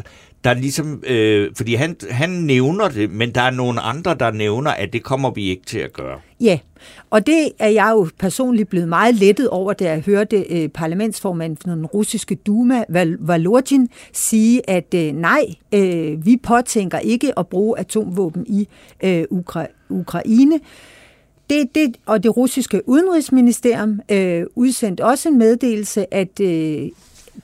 der 0.44 0.54
ligesom, 0.54 1.02
øh, 1.06 1.50
fordi 1.56 1.74
han, 1.74 1.96
han 2.10 2.30
nævner 2.30 2.88
det, 2.88 3.10
men 3.10 3.34
der 3.34 3.40
er 3.40 3.50
nogle 3.50 3.80
andre, 3.80 4.14
der 4.14 4.30
nævner, 4.30 4.70
at 4.70 4.92
det 4.92 5.02
kommer 5.02 5.30
vi 5.30 5.48
ikke 5.48 5.62
til 5.66 5.78
at 5.78 5.92
gøre. 5.92 6.20
Ja, 6.40 6.58
og 7.10 7.26
det 7.26 7.50
er 7.58 7.68
jeg 7.68 7.90
jo 7.94 8.08
personligt 8.18 8.68
blevet 8.68 8.88
meget 8.88 9.14
lettet 9.14 9.48
over, 9.48 9.72
da 9.72 9.84
jeg 9.84 10.00
hørte 10.00 10.44
øh, 10.50 10.68
parlamentsformanden 10.68 11.56
for 11.56 11.70
den 11.70 11.86
russiske 11.86 12.34
Duma, 12.34 12.84
Val- 12.88 13.16
Valorgin, 13.20 13.88
sige, 14.12 14.70
at 14.70 14.94
øh, 14.94 15.12
nej, 15.12 15.44
øh, 15.74 16.26
vi 16.26 16.36
påtænker 16.42 16.98
ikke 16.98 17.38
at 17.38 17.46
bruge 17.46 17.78
atomvåben 17.78 18.44
i 18.46 18.68
øh, 19.04 19.24
Ukra- 19.30 19.86
Ukraine. 19.88 20.60
Det, 21.50 21.74
det, 21.74 21.96
og 22.06 22.22
det 22.22 22.36
russiske 22.36 22.88
udenrigsministerium 22.88 24.00
øh, 24.08 24.44
udsendte 24.54 25.04
også 25.04 25.28
en 25.28 25.38
meddelelse, 25.38 26.14
at 26.14 26.40
øh, 26.40 26.88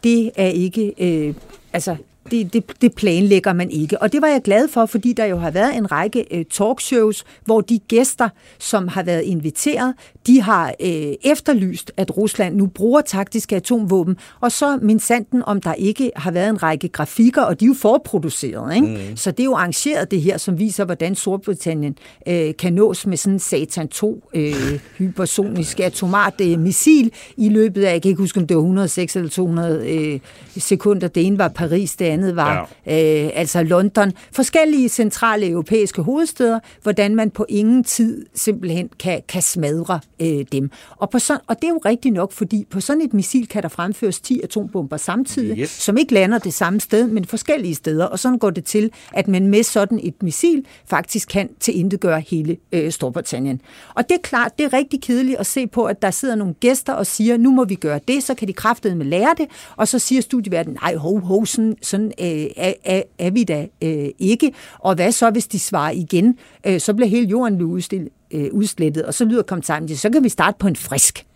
det 0.04 0.30
er 0.36 0.48
ikke, 0.48 0.92
øh, 0.98 1.34
altså 1.72 1.96
det, 2.30 2.52
det, 2.52 2.64
det 2.80 2.94
planlægger 2.94 3.52
man 3.52 3.70
ikke. 3.70 4.02
Og 4.02 4.12
det 4.12 4.22
var 4.22 4.28
jeg 4.28 4.42
glad 4.42 4.68
for, 4.68 4.86
fordi 4.86 5.12
der 5.12 5.24
jo 5.24 5.36
har 5.36 5.50
været 5.50 5.76
en 5.76 5.92
række 5.92 6.24
øh, 6.30 6.44
talkshows, 6.44 7.24
hvor 7.44 7.60
de 7.60 7.78
gæster, 7.78 8.28
som 8.58 8.88
har 8.88 9.02
været 9.02 9.22
inviteret, 9.22 9.94
de 10.26 10.40
har 10.40 10.74
øh, 10.80 11.12
efterlyst, 11.24 11.92
at 11.96 12.16
Rusland 12.16 12.56
nu 12.56 12.66
bruger 12.66 13.00
taktiske 13.00 13.56
atomvåben, 13.56 14.16
og 14.40 14.52
så 14.52 14.78
min 14.82 15.00
sanden, 15.00 15.42
om 15.46 15.60
der 15.60 15.74
ikke 15.74 16.10
har 16.16 16.30
været 16.30 16.50
en 16.50 16.62
række 16.62 16.88
grafikker, 16.88 17.42
og 17.42 17.60
de 17.60 17.64
er 17.64 17.68
jo 17.68 17.74
forproduceret. 17.74 18.74
Ikke? 18.74 18.86
Mm. 18.86 19.16
Så 19.16 19.30
det 19.30 19.40
er 19.40 19.44
jo 19.44 19.54
arrangeret 19.54 20.10
det 20.10 20.20
her, 20.20 20.38
som 20.38 20.58
viser, 20.58 20.84
hvordan 20.84 21.14
Storbritannien 21.14 21.96
øh, 22.28 22.56
kan 22.58 22.72
nås 22.72 23.06
med 23.06 23.16
sådan 23.16 23.32
en 23.32 23.38
Satan 23.38 23.88
2 23.88 24.24
øh, 24.34 24.54
hypersonisk 24.98 25.80
atomat 25.80 26.40
øh, 26.40 26.58
missil 26.58 27.12
i 27.36 27.48
løbet 27.48 27.84
af, 27.84 27.92
jeg 27.92 28.02
kan 28.02 28.08
ikke 28.08 28.22
huske, 28.22 28.40
om 28.40 28.46
det 28.46 28.56
var 28.56 28.62
106 28.62 29.16
eller 29.16 29.30
200 29.30 29.90
øh, 29.90 30.20
sekunder. 30.58 31.08
Det 31.08 31.26
ene 31.26 31.38
var 31.38 31.48
Paris, 31.48 31.96
det 31.96 32.06
andet 32.14 32.36
var 32.36 32.70
ja. 32.86 33.24
øh, 33.24 33.30
altså 33.34 33.62
London. 33.62 34.12
Forskellige 34.32 34.88
centrale 34.88 35.48
europæiske 35.48 36.02
hovedsteder, 36.02 36.60
hvordan 36.82 37.14
man 37.14 37.30
på 37.30 37.46
ingen 37.48 37.84
tid 37.84 38.26
simpelthen 38.34 38.90
kan, 39.00 39.22
kan 39.28 39.42
smadre 39.42 40.00
øh, 40.20 40.44
dem. 40.52 40.70
Og, 40.96 41.10
på 41.10 41.18
sådan, 41.18 41.40
og 41.46 41.56
det 41.56 41.64
er 41.64 41.72
jo 41.72 41.80
rigtigt 41.84 42.14
nok, 42.14 42.32
fordi 42.32 42.66
på 42.70 42.80
sådan 42.80 43.02
et 43.02 43.14
missil 43.14 43.48
kan 43.48 43.62
der 43.62 43.68
fremføres 43.68 44.20
10 44.20 44.40
atombomber 44.42 44.96
samtidig, 44.96 45.58
yes. 45.58 45.70
som 45.70 45.96
ikke 45.96 46.14
lander 46.14 46.38
det 46.38 46.54
samme 46.54 46.80
sted, 46.80 47.06
men 47.06 47.24
forskellige 47.24 47.74
steder. 47.74 48.04
Og 48.04 48.18
sådan 48.18 48.38
går 48.38 48.50
det 48.50 48.64
til, 48.64 48.90
at 49.12 49.28
man 49.28 49.46
med 49.46 49.62
sådan 49.62 50.00
et 50.02 50.22
missil 50.22 50.66
faktisk 50.86 51.28
kan 51.28 51.48
tilintetgøre 51.60 52.20
hele 52.20 52.56
øh, 52.72 52.92
Storbritannien. 52.92 53.60
Og 53.94 54.08
det 54.08 54.14
er 54.14 54.22
klart, 54.22 54.58
det 54.58 54.64
er 54.64 54.72
rigtig 54.72 55.02
kedeligt 55.02 55.38
at 55.38 55.46
se 55.46 55.66
på, 55.66 55.84
at 55.84 56.02
der 56.02 56.10
sidder 56.10 56.34
nogle 56.34 56.54
gæster 56.54 56.92
og 56.92 57.06
siger, 57.06 57.36
nu 57.36 57.50
må 57.50 57.64
vi 57.64 57.74
gøre 57.74 58.00
det, 58.08 58.22
så 58.22 58.34
kan 58.34 58.48
de 58.48 58.52
kraftede 58.52 58.94
med 58.94 59.06
lære 59.06 59.34
det, 59.38 59.46
og 59.76 59.88
så 59.88 59.98
siger 59.98 60.22
studieverdenen, 60.22 60.78
nej, 60.82 60.94
ho, 60.96 61.18
ho, 61.18 61.44
sådan, 61.44 61.76
sådan 61.82 62.03
øh, 62.06 62.46
er, 62.56 62.72
er, 62.84 63.02
er 63.18 63.30
vi 63.30 63.44
da 63.44 63.66
øh, 63.82 64.08
ikke. 64.18 64.52
Og 64.78 64.94
hvad 64.94 65.12
så, 65.12 65.30
hvis 65.30 65.46
de 65.46 65.58
svarer 65.58 65.90
igen? 65.90 66.38
Øh, 66.66 66.80
så 66.80 66.94
bliver 66.94 67.08
hele 67.08 67.26
jorden 67.26 67.62
udstillet, 67.62 68.08
øh, 68.30 68.48
udslettet, 68.52 69.04
og 69.04 69.14
så 69.14 69.24
lyder 69.24 69.42
kommentaren, 69.42 69.88
så 69.88 70.10
kan 70.10 70.24
vi 70.24 70.28
starte 70.28 70.56
på 70.58 70.68
en 70.68 70.76
frisk. 70.76 71.26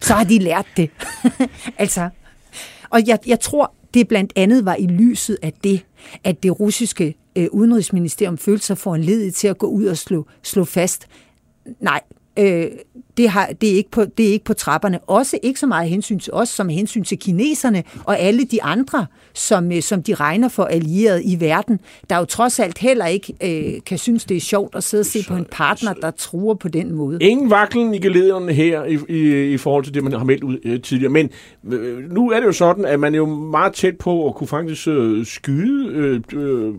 Så 0.00 0.14
har 0.14 0.24
de 0.24 0.38
lært 0.38 0.66
det. 0.76 0.90
altså, 1.78 2.08
og 2.90 3.06
jeg, 3.06 3.18
jeg 3.26 3.40
tror, 3.40 3.74
det 3.94 4.08
blandt 4.08 4.32
andet 4.36 4.64
var 4.64 4.74
i 4.74 4.86
lyset 4.86 5.38
af 5.42 5.52
det, 5.64 5.84
at 6.24 6.42
det 6.42 6.60
russiske 6.60 7.14
øh, 7.36 7.48
udenrigsministerium 7.52 8.38
følte 8.38 8.66
sig 8.66 8.78
foranledet 8.78 9.34
til 9.34 9.48
at 9.48 9.58
gå 9.58 9.66
ud 9.66 9.84
og 9.84 9.96
slå, 9.96 10.26
slå 10.42 10.64
fast, 10.64 11.06
nej, 11.80 12.00
øh, 12.38 12.66
det, 13.16 13.28
har, 13.28 13.46
det, 13.60 13.72
er 13.72 13.76
ikke 13.76 13.90
på, 13.90 14.04
det 14.04 14.28
er 14.28 14.32
ikke 14.32 14.44
på 14.44 14.54
trapperne. 14.54 14.98
Også 14.98 15.38
ikke 15.42 15.60
så 15.60 15.66
meget 15.66 15.88
hensyn 15.88 16.18
til 16.18 16.32
os, 16.32 16.48
som 16.48 16.68
hensyn 16.68 17.04
til 17.04 17.18
kineserne 17.18 17.82
og 18.04 18.18
alle 18.18 18.44
de 18.44 18.62
andre, 18.62 19.06
som, 19.34 19.72
øh, 19.72 19.82
som 19.82 20.02
de 20.02 20.14
regner 20.14 20.48
for 20.48 20.64
allierede 20.64 21.24
i 21.24 21.40
verden, 21.40 21.80
der 22.10 22.18
jo 22.18 22.24
trods 22.24 22.60
alt 22.60 22.78
heller 22.78 23.06
ikke 23.06 23.34
øh, 23.42 23.80
kan 23.86 23.98
synes, 23.98 24.24
det 24.24 24.36
er 24.36 24.40
sjovt 24.40 24.74
at 24.74 24.84
sidde 24.84 25.02
og 25.02 25.06
se 25.06 25.22
så, 25.22 25.28
på 25.28 25.36
en 25.36 25.46
partner, 25.50 25.92
der 25.92 26.10
truer 26.10 26.54
på 26.54 26.68
den 26.68 26.94
måde. 26.94 27.18
Ingen 27.20 27.50
vaklen 27.50 27.94
i 27.94 27.98
gelederne 27.98 28.52
her 28.52 28.84
i, 28.84 28.98
i, 29.08 29.52
i 29.52 29.56
forhold 29.56 29.84
til 29.84 29.94
det, 29.94 30.04
man 30.04 30.12
har 30.12 30.24
meldt 30.24 30.44
ud 30.44 30.58
øh, 30.64 30.80
tidligere. 30.80 31.12
Men 31.12 31.30
øh, 31.72 32.10
nu 32.10 32.30
er 32.30 32.40
det 32.40 32.46
jo 32.46 32.52
sådan, 32.52 32.84
at 32.84 33.00
man 33.00 33.14
er 33.14 33.18
jo 33.18 33.26
meget 33.26 33.72
tæt 33.72 33.96
på 33.98 34.28
at 34.28 34.34
kunne 34.34 34.48
faktisk 34.48 34.88
øh, 34.88 35.26
skyde 35.26 35.92
øh, 35.92 36.20
øh, 36.32 36.74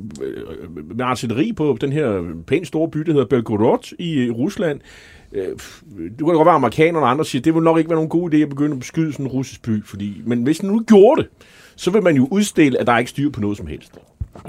med 0.95 1.05
artilleri 1.05 1.53
på 1.53 1.77
den 1.81 1.91
her 1.91 2.23
pænt 2.47 2.67
store 2.67 2.89
by, 2.89 2.99
der 2.99 3.11
hedder 3.11 3.25
Belgorod 3.25 3.93
i 3.99 4.31
Rusland 4.31 4.79
øh, 5.35 5.57
det 5.97 6.19
kunne 6.19 6.35
godt 6.35 6.45
være 6.45 6.55
amerikanerne 6.55 7.05
og 7.05 7.11
andre 7.11 7.25
siger, 7.25 7.41
det 7.41 7.53
vil 7.53 7.63
nok 7.63 7.77
ikke 7.77 7.89
være 7.89 7.97
nogen 7.97 8.09
god 8.09 8.33
idé 8.33 8.37
at 8.37 8.49
begynde 8.49 8.71
at 8.71 8.79
beskyde 8.79 9.11
sådan 9.11 9.25
en 9.25 9.31
russisk 9.31 9.61
by, 9.63 9.85
fordi, 9.85 10.21
men 10.25 10.43
hvis 10.43 10.59
den 10.59 10.69
nu 10.69 10.83
gjorde 10.87 11.21
det, 11.21 11.29
så 11.75 11.91
vil 11.91 12.03
man 12.03 12.15
jo 12.15 12.27
udstille, 12.31 12.79
at 12.79 12.87
der 12.87 12.93
er 12.93 12.97
ikke 12.97 13.11
styr 13.11 13.29
på 13.29 13.41
noget 13.41 13.57
som 13.57 13.67
helst. 13.67 13.97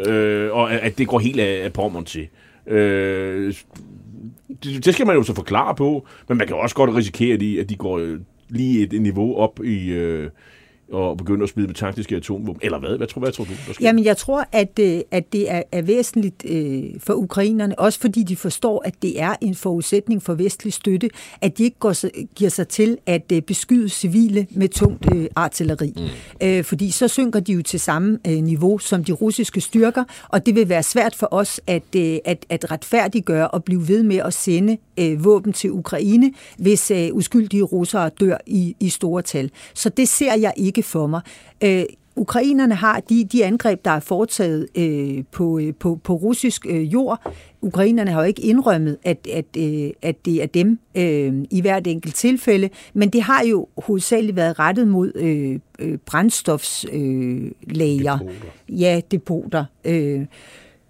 Øh, 0.07 0.53
og 0.53 0.73
at 0.73 0.99
det 0.99 1.09
går 1.09 1.19
helt 1.19 1.41
af, 1.41 1.65
af 1.65 1.73
pommeren 1.73 2.05
til. 2.05 2.29
Øh, 2.67 3.55
det, 4.65 4.85
det 4.85 4.95
skal 4.95 5.07
man 5.07 5.17
jo 5.17 5.23
så 5.23 5.35
forklare 5.35 5.75
på, 5.75 6.07
men 6.29 6.39
man 6.39 6.47
kan 6.47 6.57
også 6.57 6.75
godt 6.75 6.95
risikere, 6.95 7.35
at 7.35 7.41
de, 7.41 7.61
at 7.61 7.69
de 7.69 7.77
går 7.77 7.99
øh, 7.99 8.21
lige 8.49 8.83
et, 8.83 8.93
et 8.93 9.03
niveau 9.03 9.37
op 9.37 9.65
i... 9.65 9.89
Øh, 9.89 10.31
og 10.93 11.17
begynde 11.17 11.43
at 11.43 11.49
smide 11.49 11.67
med 11.67 11.75
taktiske 11.75 12.17
atomvåben? 12.17 12.61
Eller 12.63 12.79
hvad? 12.79 12.97
Hvad 12.97 13.07
tror, 13.07 13.21
hvad 13.21 13.33
tror 13.33 13.45
du? 13.45 13.51
Der 13.51 13.75
Jamen, 13.81 14.05
jeg 14.05 14.17
tror, 14.17 14.49
at, 14.53 14.79
øh, 14.81 15.01
at 15.11 15.33
det 15.33 15.51
er, 15.51 15.63
er 15.73 15.83
væsentligt 15.83 16.45
øh, 16.49 16.85
for 16.99 17.15
ukrainerne, 17.15 17.79
også 17.79 18.01
fordi 18.01 18.23
de 18.23 18.37
forstår, 18.37 18.83
at 18.85 18.95
det 19.03 19.21
er 19.21 19.35
en 19.41 19.55
forudsætning 19.55 20.23
for 20.23 20.35
vestlig 20.35 20.73
støtte, 20.73 21.11
at 21.41 21.59
de 21.59 21.65
ikke 21.65 21.79
går, 21.79 22.09
giver 22.35 22.51
sig 22.51 22.69
til 22.69 22.99
at 23.07 23.33
øh, 23.33 23.43
beskyde 23.43 23.89
civile 23.89 24.47
med 24.51 24.69
tungt 24.69 25.15
øh, 25.15 25.27
artilleri. 25.37 25.93
Mm. 25.97 26.47
Øh, 26.47 26.65
fordi 26.65 26.91
så 26.91 27.09
synker 27.09 27.41
de 27.41 27.53
jo 27.53 27.63
til 27.63 27.81
samme 27.81 28.19
øh, 28.27 28.33
niveau 28.33 28.79
som 28.79 29.05
de 29.05 29.13
russiske 29.13 29.61
styrker, 29.61 30.05
og 30.29 30.47
det 30.47 30.55
vil 30.55 30.69
være 30.69 30.83
svært 30.83 31.15
for 31.15 31.29
os 31.31 31.61
at, 31.67 31.83
øh, 31.97 32.19
at, 32.25 32.47
at 32.49 32.71
retfærdiggøre 32.71 33.49
og 33.49 33.65
blive 33.65 33.89
ved 33.89 34.03
med 34.03 34.17
at 34.17 34.35
sende 34.35 34.77
øh, 35.01 35.25
våben 35.25 35.53
til 35.53 35.73
Ukraine, 35.73 36.33
hvis 36.59 36.91
øh, 36.91 37.09
uskyldige 37.13 37.63
russere 37.63 38.11
dør 38.21 38.37
i, 38.47 38.77
i 38.81 38.89
store 38.89 39.23
tal. 39.23 39.51
Så 39.75 39.89
det 39.89 40.09
ser 40.09 40.35
jeg 40.35 40.53
ikke 40.57 40.76
for 40.83 41.07
mig. 41.07 41.21
Øh, 41.65 41.85
ukrainerne 42.17 42.75
har 42.75 43.01
de, 43.01 43.25
de 43.25 43.45
angreb, 43.45 43.85
der 43.85 43.91
er 43.91 44.01
foretaget 44.01 44.69
øh, 44.75 45.25
på, 45.33 45.59
øh, 45.59 45.75
på, 45.75 46.01
på 46.05 46.15
russisk 46.15 46.67
øh, 46.69 46.93
jord. 46.93 47.33
Ukrainerne 47.63 48.11
har 48.11 48.21
jo 48.21 48.27
ikke 48.27 48.43
indrømmet, 48.43 48.97
at, 49.05 49.27
at, 49.33 49.45
øh, 49.59 49.91
at 50.03 50.25
det 50.25 50.43
er 50.43 50.47
dem 50.47 50.79
øh, 50.95 51.35
i 51.51 51.61
hvert 51.61 51.87
enkelt 51.87 52.15
tilfælde, 52.15 52.71
men 52.95 53.11
det 53.11 53.23
har 53.23 53.45
jo 53.45 53.69
hovedsageligt 53.79 54.37
været 54.37 54.59
rettet 54.59 54.89
mod 54.89 55.13
øh, 55.15 55.59
øh, 55.79 55.99
brændstofslager. 55.99 58.19
Øh, 58.69 58.81
ja, 58.81 59.01
depoter. 59.11 59.65
Øh, 59.85 60.27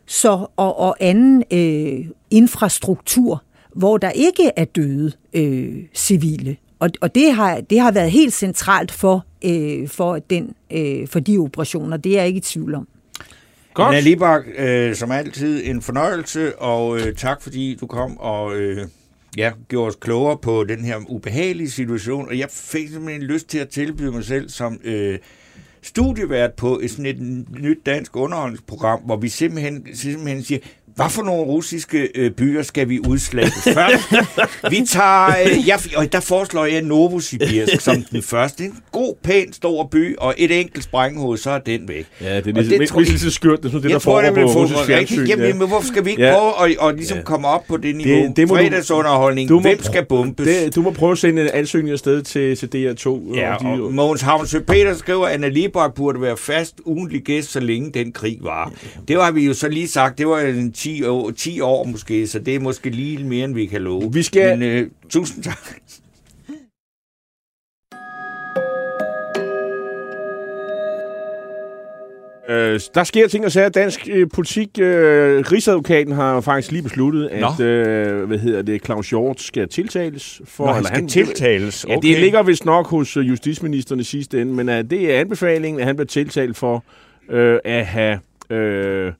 så, 0.07 0.47
og, 0.57 0.79
og 0.79 0.97
anden 1.01 1.43
øh, 1.51 2.07
infrastruktur, 2.31 3.43
hvor 3.75 3.97
der 3.97 4.11
ikke 4.11 4.51
er 4.57 4.65
døde 4.65 5.13
øh, 5.35 5.85
civile. 5.95 6.57
Og, 6.79 6.91
og 7.01 7.15
det, 7.15 7.33
har, 7.33 7.61
det 7.61 7.81
har 7.81 7.93
været 7.93 8.11
helt 8.11 8.33
centralt 8.33 8.93
for, 8.93 9.26
øh, 9.45 9.89
for, 9.89 10.19
den, 10.19 10.55
øh, 10.71 11.09
for 11.09 11.21
de 11.21 11.39
operationer. 11.39 11.97
Det 11.97 12.13
er 12.13 12.17
jeg 12.17 12.27
ikke 12.27 12.39
i 12.39 12.41
tvivl 12.41 12.75
om. 12.75 12.89
Godt. 13.75 13.89
Anna 13.89 14.01
Libak, 14.01 14.43
øh, 14.59 14.95
som 14.95 15.11
altid 15.11 15.63
en 15.67 15.83
fornøjelse, 15.83 16.59
og 16.59 16.99
øh, 16.99 17.15
tak 17.15 17.43
fordi 17.43 17.75
du 17.81 17.87
kom 17.87 18.19
og 18.19 18.57
øh, 18.57 18.87
ja, 19.37 19.53
gjorde 19.69 19.89
os 19.89 19.97
klogere 20.01 20.39
på 20.39 20.65
den 20.65 20.85
her 20.85 20.97
ubehagelige 21.09 21.71
situation. 21.71 22.29
Og 22.29 22.39
jeg 22.39 22.49
fik 22.51 22.89
simpelthen 22.89 23.23
lyst 23.23 23.49
til 23.49 23.59
at 23.59 23.69
tilbyde 23.69 24.13
mig 24.13 24.25
selv 24.25 24.49
som 24.49 24.81
øh, 24.85 25.19
studievært 25.83 26.53
på 26.53 26.79
et, 26.83 26.91
sådan 26.91 27.07
et 27.07 27.21
nyt 27.61 27.79
dansk 27.87 28.17
underholdningsprogram, 28.17 29.01
hvor 29.01 29.17
vi 29.17 29.29
simpelthen, 29.29 29.87
simpelthen 29.95 30.43
siger, 30.43 30.61
hvad 30.97 31.11
for 31.11 31.23
nogle 31.23 31.43
russiske 31.43 32.09
øh, 32.15 32.31
byer 32.31 32.63
skal 32.63 32.89
vi 32.89 33.01
udslette 33.01 33.53
først? 33.53 34.13
vi 34.73 34.87
tager, 34.87 35.27
øh, 35.27 35.69
jeg, 35.69 35.79
og 35.97 36.13
der 36.13 36.21
foreslår 36.21 36.65
jeg 36.65 36.83
Novosibirsk 36.83 37.81
som 37.81 38.03
den 38.03 38.23
første. 38.23 38.65
En 38.65 38.75
god, 38.93 39.15
pæn, 39.25 39.53
stor 39.53 39.85
by, 39.85 40.17
og 40.17 40.35
et 40.39 40.61
enkelt 40.61 40.85
sprænghoved, 40.85 41.39
så 41.39 41.51
er 41.51 41.59
den 41.59 41.89
væk. 41.89 42.07
Ja, 42.21 42.37
det 42.37 42.47
er 42.47 42.53
ligesom, 42.53 42.79
det, 42.79 42.89
tror, 42.89 43.01
lige 43.01 43.19
så 43.19 43.31
skørt, 43.31 43.59
det 43.59 43.65
er 43.65 43.69
sådan 43.69 43.83
det, 43.83 43.91
der 43.91 43.99
foregår 43.99 44.35
på 44.35 44.61
russisk 44.61 44.81
fjernsyn. 44.87 45.27
Jamen, 45.27 45.47
ja. 45.47 45.55
men 45.55 45.69
hvorfor 45.69 45.87
skal 45.87 46.05
vi 46.05 46.11
ikke 46.11 46.23
ja. 46.23 46.39
prøve 46.39 46.71
at, 46.71 46.77
og 46.77 46.95
ligesom 46.95 47.17
ja. 47.19 47.23
komme 47.23 47.49
op 47.49 47.65
på 47.69 47.77
det 47.77 47.97
niveau? 47.97 48.27
Det, 48.27 48.37
det 48.37 48.49
Fredagsunderholdning, 48.49 49.49
du 49.49 49.61
hvem 49.61 49.83
skal 49.83 50.05
bombes? 50.05 50.47
Det, 50.49 50.75
du 50.75 50.83
må 50.83 50.91
prøve 50.91 51.13
at 51.13 51.19
sende 51.19 51.43
en 51.43 51.49
ansøgning 51.55 51.93
afsted 51.93 52.23
til, 52.23 52.57
til 52.57 52.67
DR2. 52.67 53.37
Ja, 53.37 53.55
og, 53.55 53.61
de, 53.61 53.83
og 53.83 53.95
Mogens 53.95 54.21
Havnsø 54.21 54.59
Peter 54.59 54.95
skriver, 54.95 55.27
at 55.27 55.35
Anna 55.35 55.49
Libak 55.49 55.95
burde 55.95 56.21
være 56.21 56.37
fast 56.37 56.75
ugentlig 56.85 57.23
gæst, 57.23 57.53
så 57.53 57.61
længe 57.61 57.93
den 57.93 58.13
krig 58.13 58.39
var. 58.43 58.73
Det 59.09 59.23
har 59.23 59.31
vi 59.31 59.47
jo 59.47 59.55
så 59.55 59.69
lige 59.69 59.89
sagt, 59.89 60.19
det 60.19 60.29
var 60.29 60.41
en 60.41 60.73
10 60.87 61.05
år, 61.05 61.31
10 61.31 61.61
år 61.61 61.85
måske, 61.85 62.27
så 62.27 62.39
det 62.39 62.55
er 62.55 62.61
måske 62.61 62.91
lige 62.91 63.25
mere, 63.25 63.45
end 63.45 63.55
vi 63.55 63.67
kan 63.67 63.83
love. 63.83 64.13
Vi 64.13 64.23
skal... 64.23 64.59
Men, 64.59 64.69
øh, 64.69 64.91
tusind 65.09 65.45
tak. 65.45 65.59
Øh, 72.49 72.81
der 72.95 73.05
sker 73.05 73.29
ting 73.29 73.45
og 73.45 73.53
sager. 73.53 73.69
Dansk 73.69 74.09
øh, 74.11 74.29
politik, 74.35 74.69
øh, 74.81 75.45
Rigsadvokaten 75.53 76.13
har 76.13 76.41
faktisk 76.41 76.73
lige 76.73 76.83
besluttet, 76.83 77.29
at 77.29 77.61
øh, 77.61 78.25
hvad 78.25 78.39
hedder 78.39 78.63
det, 78.63 78.85
Claus 78.85 79.11
Hjort 79.11 79.41
skal 79.41 79.69
tiltales. 79.69 80.41
For, 80.45 80.67
Nå, 80.67 80.73
han 80.73 80.85
skal 80.85 80.97
han, 80.97 81.09
tiltales? 81.09 81.85
Okay. 81.85 81.95
Ja, 81.95 82.01
det 82.01 82.21
ligger 82.21 82.43
vist 82.43 82.65
nok 82.65 82.87
hos 82.87 83.17
øh, 83.17 83.29
justitsministeren 83.29 84.01
i 84.01 84.05
sidste 84.05 84.41
ende, 84.41 84.53
men 84.53 84.69
uh, 84.69 84.75
det 84.75 85.15
er 85.15 85.21
anbefalingen, 85.21 85.81
at 85.81 85.87
han 85.87 85.97
bliver 85.97 86.07
tiltalt 86.07 86.57
for 86.57 86.85
øh, 87.31 87.59
at 87.65 87.87
have... 87.87 88.19
Øh, 88.51 89.13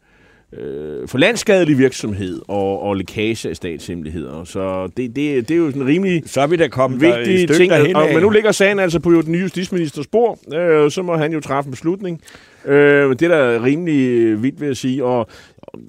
øh, 0.53 1.09
for 1.09 1.19
landskadelig 1.19 1.79
virksomhed 1.79 2.41
og, 2.49 2.83
og 2.83 2.97
lækage 2.97 3.49
af 3.49 3.57
statshemmeligheder. 3.57 4.45
Så 4.45 4.87
det, 4.97 5.17
det, 5.17 5.49
det 5.49 5.51
er 5.51 5.59
jo 5.59 5.67
sådan 5.67 5.83
en 5.83 5.89
rimelig 5.89 6.23
så 6.27 6.41
er 6.41 6.47
vi 6.47 6.57
da 6.57 6.69
kommet 6.69 7.01
vigtig 7.01 7.49
ting. 7.57 7.73
Og, 7.73 8.09
men 8.13 8.23
nu 8.23 8.31
ligger 8.31 8.53
sagen 8.53 8.79
altså 8.79 9.01
på 9.01 9.11
den 9.11 9.33
nye 9.33 9.41
justitsministers 9.41 10.05
spor, 10.05 10.39
øh, 10.55 10.91
så 10.91 11.03
må 11.03 11.17
han 11.17 11.33
jo 11.33 11.41
træffe 11.41 11.69
en 11.69 11.71
beslutning. 11.71 12.21
Øh, 12.65 13.11
det 13.11 13.23
er 13.23 13.29
da 13.29 13.65
rimelig 13.65 14.43
vildt, 14.43 14.61
vil 14.61 14.67
jeg 14.67 14.77
sige. 14.77 15.05
Og, 15.05 15.29
og 15.63 15.81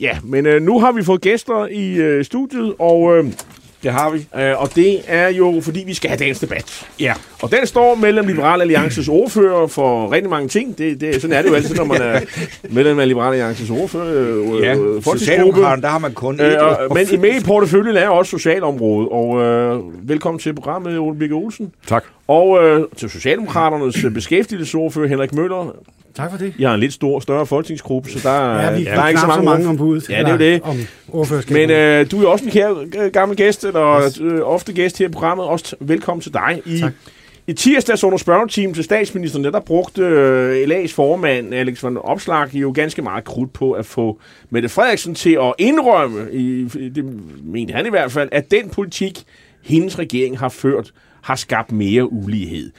ja, 0.00 0.18
men 0.24 0.46
øh, 0.46 0.62
nu 0.62 0.80
har 0.80 0.92
vi 0.92 1.02
fået 1.02 1.20
gæster 1.20 1.66
i 1.66 1.94
øh, 1.94 2.24
studiet, 2.24 2.74
og... 2.78 3.18
Øh, 3.18 3.24
det 3.82 3.92
har 3.92 4.10
vi. 4.10 4.26
Øh, 4.36 4.62
og 4.62 4.74
det 4.74 5.00
er 5.06 5.28
jo, 5.28 5.60
fordi 5.62 5.84
vi 5.86 5.94
skal 5.94 6.10
have 6.10 6.18
dagens 6.18 6.40
debat. 6.40 6.86
Ja. 7.00 7.14
Og 7.42 7.50
den 7.50 7.66
står 7.66 7.94
mellem 7.94 8.26
Liberal 8.26 8.60
Alliances 8.60 9.08
ordfører 9.08 9.66
for 9.66 10.12
rigtig 10.12 10.30
mange 10.30 10.48
ting. 10.48 10.78
Det, 10.78 11.00
det, 11.00 11.20
sådan 11.22 11.36
er 11.36 11.42
det 11.42 11.48
jo 11.48 11.54
altid, 11.54 11.74
når 11.74 11.84
man 11.84 12.02
er 12.02 12.20
mellem 12.76 12.98
af 12.98 13.08
Liberal 13.08 13.32
Alliances 13.32 13.70
ordfører. 13.70 14.06
Øh, 14.06 14.62
ja, 14.62 14.74
øh, 14.74 15.82
der 15.82 15.88
har 15.88 15.98
man 15.98 16.12
kun 16.12 16.40
øh, 16.40 16.56
og, 16.60 16.94
Men 16.94 17.06
i 17.12 17.16
med 17.16 17.40
i 17.40 17.44
porteføljen 17.44 17.96
er 17.96 18.08
også 18.08 18.30
socialområdet. 18.30 19.08
Og 19.08 19.42
øh, 19.42 20.08
velkommen 20.08 20.38
til 20.38 20.54
programmet, 20.54 20.98
Ole 20.98 21.18
Birke 21.18 21.34
Olsen. 21.34 21.72
Tak. 21.86 22.04
Og 22.28 22.64
øh, 22.64 22.84
til 22.96 23.10
Socialdemokraternes 23.10 24.06
beskæftigelsesordfører, 24.14 25.08
Henrik 25.08 25.32
Møller. 25.34 25.76
Tak 26.16 26.30
for 26.30 26.38
det. 26.38 26.54
Jeg 26.58 26.68
har 26.68 26.74
en 26.74 26.80
lidt 26.80 26.92
stor, 26.92 27.20
større 27.20 27.46
folketingsgruppe, 27.46 28.10
så 28.10 28.28
der, 28.28 28.60
ja, 28.60 28.78
vi, 28.78 28.84
der 28.84 29.02
er 29.02 29.08
ikke 29.08 29.20
så 29.20 29.26
mange, 29.26 29.40
så 29.40 29.50
mange 29.50 29.68
ombud. 29.68 30.00
Ja, 30.10 30.18
det 30.18 30.28
er 30.28 30.36
det. 30.36 30.62
Om 30.62 30.76
Men 31.50 31.70
øh, 31.70 32.10
du 32.10 32.24
er 32.24 32.28
også 32.28 32.44
en 32.44 32.50
kære 32.50 33.10
gammel 33.10 33.36
gæst, 33.36 33.64
eller 33.64 34.06
yes. 34.06 34.20
øh, 34.20 34.40
ofte 34.42 34.72
gæst 34.72 34.98
her 34.98 35.06
i 35.08 35.10
programmet. 35.10 35.46
Også 35.46 35.76
velkommen 35.80 36.20
til 36.20 36.32
dig. 36.32 36.62
I, 36.66 36.78
tak. 36.78 36.92
I 37.46 37.52
tirsdags 37.52 38.04
under 38.04 38.18
spørgeteam 38.18 38.74
til 38.74 38.84
statsministeren, 38.84 39.44
der 39.44 39.60
brugte 39.60 40.02
øh, 40.02 40.68
LA's 40.68 40.94
formand, 40.94 41.54
Alex 41.54 41.82
von 41.82 41.96
Opslag, 41.96 42.54
jo 42.54 42.72
ganske 42.74 43.02
meget 43.02 43.24
krudt 43.24 43.52
på 43.52 43.72
at 43.72 43.86
få 43.86 44.20
Mette 44.50 44.68
Frederiksen 44.68 45.14
til 45.14 45.38
at 45.42 45.54
indrømme, 45.58 46.32
i, 46.32 46.64
det 46.94 47.04
mente 47.44 47.74
han 47.74 47.86
i 47.86 47.90
hvert 47.90 48.12
fald, 48.12 48.28
at 48.32 48.50
den 48.50 48.68
politik, 48.70 49.22
hendes 49.62 49.98
regering 49.98 50.38
har 50.38 50.48
ført, 50.48 50.92
har 51.22 51.36
skabt 51.36 51.72
mere 51.72 52.12
ulighed. 52.12 52.70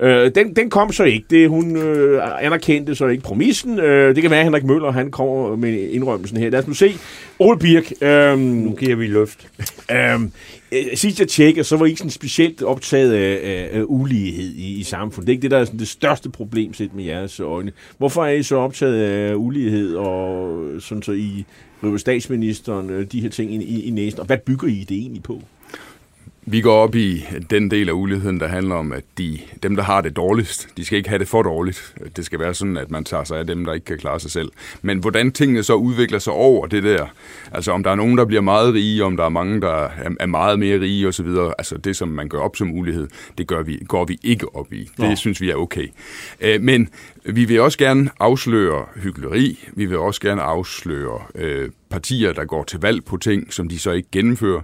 Øh, 0.00 0.30
den, 0.34 0.56
den 0.56 0.70
kom 0.70 0.92
så 0.92 1.04
ikke. 1.04 1.26
Det, 1.30 1.48
hun 1.48 1.76
øh, 1.76 2.44
anerkendte 2.44 2.94
så 2.94 3.06
ikke 3.06 3.22
promissen. 3.22 3.80
Øh, 3.80 4.14
det 4.14 4.22
kan 4.22 4.30
være, 4.30 4.40
at 4.40 4.46
Henrik 4.46 4.64
Møller 4.64 4.90
han 4.90 5.10
kommer 5.10 5.56
med 5.56 5.90
indrømmelsen 5.90 6.38
her. 6.38 6.50
Lad 6.50 6.60
os 6.60 6.66
nu 6.66 6.74
se. 6.74 6.94
Ole 7.38 7.58
Birk. 7.58 7.92
Øh, 8.00 8.38
nu 8.38 8.72
giver 8.72 8.96
vi 8.96 9.06
luft. 9.06 9.48
øh, 9.92 10.20
sidst 10.94 11.20
jeg 11.20 11.28
tjekkede, 11.28 11.64
så 11.64 11.76
var 11.76 11.86
I 11.86 11.88
ikke 11.88 11.98
sådan 11.98 12.10
specielt 12.10 12.62
optaget 12.62 13.12
af, 13.12 13.40
af, 13.42 13.78
af 13.78 13.82
ulighed 13.86 14.54
i, 14.54 14.80
i 14.80 14.82
samfundet. 14.82 15.26
Det 15.26 15.32
er 15.32 15.34
ikke 15.34 15.42
det, 15.42 15.50
der 15.50 15.58
er 15.58 15.64
sådan 15.64 15.78
det 15.78 15.88
største 15.88 16.30
problem 16.30 16.74
set 16.74 16.94
med 16.94 17.04
jeres 17.04 17.40
øjne. 17.40 17.72
Hvorfor 17.98 18.24
er 18.24 18.32
I 18.32 18.42
så 18.42 18.56
optaget 18.56 19.02
af 19.02 19.34
ulighed, 19.34 19.94
og 19.94 20.58
sådan 20.80 21.02
så 21.02 21.12
I 21.12 21.44
statsministeren 21.96 22.90
øh, 22.90 23.06
de 23.12 23.20
her 23.20 23.28
ting 23.28 23.54
i, 23.54 23.64
i, 23.64 23.84
i 23.84 23.90
næsten? 23.90 24.20
Og 24.20 24.26
hvad 24.26 24.38
bygger 24.38 24.68
I 24.68 24.86
det 24.88 24.96
egentlig 24.96 25.22
på? 25.22 25.42
Vi 26.48 26.60
går 26.60 26.74
op 26.74 26.94
i 26.94 27.24
den 27.50 27.70
del 27.70 27.88
af 27.88 27.92
uligheden, 27.92 28.40
der 28.40 28.46
handler 28.46 28.74
om, 28.74 28.92
at 28.92 29.04
de, 29.18 29.38
dem, 29.62 29.76
der 29.76 29.82
har 29.82 30.00
det 30.00 30.16
dårligst, 30.16 30.68
de 30.76 30.84
skal 30.84 30.98
ikke 30.98 31.08
have 31.08 31.18
det 31.18 31.28
for 31.28 31.42
dårligt. 31.42 31.94
Det 32.16 32.26
skal 32.26 32.40
være 32.40 32.54
sådan, 32.54 32.76
at 32.76 32.90
man 32.90 33.04
tager 33.04 33.24
sig 33.24 33.38
af 33.38 33.46
dem, 33.46 33.64
der 33.64 33.72
ikke 33.72 33.84
kan 33.84 33.98
klare 33.98 34.20
sig 34.20 34.30
selv. 34.30 34.52
Men 34.82 34.98
hvordan 34.98 35.32
tingene 35.32 35.62
så 35.62 35.74
udvikler 35.74 36.18
sig 36.18 36.32
over 36.32 36.66
det 36.66 36.82
der, 36.82 37.06
altså 37.52 37.72
om 37.72 37.82
der 37.82 37.90
er 37.90 37.94
nogen, 37.94 38.18
der 38.18 38.24
bliver 38.24 38.42
meget 38.42 38.74
rige, 38.74 39.04
om 39.04 39.16
der 39.16 39.24
er 39.24 39.28
mange, 39.28 39.60
der 39.60 39.88
er 40.20 40.26
meget 40.26 40.58
mere 40.58 40.80
rige 40.80 41.08
osv., 41.08 41.28
altså 41.58 41.76
det, 41.76 41.96
som 41.96 42.08
man 42.08 42.28
gør 42.28 42.38
op 42.38 42.56
som 42.56 42.72
ulighed, 42.72 43.08
det 43.38 43.46
gør 43.46 43.62
vi, 43.62 43.84
går 43.88 44.04
vi 44.04 44.18
ikke 44.22 44.56
op 44.56 44.72
i. 44.72 44.90
Det 44.96 45.08
Nå. 45.08 45.14
synes 45.14 45.40
vi 45.40 45.50
er 45.50 45.56
okay. 45.56 45.88
Øh, 46.40 46.62
men 46.62 46.88
vi 47.24 47.44
vil 47.44 47.60
også 47.60 47.78
gerne 47.78 48.10
afsløre 48.20 48.84
hyggeleri. 48.96 49.68
Vi 49.72 49.86
vil 49.86 49.98
også 49.98 50.20
gerne 50.20 50.42
afsløre 50.42 51.20
øh, 51.34 51.70
partier, 51.90 52.32
der 52.32 52.44
går 52.44 52.64
til 52.64 52.80
valg 52.80 53.04
på 53.04 53.16
ting, 53.16 53.52
som 53.52 53.68
de 53.68 53.78
så 53.78 53.90
ikke 53.90 54.08
gennemfører. 54.12 54.60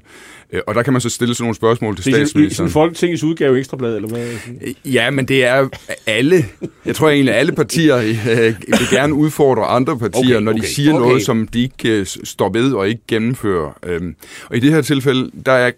Øh, 0.53 0.61
og 0.66 0.75
der 0.75 0.83
kan 0.83 0.93
man 0.93 1.01
så 1.01 1.09
stille 1.09 1.35
sådan 1.35 1.45
nogle 1.45 1.55
spørgsmål 1.55 1.97
til 1.97 2.05
statsministeren. 2.12 2.66
Det 2.66 2.70
er 2.70 2.73
Folketingets 2.73 3.25
udgave 3.25 3.59
Ekstrablad, 3.59 3.97
eller 3.97 4.09
hvad? 4.09 4.27
Øh, 4.62 4.95
ja, 4.95 5.11
men 5.11 5.29
det 5.29 5.45
er 5.45 5.68
alle, 6.07 6.45
jeg 6.87 6.97
tror 6.97 7.09
egentlig, 7.11 7.35
alle 7.35 7.53
partier 7.53 7.97
øh, 7.97 8.55
vil 8.66 8.89
gerne 8.91 9.14
udfordre 9.14 9.64
andre 9.64 9.99
partier, 9.99 10.37
okay, 10.37 10.45
når 10.45 10.53
de 10.53 10.59
okay, 10.59 10.68
siger 10.68 10.93
okay. 10.93 11.07
noget, 11.07 11.23
som 11.23 11.49
de 11.49 11.62
ikke 11.62 12.07
står 12.25 12.53
ved 12.53 12.73
og 12.73 12.89
ikke 12.89 13.03
gennemfører. 13.09 13.79
Øhm, 13.83 14.14
og 14.51 14.57
i 14.57 14.61
det 14.61 14.73
her 14.73 14.83
tilfælde, 14.83 15.31
der 15.47 15.53
er 15.53 15.70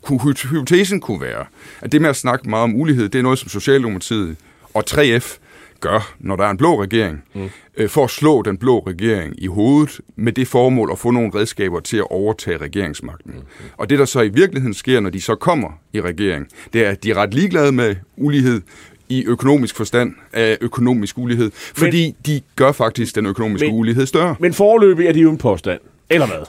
hypotesen 0.50 1.00
kunne 1.00 1.20
være, 1.20 1.44
at 1.80 1.92
det 1.92 2.02
med 2.02 2.10
at 2.10 2.16
snakke 2.16 2.50
meget 2.50 2.64
om 2.64 2.74
ulighed, 2.74 3.08
det 3.08 3.18
er 3.18 3.22
noget, 3.22 3.38
som 3.38 3.48
Socialdemokratiet 3.48 4.36
og 4.74 4.84
3F 4.90 5.38
gør, 5.80 6.14
når 6.18 6.36
der 6.36 6.44
er 6.44 6.50
en 6.50 6.56
blå 6.56 6.82
regering, 6.82 7.24
mm. 7.34 7.50
øh, 7.76 7.88
for 7.88 8.04
at 8.04 8.10
slå 8.10 8.42
den 8.42 8.56
blå 8.56 8.78
regering 8.78 9.34
i 9.38 9.46
hovedet 9.46 10.00
med 10.16 10.32
det 10.32 10.48
formål 10.48 10.88
at 10.92 10.98
få 10.98 11.10
nogle 11.10 11.30
redskaber 11.34 11.80
til 11.80 11.96
at 11.96 12.10
overtage 12.10 12.56
regeringsmagten. 12.56 13.32
Mm. 13.34 13.42
Og 13.76 13.90
det, 13.90 13.98
der 13.98 14.04
så 14.04 14.20
i 14.20 14.28
virkeligheden 14.28 14.74
sker, 14.74 15.00
når 15.00 15.10
de 15.10 15.20
så 15.20 15.34
kommer 15.34 15.68
i 15.92 16.00
regering, 16.00 16.46
det 16.72 16.86
er, 16.86 16.90
at 16.90 17.04
de 17.04 17.10
er 17.10 17.14
ret 17.14 17.34
ligeglade 17.34 17.72
med 17.72 17.96
ulighed, 18.16 18.60
i 19.08 19.24
økonomisk 19.26 19.76
forstand 19.76 20.14
af 20.32 20.58
økonomisk 20.60 21.18
ulighed, 21.18 21.50
fordi 21.54 22.06
men, 22.06 22.16
de 22.26 22.40
gør 22.56 22.72
faktisk 22.72 23.14
den 23.14 23.26
økonomiske 23.26 23.66
men, 23.66 23.76
ulighed 23.76 24.06
større. 24.06 24.36
Men 24.40 24.52
forløbig 24.52 25.06
er 25.06 25.12
det 25.12 25.22
jo 25.22 25.30
en 25.30 25.38
påstand, 25.38 25.80
eller 26.10 26.26
hvad? 26.26 26.46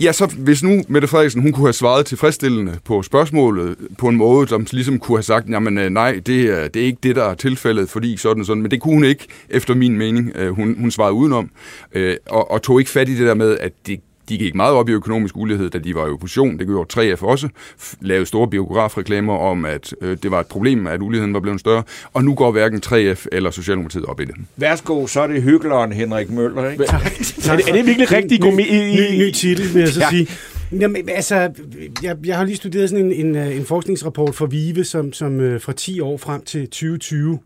Ja, 0.00 0.12
så 0.12 0.26
hvis 0.26 0.62
nu 0.62 0.82
Mette 0.88 1.08
Frederiksen 1.08 1.42
hun 1.42 1.52
kunne 1.52 1.66
have 1.66 1.72
svaret 1.72 2.06
tilfredsstillende 2.06 2.78
på 2.84 3.02
spørgsmålet 3.02 3.76
på 3.98 4.08
en 4.08 4.16
måde, 4.16 4.48
som 4.48 4.66
ligesom 4.70 4.98
kunne 4.98 5.18
have 5.18 5.22
sagt, 5.22 5.48
jamen 5.48 5.78
øh, 5.78 5.90
nej, 5.90 6.20
det 6.26 6.40
er, 6.44 6.68
det 6.68 6.82
er 6.82 6.86
ikke 6.86 6.98
det, 7.02 7.16
der 7.16 7.24
er 7.24 7.34
tilfældet, 7.34 7.90
fordi 7.90 8.16
sådan 8.16 8.40
og 8.40 8.46
sådan, 8.46 8.62
men 8.62 8.70
det 8.70 8.80
kunne 8.80 8.94
hun 8.94 9.04
ikke, 9.04 9.26
efter 9.48 9.74
min 9.74 9.98
mening. 9.98 10.32
Øh, 10.34 10.50
hun, 10.50 10.76
hun 10.78 10.90
svarede 10.90 11.12
udenom, 11.12 11.50
øh, 11.92 12.16
og, 12.30 12.50
og 12.50 12.62
tog 12.62 12.80
ikke 12.80 12.90
fat 12.90 13.08
i 13.08 13.18
det 13.18 13.26
der 13.26 13.34
med, 13.34 13.58
at 13.58 13.72
det 13.86 14.00
de 14.30 14.38
gik 14.38 14.54
meget 14.54 14.74
op 14.74 14.88
i 14.88 14.92
økonomisk 14.92 15.36
ulighed, 15.36 15.70
da 15.70 15.78
de 15.78 15.94
var 15.94 16.06
i 16.06 16.10
opposition. 16.10 16.58
Det 16.58 16.66
gjorde 16.66 17.14
3F 17.14 17.22
også. 17.22 17.48
Lavede 18.00 18.26
store 18.26 18.48
biografreklamer 18.48 19.36
om, 19.36 19.64
at 19.64 19.94
øh, 20.00 20.16
det 20.22 20.30
var 20.30 20.40
et 20.40 20.46
problem, 20.46 20.86
at 20.86 21.02
uligheden 21.02 21.34
var 21.34 21.40
blevet 21.40 21.60
større. 21.60 21.82
Og 22.12 22.24
nu 22.24 22.34
går 22.34 22.50
hverken 22.52 22.82
3F 22.86 23.26
eller 23.32 23.50
Socialdemokratiet 23.50 24.04
op 24.04 24.20
i 24.20 24.24
det. 24.24 24.34
Værsgo, 24.56 25.06
så 25.06 25.20
er 25.20 25.26
det 25.26 25.42
hyggeleren 25.42 25.92
Henrik 25.92 26.30
Møller, 26.30 26.70
ikke? 26.70 26.84
er, 26.84 26.98
det, 27.56 27.68
er 27.68 27.72
det 27.72 27.86
virkelig 27.86 28.12
rigtig 28.12 28.40
god 28.40 28.52
ny, 28.52 28.70
ny, 28.70 29.24
ny 29.24 29.30
titel, 29.30 29.74
vil 29.74 29.80
jeg 29.80 29.88
så 29.88 30.00
ja. 30.00 30.10
sige. 30.10 30.28
Jamen, 30.72 31.08
altså, 31.08 31.34
jeg, 32.02 32.16
jeg 32.24 32.36
har 32.36 32.44
lige 32.44 32.56
studeret 32.56 32.90
sådan 32.90 33.12
en, 33.12 33.26
en, 33.26 33.36
en 33.36 33.64
forskningsrapport 33.64 34.34
for 34.34 34.46
VIVE, 34.46 34.84
som, 34.84 35.12
som 35.12 35.40
øh, 35.40 35.60
fra 35.60 35.72
10 35.72 36.00
år 36.00 36.16
frem 36.16 36.44
til 36.44 36.66
2020 36.66 37.38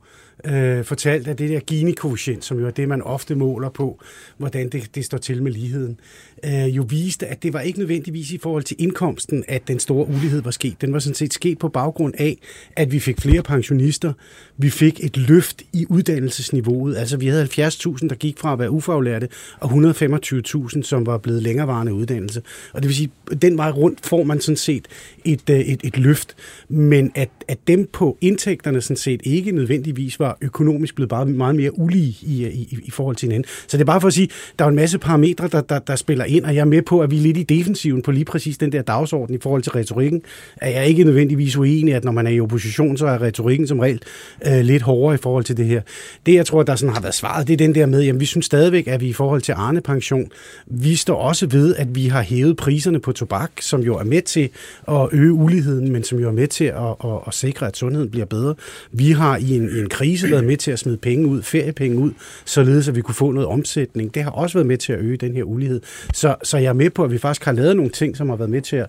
øh, 0.47 0.85
fortalt, 0.85 1.29
at 1.29 1.39
det 1.39 1.51
der 1.51 1.61
Gini-koefficient, 1.61 2.45
som 2.45 2.59
jo 2.59 2.67
er 2.67 2.71
det, 2.71 2.89
man 2.89 3.03
ofte 3.03 3.35
måler 3.35 3.69
på, 3.69 4.01
hvordan 4.37 4.69
det, 4.69 4.95
det 4.95 5.05
står 5.05 5.19
til 5.19 5.43
med 5.43 5.53
ligheden, 5.53 6.01
øh, 6.47 6.77
jo 6.77 6.87
viste, 6.89 7.27
at 7.27 7.43
det 7.43 7.53
var 7.53 7.61
ikke 7.61 7.79
nødvendigvis 7.79 8.33
i 8.33 8.39
forhold 8.39 8.63
til 8.63 8.77
indkomsten, 8.79 9.45
at 9.49 9.69
den 9.69 9.79
store 9.79 10.09
ulighed 10.09 10.43
var 10.43 10.51
sket. 10.51 10.81
Den 10.81 10.93
var 10.93 10.99
sådan 10.99 11.15
set 11.15 11.35
sket 11.35 11.59
på 11.59 11.69
baggrund 11.69 12.15
af, 12.19 12.39
at 12.77 12.93
vi 12.93 12.99
fik 12.99 13.21
flere 13.21 13.43
pensionister, 13.43 14.13
vi 14.57 14.71
fik 14.71 15.05
et 15.05 15.17
løft 15.17 15.63
i 15.73 15.87
uddannelsesniveauet. 15.89 16.97
Altså 16.97 17.17
vi 17.17 17.27
havde 17.27 17.45
70.000, 17.45 18.09
der 18.09 18.15
gik 18.15 18.39
fra 18.39 18.53
at 18.53 18.59
være 18.59 18.71
ufaglærte, 18.71 19.29
og 19.61 19.71
125.000, 19.71 20.83
som 20.83 21.07
var 21.07 21.19
blevet 21.19 21.43
længerevarende 21.43 21.95
uddannelse. 21.95 22.43
Og 22.73 22.83
det 22.83 22.89
vil 22.89 22.97
sige, 22.97 23.11
den 23.43 23.57
vej 23.57 23.71
rundt 23.71 24.07
får 24.07 24.23
man 24.23 24.41
sådan 24.41 24.57
set 24.57 24.89
et, 25.25 25.51
øh, 25.51 25.61
et, 25.61 25.81
et 25.85 25.99
løft, 25.99 26.37
men 26.69 27.13
at, 27.15 27.31
at 27.49 27.59
dem 27.67 27.89
på 27.93 28.19
indtægterne 28.21 28.81
sådan 28.81 28.97
set 28.97 29.21
ikke 29.25 29.53
nødvendigvis 29.53 30.21
var 30.21 30.39
økonomisk 30.41 30.95
blevet 30.95 31.09
bare 31.09 31.27
meget 31.27 31.57
mere 31.57 31.79
ulige 31.79 32.17
i, 32.23 32.45
øh, 32.45 32.55
i, 32.55 32.79
i 32.83 32.91
forhold 32.91 33.17
til 33.17 33.27
hinanden. 33.27 33.49
Så 33.67 33.77
det 33.77 33.81
er 33.81 33.87
bare 33.87 34.01
for 34.01 34.09
at 34.09 34.15
sige, 34.15 34.29
der 34.59 34.65
er 34.65 34.69
en 34.69 34.75
masse 34.75 34.99
parametre, 34.99 35.49
der, 35.49 35.61
der, 35.61 35.79
der 35.79 35.97
spiller 35.97 36.25
ind, 36.25 36.34
og 36.43 36.55
jeg 36.55 36.61
er 36.61 36.65
med 36.65 36.83
på, 36.83 37.01
at 37.01 37.11
vi 37.11 37.17
er 37.17 37.21
lidt 37.21 37.37
i 37.37 37.43
defensiven 37.43 38.03
på 38.03 38.11
lige 38.11 38.25
præcis 38.25 38.59
den 38.59 38.73
der 38.73 38.83
dagsorden 38.83 39.35
i 39.35 39.39
forhold 39.43 39.63
til 39.63 39.73
retorikken. 39.73 40.23
Er 40.57 40.71
jeg 40.71 40.87
ikke 40.87 41.05
nødvendigvis 41.05 41.57
uenig, 41.57 41.95
at 41.95 42.05
når 42.05 42.13
man 42.13 42.27
er 42.27 42.31
i 42.31 42.41
opposition, 42.41 42.97
så 42.97 43.07
er 43.07 43.23
retorikken 43.23 43.67
som 43.67 43.79
regel 43.79 44.03
øh, 44.47 44.61
lidt 44.61 44.83
hårdere 44.83 45.15
i 45.15 45.19
forhold 45.19 45.45
til 45.45 45.57
det 45.57 45.67
her. 45.67 45.81
Det, 46.27 46.35
jeg 46.35 46.47
tror, 46.47 46.63
der 46.63 46.77
sådan 46.77 46.95
har 46.95 47.01
været 47.01 47.15
svaret, 47.15 47.47
det 47.49 47.53
er 47.53 47.57
den 47.57 47.75
der 47.75 47.87
med, 47.87 48.09
at 48.09 48.21
vi 48.21 48.25
synes 48.25 48.47
stadigvæk, 48.47 48.87
at 48.87 49.01
vi 49.01 49.09
i 49.09 49.13
forhold 49.13 49.43
til 49.43 49.53
Arne 49.53 49.81
Pension, 49.81 50.31
vi 50.67 50.95
står 50.95 51.17
også 51.17 51.47
ved, 51.47 51.77
at 51.77 51.95
vi 51.95 52.07
har 52.07 52.23
hævet 52.23 52.57
priserne 52.57 53.01
på 53.01 53.13
tobak, 53.13 53.51
som 53.61 53.81
jo 53.81 53.97
er 53.97 54.05
med 54.05 54.23
til 54.23 54.49
at 54.89 55.09
øge 55.13 55.33
uligheden, 55.33 55.93
men 55.93 56.05
som 56.05 56.19
jo 56.19 56.29
er 56.29 56.33
med 56.33 56.47
til 56.47 56.65
at, 56.65 56.75
at, 57.05 57.11
at 57.27 57.35
sikre, 57.35 57.67
at 57.67 57.77
sundheden 57.77 58.11
bliver 58.11 58.27
bedre. 58.27 58.55
Vi 58.93 59.11
har 59.11 59.37
i 59.37 59.57
en, 59.57 59.69
i 59.77 59.81
en 59.81 59.89
krise 59.89 60.31
været 60.31 60.45
med 60.45 60.57
til 60.57 60.71
at 60.71 60.79
smide 60.79 60.97
penge 60.97 61.27
ud, 61.27 61.43
feriepenge 61.43 61.99
ud, 61.99 62.11
således 62.45 62.89
at 62.89 62.97
vi 62.97 63.01
kunne 63.01 63.15
få 63.15 63.33
noget 63.33 63.49
omsætning. 63.49 64.15
Det 64.15 64.23
har 64.23 64.31
også 64.31 64.59
været 64.59 64.67
med 64.67 64.79
til 64.79 64.93
at 64.93 64.99
øge 64.99 65.17
den 65.17 65.35
her 65.35 65.43
ulighed. 65.43 65.81
Så, 66.15 66.24
så 66.43 66.59
jeg 66.59 66.69
er 66.69 66.73
med 66.73 66.91
på, 66.91 67.05
at 67.05 67.11
vi 67.11 67.19
faktisk 67.19 67.45
har 67.45 67.53
lavet 67.53 67.77
nogle 67.77 67.91
ting, 67.91 68.17
som 68.17 68.29
har 68.29 68.37
været 68.37 68.51
med 68.51 68.63
til 68.63 68.77
at 68.77 68.87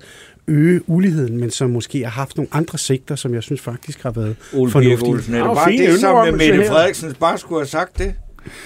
øge 0.47 0.89
uligheden, 0.89 1.37
men 1.37 1.51
som 1.51 1.69
måske 1.69 2.03
har 2.03 2.09
haft 2.09 2.37
nogle 2.37 2.49
andre 2.51 2.77
sigter, 2.77 3.15
som 3.15 3.33
jeg 3.33 3.43
synes 3.43 3.61
faktisk 3.61 4.03
har 4.03 4.11
været 4.11 4.35
Ole 4.53 4.71
fornuftige. 4.71 5.09
Olsen, 5.09 5.33
er 5.33 5.47
det 5.47 5.55
bare 5.55 5.71
det, 5.71 5.99
som 5.99 6.33
Mette 6.33 6.65
Frederiksen 6.67 7.13
bare 7.19 7.37
skulle 7.37 7.59
have 7.59 7.67
sagt 7.67 7.97
det? 7.97 8.13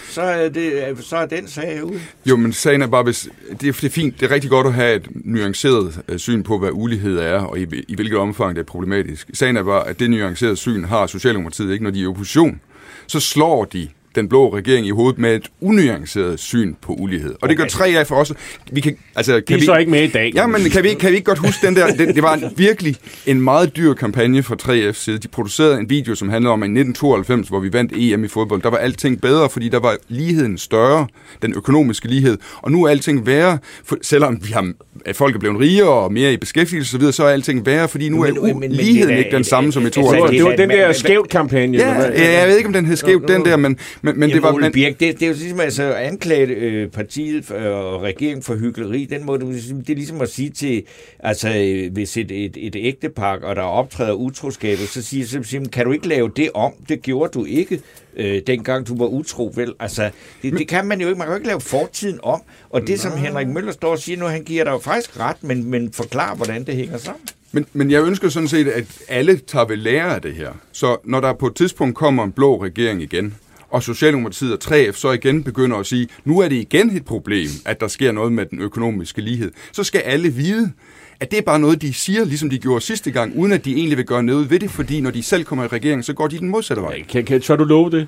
så 0.09 0.22
er, 0.22 0.49
det, 0.49 0.97
så 0.99 1.17
er 1.17 1.26
den 1.26 1.47
sag 1.47 1.84
ude. 1.84 1.99
Jo, 2.26 2.38
men 2.38 2.53
sagen 2.53 2.82
er 2.82 2.88
bare, 2.88 3.03
hvis, 3.03 3.30
det, 3.49 3.67
er, 3.67 3.72
det 3.72 3.84
er 3.84 3.89
fint, 3.89 4.20
det 4.20 4.26
er 4.26 4.36
rigtig 4.36 4.49
godt 4.49 4.67
at 4.67 4.74
have 4.74 4.95
et 4.95 5.07
nuanceret 5.26 6.01
uh, 6.11 6.17
syn 6.17 6.43
på, 6.43 6.57
hvad 6.57 6.70
ulighed 6.74 7.17
er, 7.17 7.39
og 7.39 7.59
i, 7.59 7.65
i 7.88 7.95
hvilket 7.95 8.17
omfang 8.17 8.55
det 8.55 8.61
er 8.61 8.65
problematisk. 8.65 9.30
Sagen 9.34 9.57
er 9.57 9.63
bare, 9.63 9.88
at 9.88 9.99
det 9.99 10.09
nuancerede 10.09 10.55
syn 10.55 10.84
har 10.84 11.07
Socialdemokratiet 11.07 11.72
ikke, 11.72 11.84
når 11.84 11.91
de 11.91 11.99
er 11.99 12.03
i 12.03 12.07
opposition. 12.07 12.61
Så 13.07 13.20
slår 13.20 13.65
de 13.65 13.88
den 14.16 14.30
blå 14.30 14.55
regering 14.55 14.88
i 14.88 14.89
hovedet 14.89 15.20
med 15.20 15.36
et 15.36 15.49
unuanceret 15.62 16.39
syn 16.39 16.76
på 16.82 16.93
ulighed. 16.93 17.32
Og 17.32 17.38
okay. 17.41 17.49
det 17.49 17.57
gør 17.57 17.66
tre 17.66 17.88
af 17.88 18.07
for 18.07 18.16
os. 18.16 18.34
Vi 18.72 18.82
kan, 18.82 18.97
altså, 19.16 19.34
kan 19.34 19.43
de 19.47 19.53
er 19.53 19.57
vi, 19.57 19.66
så 19.66 19.76
ikke 19.76 19.91
med 19.91 20.03
i 20.03 20.07
dag. 20.07 20.32
Ja, 20.36 20.47
men 20.47 20.62
kan 20.70 20.84
vi, 20.84 20.93
kan 20.93 21.12
vi 21.12 21.16
ikke 21.16 21.26
godt 21.26 21.39
huske 21.39 21.68
den 21.68 21.76
der? 21.76 21.88
Det, 21.88 22.16
det 22.16 22.24
var 22.24 22.34
en, 22.34 22.43
virkelig 22.57 22.95
en 23.26 23.41
meget 23.41 23.76
dyr 23.78 23.93
kampagne 23.93 24.43
fra 24.43 24.55
3F's 24.62 24.93
side. 24.93 25.18
De 25.18 25.28
producerede 25.28 25.80
en 25.80 25.89
video, 25.89 26.16
som 26.16 26.30
handlede 26.30 26.53
om, 26.53 26.64
at 26.64 26.68
i 26.68 26.72
1992, 26.72 27.47
hvor 27.47 27.60
vi 27.60 27.74
vandt 27.74 27.91
EM 27.95 28.24
i 28.24 28.28
fodbold, 28.28 28.62
der 28.62 28.70
var 28.70 28.78
alting 28.78 29.22
bedre, 29.22 29.49
fordi 29.49 29.70
der 29.70 29.80
var 29.80 29.97
ligheden 30.07 30.57
større, 30.57 31.07
den 31.41 31.53
økonomiske 31.55 32.07
lighed. 32.07 32.38
Og 32.62 32.72
nu 32.72 32.84
er 32.84 32.89
alting 32.89 33.26
værre, 33.26 33.57
for, 33.84 33.97
selvom 34.01 34.39
vi 34.43 34.51
har, 34.51 34.72
at 35.05 35.16
folk 35.16 35.36
er 35.36 35.39
blevet 35.39 35.60
rigere 35.60 35.89
og 35.89 36.14
mere 36.14 36.34
i 36.34 36.38
beskæftigelse 36.38 36.97
osv., 36.97 37.12
så 37.12 37.24
er 37.24 37.30
alting 37.30 37.66
værre, 37.66 37.88
fordi 37.88 38.10
nu 38.10 38.24
er 38.24 38.34
men, 38.34 38.43
men, 38.43 38.60
men, 38.60 38.72
ligheden 38.72 39.18
ikke 39.18 39.32
den 39.32 39.43
samme 39.43 39.72
som 39.72 39.88
i 39.88 39.89
92. 39.89 40.32
Det 40.32 40.43
var 40.43 40.55
den 40.55 40.70
der 40.70 40.93
skævt 40.93 41.30
kampagne. 41.30 41.78
Ja, 41.78 42.01
ja, 42.01 42.39
jeg 42.39 42.47
ved 42.47 42.57
ikke, 42.57 42.68
om 42.68 42.74
den 42.74 42.86
hed 42.86 42.95
skævt, 42.95 43.28
den 43.28 43.45
der, 43.45 43.57
men, 43.57 43.78
men, 44.02 44.20
men 44.20 44.30
det 44.30 44.43
var... 44.43 44.52
Men, 44.52 44.72
Birk, 44.72 45.00
det, 45.00 45.20
det 45.20 45.24
er 45.24 45.28
jo 45.28 45.34
ligesom 45.34 45.60
altså, 45.60 45.84
at 45.84 45.93
anklage 45.93 46.47
øh, 46.47 46.88
partiet 46.88 47.52
og 47.52 48.02
regeringen 48.02 48.43
for 48.43 48.56
hyggeleri. 48.56 49.06
Den 49.06 49.26
måde, 49.26 49.39
det 49.39 49.89
er 49.89 49.95
ligesom 49.95 50.22
at 50.22 50.30
sige 50.30 50.50
til, 50.50 50.84
altså 51.20 51.50
hvis 51.91 52.18
et, 52.18 52.32
et, 52.32 52.58
et 52.58 52.76
ægtepar, 52.76 53.39
og 53.39 53.56
der 53.56 53.62
optræder 53.62 54.14
utroskabet, 54.14 54.88
så 54.88 55.02
siger 55.02 55.26
så 55.26 55.39
siger, 55.43 55.68
kan 55.68 55.86
du 55.86 55.91
ikke 55.91 56.08
lave 56.08 56.32
det 56.36 56.50
om? 56.54 56.74
Det 56.89 57.02
gjorde 57.02 57.32
du 57.39 57.45
ikke 57.45 57.82
øh, 58.16 58.41
dengang 58.47 58.88
du 58.88 58.97
var 58.97 59.06
utro, 59.06 59.52
vel? 59.56 59.74
Altså, 59.80 60.10
det, 60.41 60.54
det 60.54 60.68
kan 60.68 60.86
man 60.86 61.02
jo 61.02 61.08
ikke. 61.08 61.18
Man 61.18 61.28
kan 61.28 61.32
jo 61.32 61.38
ikke 61.38 61.47
lave 61.47 61.62
fortiden 61.62 62.20
om. 62.24 62.41
Og 62.70 62.88
det, 62.88 63.00
som 63.00 63.18
Henrik 63.18 63.47
Møller 63.47 63.72
står 63.72 63.91
og 63.91 64.00
siger 64.00 64.18
nu, 64.18 64.26
han 64.26 64.43
giver 64.43 64.64
dig 64.64 64.72
jo 64.72 64.80
faktisk 64.80 65.20
ret, 65.20 65.43
men, 65.43 65.66
men 65.72 65.93
forklar, 65.93 66.36
hvordan 66.36 66.64
det 66.64 66.76
hænger 66.76 66.97
sammen. 66.97 67.22
Men, 67.52 67.66
men 67.74 67.91
jeg 67.91 68.04
ønsker 68.04 68.30
sådan 68.30 68.47
set, 68.47 68.68
at 68.68 68.86
alle 69.08 69.38
tager 69.38 69.66
ved 69.66 69.78
lære 69.78 70.16
af 70.16 70.22
det 70.22 70.34
her. 70.34 70.52
Så 70.72 70.97
når 71.04 71.20
der 71.20 71.34
på 71.34 71.47
et 71.47 71.56
tidspunkt 71.56 71.95
kommer 71.95 72.24
en 72.24 72.32
blå 72.32 72.64
regering 72.64 73.02
igen, 73.02 73.36
og 73.72 73.84
Socialdemokratiet 73.84 74.53
og 74.53 74.59
3F 74.63 74.91
så 74.91 75.11
igen 75.11 75.43
begynder 75.43 75.78
at 75.78 75.86
sige, 75.86 76.07
nu 76.26 76.39
er 76.39 76.47
det 76.47 76.55
igen 76.55 76.89
et 76.89 77.05
problem, 77.05 77.47
at 77.65 77.80
der 77.80 77.88
sker 77.88 78.11
noget 78.11 78.34
med 78.34 78.45
den 78.45 78.59
økonomiske 78.59 79.22
lighed, 79.22 79.51
så 79.72 79.84
skal 79.84 79.99
alle 79.99 80.30
vide, 80.30 80.72
at 81.20 81.32
det 81.32 81.39
er 81.39 81.43
bare 81.43 81.59
noget, 81.59 81.82
de 81.82 81.93
siger, 81.93 82.26
ligesom 82.26 82.49
de 82.49 82.59
gjorde 82.59 82.82
sidste 82.82 83.11
gang, 83.11 83.38
uden 83.38 83.51
at 83.51 83.65
de 83.65 83.76
egentlig 83.76 83.97
vil 83.97 84.05
gøre 84.05 84.24
noget 84.24 84.49
ved 84.49 84.59
det, 84.59 84.72
fordi 84.72 85.01
når 85.01 85.11
de 85.11 85.24
selv 85.24 85.43
kommer 85.43 85.65
i 85.65 85.67
regeringen, 85.67 86.03
så 86.03 86.13
går 86.13 86.28
de 86.28 86.39
den 86.39 86.49
modsatte 86.49 86.84
vej. 86.84 87.03
Kan, 87.09 87.26
kan, 87.26 87.41
tør 87.41 87.55
du 87.55 87.63
love 87.63 87.89
det? 87.89 88.07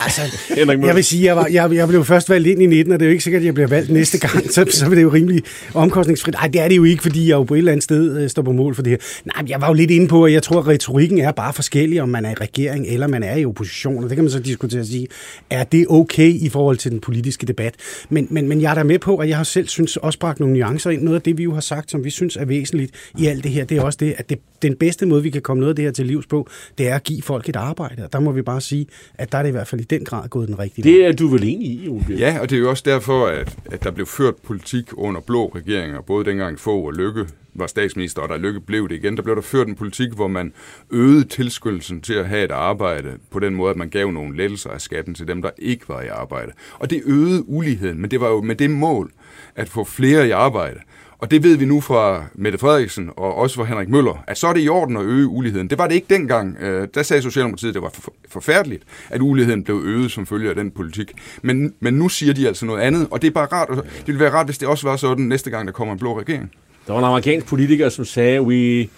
Altså, 0.00 0.22
jeg 0.86 0.96
vil 0.96 1.04
sige, 1.04 1.24
jeg, 1.24 1.36
var, 1.36 1.46
jeg, 1.46 1.72
jeg 1.72 1.88
blev 1.88 2.04
først 2.04 2.30
valgt 2.30 2.48
ind 2.48 2.62
i 2.62 2.66
19, 2.66 2.92
og 2.92 3.00
det 3.00 3.06
er 3.06 3.08
jo 3.08 3.10
ikke 3.10 3.24
sikkert, 3.24 3.40
at 3.40 3.46
jeg 3.46 3.54
bliver 3.54 3.66
valgt 3.66 3.90
næste 3.90 4.18
gang, 4.18 4.50
så, 4.54 4.66
så 4.70 4.84
er 4.84 4.88
det 4.88 5.02
jo 5.02 5.12
rimelig 5.12 5.42
omkostningsfrit. 5.74 6.34
Nej, 6.34 6.48
det 6.48 6.60
er 6.60 6.68
det 6.68 6.76
jo 6.76 6.84
ikke, 6.84 7.02
fordi 7.02 7.28
jeg 7.28 7.34
jo 7.34 7.42
på 7.42 7.54
et 7.54 7.58
eller 7.58 7.72
andet 7.72 7.84
sted 7.84 8.22
øh, 8.22 8.30
står 8.30 8.42
på 8.42 8.52
mål 8.52 8.74
for 8.74 8.82
det 8.82 8.90
her. 8.90 8.98
Nej, 9.24 9.44
jeg 9.48 9.60
var 9.60 9.66
jo 9.66 9.72
lidt 9.72 9.90
inde 9.90 10.08
på, 10.08 10.24
at 10.24 10.32
jeg 10.32 10.42
tror, 10.42 10.60
at 10.60 10.66
retorikken 10.66 11.18
er 11.18 11.32
bare 11.32 11.52
forskellig, 11.52 12.02
om 12.02 12.08
man 12.08 12.24
er 12.24 12.30
i 12.30 12.34
regering 12.34 12.86
eller 12.86 13.06
man 13.06 13.22
er 13.22 13.36
i 13.36 13.44
opposition, 13.44 14.04
og 14.04 14.10
det 14.10 14.16
kan 14.16 14.24
man 14.24 14.30
så 14.30 14.40
diskutere 14.40 14.80
at 14.80 14.86
sige, 14.86 15.06
er 15.50 15.64
det 15.64 15.86
okay 15.88 16.32
i 16.32 16.48
forhold 16.48 16.76
til 16.76 16.90
den 16.90 17.00
politiske 17.00 17.46
debat? 17.46 17.74
Men, 18.08 18.26
men, 18.30 18.48
men 18.48 18.60
jeg 18.60 18.70
er 18.70 18.74
da 18.74 18.82
med 18.82 18.98
på, 18.98 19.16
at 19.16 19.28
jeg 19.28 19.36
har 19.36 19.44
selv 19.44 19.68
synes 19.68 19.96
også 19.96 20.18
bragt 20.18 20.40
nogle 20.40 20.54
nuancer 20.54 20.90
ind. 20.90 21.02
Noget 21.02 21.16
af 21.16 21.22
det, 21.22 21.38
vi 21.38 21.42
jo 21.42 21.54
har 21.54 21.60
sagt, 21.60 21.90
som 21.90 22.04
vi 22.04 22.10
synes 22.10 22.36
er 22.36 22.44
væsentligt 22.44 22.94
i 23.18 23.26
alt 23.26 23.44
det 23.44 23.52
her, 23.52 23.64
det 23.64 23.78
er 23.78 23.82
også 23.82 23.98
det, 24.00 24.14
at 24.18 24.30
det, 24.30 24.38
den 24.62 24.76
bedste 24.76 25.06
måde, 25.06 25.22
vi 25.22 25.30
kan 25.30 25.42
komme 25.42 25.60
noget 25.60 25.72
af 25.72 25.76
det 25.76 25.84
her 25.84 25.92
til 25.92 26.06
livs 26.06 26.26
på, 26.26 26.48
det 26.78 26.88
er 26.88 26.94
at 26.94 27.02
give 27.02 27.22
folk 27.22 27.48
et 27.48 27.56
arbejde. 27.56 28.04
Og 28.04 28.12
der 28.12 28.20
må 28.20 28.32
vi 28.32 28.42
bare 28.42 28.60
sige, 28.60 28.86
at 29.14 29.32
der 29.32 29.38
er 29.38 29.42
det 29.42 29.48
i 29.48 29.52
hvert 29.52 29.68
fald 29.68 29.84
den 29.90 30.04
grad 30.04 30.28
gået 30.28 30.48
den 30.48 30.58
rigtige 30.58 30.82
Det 30.84 31.06
er 31.06 31.12
du 31.12 31.28
vel 31.28 31.42
enig 31.44 31.68
i, 31.68 31.88
Ole? 31.88 32.04
Ja, 32.08 32.38
og 32.40 32.50
det 32.50 32.56
er 32.56 32.60
jo 32.60 32.70
også 32.70 32.82
derfor, 32.86 33.26
at, 33.26 33.56
at 33.64 33.84
der 33.84 33.90
blev 33.90 34.06
ført 34.06 34.36
politik 34.36 34.84
under 34.92 35.20
blå 35.20 35.52
regeringer, 35.54 36.00
både 36.00 36.24
dengang 36.24 36.58
få 36.58 36.86
og 36.86 36.92
Lykke 36.92 37.26
var 37.54 37.66
statsminister, 37.66 38.22
og 38.22 38.28
der 38.28 38.36
Lykke 38.36 38.60
blev 38.60 38.88
det 38.88 38.94
igen, 38.94 39.16
der 39.16 39.22
blev 39.22 39.36
der 39.36 39.42
ført 39.42 39.68
en 39.68 39.74
politik, 39.74 40.12
hvor 40.12 40.28
man 40.28 40.52
øgede 40.90 41.24
tilskyndelsen 41.24 42.00
til 42.00 42.14
at 42.14 42.28
have 42.28 42.44
et 42.44 42.50
arbejde 42.50 43.08
på 43.30 43.38
den 43.38 43.54
måde, 43.54 43.70
at 43.70 43.76
man 43.76 43.88
gav 43.88 44.10
nogle 44.10 44.36
lettelser 44.36 44.70
af 44.70 44.80
skatten 44.80 45.14
til 45.14 45.28
dem, 45.28 45.42
der 45.42 45.50
ikke 45.58 45.88
var 45.88 46.02
i 46.02 46.08
arbejde. 46.08 46.52
Og 46.78 46.90
det 46.90 47.02
øgede 47.06 47.48
uligheden, 47.48 48.00
men 48.00 48.10
det 48.10 48.20
var 48.20 48.28
jo 48.28 48.40
med 48.40 48.56
det 48.56 48.70
mål 48.70 49.12
at 49.56 49.68
få 49.68 49.84
flere 49.84 50.28
i 50.28 50.30
arbejde. 50.30 50.80
Og 51.20 51.30
det 51.30 51.42
ved 51.42 51.56
vi 51.56 51.64
nu 51.64 51.80
fra 51.80 52.24
Mette 52.34 52.58
Frederiksen 52.58 53.10
og 53.16 53.34
også 53.34 53.56
fra 53.56 53.64
Henrik 53.64 53.88
Møller, 53.88 54.24
at 54.26 54.38
så 54.38 54.46
er 54.46 54.52
det 54.52 54.64
i 54.64 54.68
orden 54.68 54.96
at 54.96 55.02
øge 55.02 55.26
uligheden. 55.26 55.70
Det 55.70 55.78
var 55.78 55.86
det 55.86 55.94
ikke 55.94 56.06
dengang. 56.10 56.56
Øh, 56.60 56.88
der 56.94 57.02
sagde 57.02 57.22
Socialdemokratiet, 57.22 57.70
at 57.70 57.74
det 57.74 57.82
var 57.82 57.92
forfærdeligt, 58.28 58.82
at 59.10 59.20
uligheden 59.20 59.64
blev 59.64 59.80
øget 59.84 60.10
som 60.10 60.26
følge 60.26 60.48
af 60.48 60.54
den 60.54 60.70
politik. 60.70 61.12
Men, 61.42 61.74
men 61.80 61.94
nu 61.94 62.08
siger 62.08 62.32
de 62.32 62.48
altså 62.48 62.66
noget 62.66 62.80
andet, 62.80 63.08
og 63.10 63.22
det 63.22 63.28
er 63.28 63.32
bare 63.32 63.46
rart. 63.46 63.68
Det 63.68 64.06
ville 64.06 64.20
være 64.20 64.30
rart, 64.30 64.46
hvis 64.46 64.58
det 64.58 64.68
også 64.68 64.88
var 64.88 64.96
sådan 64.96 65.24
næste 65.24 65.50
gang, 65.50 65.66
der 65.66 65.72
kommer 65.72 65.92
en 65.92 65.98
blå 65.98 66.20
regering. 66.20 66.50
Der 66.86 66.92
var 66.92 66.98
en 66.98 67.04
amerikansk 67.04 67.46
politiker, 67.46 67.88
som 67.88 68.04
sagde, 68.04 68.42
we 68.42 68.88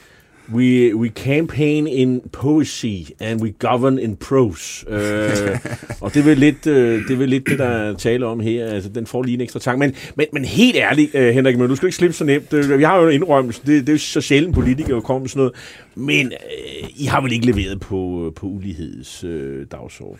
We, 0.54 0.94
we 0.94 1.08
campaign 1.08 1.86
in 1.86 2.20
poesy, 2.32 3.12
and 3.20 3.40
we 3.40 3.50
govern 3.58 3.98
in 3.98 4.16
prose. 4.16 4.84
Uh, 4.86 5.58
og 6.02 6.14
det 6.14 6.20
er, 6.20 6.24
vel 6.24 6.38
lidt, 6.38 6.66
uh, 6.66 6.72
det 6.74 7.10
er 7.10 7.16
vel 7.16 7.28
lidt 7.28 7.46
det, 7.46 7.58
der 7.58 7.66
er 7.66 7.94
tale 7.94 8.26
om 8.26 8.40
her. 8.40 8.66
Altså, 8.66 8.90
den 8.90 9.06
får 9.06 9.22
lige 9.22 9.34
en 9.34 9.40
ekstra 9.40 9.60
tang. 9.60 9.78
Men, 9.78 9.94
men, 10.14 10.26
men 10.32 10.44
helt 10.44 10.76
ærligt, 10.76 11.14
uh, 11.14 11.20
Henrik, 11.20 11.58
men 11.58 11.68
du 11.68 11.76
skal 11.76 11.86
ikke 11.86 11.96
slippe 11.96 12.16
så 12.16 12.24
nemt. 12.24 12.78
Vi 12.78 12.82
har 12.82 13.00
jo 13.00 13.08
en 13.08 13.14
indrømmelse. 13.14 13.60
Det, 13.66 13.80
det 13.80 13.88
er 13.88 13.92
jo 13.92 13.98
så 13.98 14.20
sjældent 14.20 14.54
politikere 14.54 15.02
kommer 15.02 15.20
med 15.20 15.28
sådan 15.28 15.40
noget. 15.40 15.54
Men 15.94 16.26
øh, 16.26 16.88
I 16.96 17.04
har 17.04 17.20
vel 17.20 17.32
ikke 17.32 17.46
leveret 17.46 17.80
på, 17.80 18.26
øh, 18.26 18.34
på 18.34 18.46
ulighedsdagsordenen? 18.46 19.60
Øh, 19.60 19.66
dagsorden? 19.72 20.18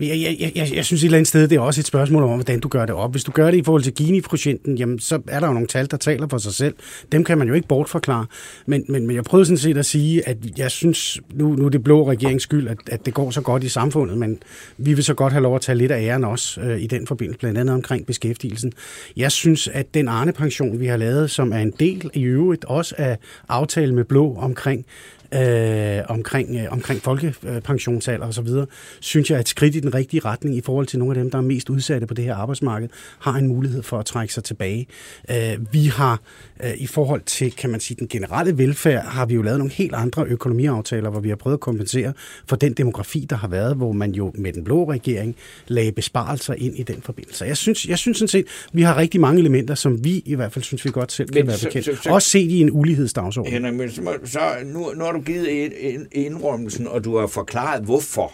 Jeg, 0.00 0.36
jeg, 0.40 0.52
jeg, 0.54 0.74
jeg 0.74 0.84
synes 0.84 1.02
et 1.02 1.04
eller 1.04 1.18
andet 1.18 1.28
sted, 1.28 1.48
det 1.48 1.56
er 1.56 1.60
også 1.60 1.80
et 1.80 1.86
spørgsmål 1.86 2.22
om, 2.22 2.28
hvordan 2.28 2.60
du 2.60 2.68
gør 2.68 2.86
det 2.86 2.94
op. 2.94 3.10
Hvis 3.10 3.24
du 3.24 3.32
gør 3.32 3.50
det 3.50 3.58
i 3.58 3.62
forhold 3.64 3.82
til 3.82 3.94
Gini-procenten, 3.94 4.78
jamen, 4.78 4.98
så 4.98 5.20
er 5.28 5.40
der 5.40 5.46
jo 5.46 5.52
nogle 5.52 5.68
tal, 5.68 5.90
der 5.90 5.96
taler 5.96 6.28
for 6.28 6.38
sig 6.38 6.54
selv. 6.54 6.74
Dem 7.12 7.24
kan 7.24 7.38
man 7.38 7.48
jo 7.48 7.54
ikke 7.54 7.68
bortforklare. 7.68 8.26
Men, 8.66 8.84
men, 8.88 9.06
men 9.06 9.16
jeg 9.16 9.24
prøvede 9.24 9.46
sådan 9.46 9.58
set 9.58 9.76
at 9.76 9.86
sige, 9.86 10.28
at 10.28 10.36
jeg 10.58 10.70
synes, 10.70 11.20
nu, 11.34 11.48
nu 11.48 11.66
er 11.66 11.68
det 11.68 11.84
blå 11.84 12.10
regerings 12.10 12.42
skyld, 12.42 12.68
at, 12.68 12.78
at 12.86 13.06
det 13.06 13.14
går 13.14 13.30
så 13.30 13.40
godt 13.40 13.64
i 13.64 13.68
samfundet, 13.68 14.18
men 14.18 14.42
vi 14.78 14.94
vil 14.94 15.04
så 15.04 15.14
godt 15.14 15.32
have 15.32 15.42
lov 15.42 15.54
at 15.54 15.60
tage 15.60 15.78
lidt 15.78 15.92
af 15.92 16.02
æren 16.02 16.24
også 16.24 16.60
øh, 16.60 16.80
i 16.80 16.86
den 16.86 17.06
forbindelse, 17.06 17.38
blandt 17.38 17.58
andet 17.58 17.74
omkring 17.74 18.06
beskæftigelsen. 18.06 18.72
Jeg 19.16 19.32
synes, 19.32 19.68
at 19.68 19.94
den 19.94 20.08
Arne-pension, 20.08 20.80
vi 20.80 20.86
har 20.86 20.96
lavet, 20.96 21.30
som 21.30 21.52
er 21.52 21.58
en 21.58 21.72
del 21.80 22.10
i 22.14 22.22
øvrigt 22.22 22.64
også 22.64 22.94
af 22.98 23.18
aftalen 23.48 23.94
med 23.94 24.04
blå 24.04 24.34
omkring 24.34 24.86
øh, 25.34 26.02
omkring, 26.08 26.56
øh, 26.56 26.72
omkring 26.72 27.02
folkepensionsalder 27.02 28.26
og 28.26 28.34
så 28.34 28.42
videre, 28.42 28.66
synes 29.00 29.30
jeg 29.30 29.36
er 29.36 29.40
et 29.40 29.48
skridt 29.48 29.74
i 29.76 29.80
den 29.80 29.94
rigtige 29.94 30.20
retning 30.24 30.56
i 30.56 30.60
forhold 30.60 30.86
til 30.86 30.98
nogle 30.98 31.16
af 31.16 31.22
dem, 31.22 31.30
der 31.30 31.38
er 31.38 31.42
mest 31.42 31.70
udsatte 31.70 32.06
på 32.06 32.14
det 32.14 32.24
her 32.24 32.34
arbejdsmarked, 32.34 32.88
har 33.18 33.34
en 33.34 33.48
mulighed 33.48 33.82
for 33.82 33.98
at 33.98 34.06
trække 34.06 34.34
sig 34.34 34.44
tilbage. 34.44 34.86
Øh, 35.30 35.72
vi 35.72 35.86
har 35.86 36.20
øh, 36.64 36.70
i 36.76 36.86
forhold 36.86 37.22
til, 37.26 37.52
kan 37.52 37.70
man 37.70 37.80
sige, 37.80 37.96
den 38.00 38.08
generelle 38.08 38.58
velfærd, 38.58 39.04
har 39.04 39.26
vi 39.26 39.34
jo 39.34 39.42
lavet 39.42 39.58
nogle 39.58 39.72
helt 39.72 39.94
andre 39.94 40.24
økonomiaftaler, 40.26 41.10
hvor 41.10 41.20
vi 41.20 41.28
har 41.28 41.36
prøvet 41.36 41.56
at 41.56 41.60
kompensere 41.60 42.12
for 42.46 42.56
den 42.56 42.72
demografi, 42.72 43.26
der 43.30 43.36
har 43.36 43.48
været, 43.48 43.76
hvor 43.76 43.92
man 43.92 44.12
jo 44.12 44.32
med 44.34 44.52
den 44.52 44.64
blå 44.64 44.90
regering 44.90 45.36
lagde 45.66 45.92
besparelser 45.92 46.54
ind 46.54 46.78
i 46.78 46.82
den 46.82 47.02
forbindelse. 47.02 47.44
Jeg 47.44 47.56
synes, 47.56 47.86
jeg 47.86 47.98
synes 47.98 48.18
sådan 48.18 48.28
set, 48.28 48.46
vi 48.72 48.82
har 48.82 48.96
rigtig 48.96 49.20
mange 49.20 49.40
elementer, 49.40 49.74
som 49.74 50.04
vi 50.04 50.22
i 50.26 50.34
hvert 50.34 50.52
fald 50.52 50.62
synes, 50.62 50.84
vi 50.84 50.90
godt 50.90 51.12
selv 51.12 51.28
kan 51.28 51.40
men 51.40 51.46
være 51.46 51.58
bekendt. 51.64 51.84
Så, 51.84 51.96
så, 51.96 52.02
så, 52.02 52.10
Også 52.10 52.28
set 52.28 52.50
i 52.50 52.60
en 52.60 52.70
ulighedsdagsorden. 52.72 53.52
Henrik, 53.52 53.90
så, 53.90 54.18
så 54.24 54.40
nu, 54.64 54.92
nu 54.96 55.04
har 55.04 55.12
du 55.12 55.19
givet 55.20 56.08
indrømmelsen, 56.12 56.86
og 56.86 57.04
du 57.04 57.16
har 57.16 57.26
forklaret, 57.26 57.84
hvorfor 57.84 58.32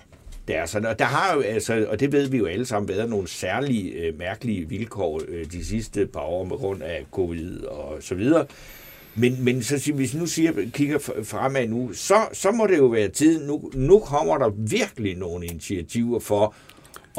det 0.49 0.57
er 0.57 0.67
sådan. 0.67 0.89
Og 0.89 0.99
der 0.99 1.05
har 1.05 1.35
jo, 1.35 1.41
altså, 1.41 1.87
og 1.89 2.01
det 2.01 2.13
ved 2.13 2.29
vi 2.29 2.37
jo 2.37 2.47
alle 2.47 2.67
sammen, 2.67 2.89
været 2.89 3.11
nogle 3.11 3.29
særlige 3.29 3.93
øh, 3.93 4.19
mærkelige 4.19 4.69
vilkår 4.69 5.21
øh, 5.29 5.53
de 5.53 5.65
sidste 5.65 6.07
par 6.07 6.21
år 6.21 6.45
med 6.45 6.57
grund 6.57 6.83
af 6.83 7.07
covid 7.11 7.65
og 7.65 7.97
så 8.01 8.15
videre. 8.15 8.47
Men, 9.15 9.45
men 9.45 9.63
så, 9.63 9.93
hvis 9.95 10.15
nu 10.15 10.27
siger, 10.27 10.53
kigger 10.73 10.99
fremad 11.25 11.69
nu, 11.69 11.91
så, 11.93 12.15
så 12.33 12.51
må 12.51 12.67
det 12.67 12.79
jo 12.79 12.87
være 12.87 13.09
tid. 13.09 13.47
Nu, 13.47 13.71
nu 13.75 13.99
kommer 13.99 14.39
der 14.39 14.51
virkelig 14.57 15.17
nogle 15.17 15.47
initiativer 15.47 16.19
for 16.21 16.55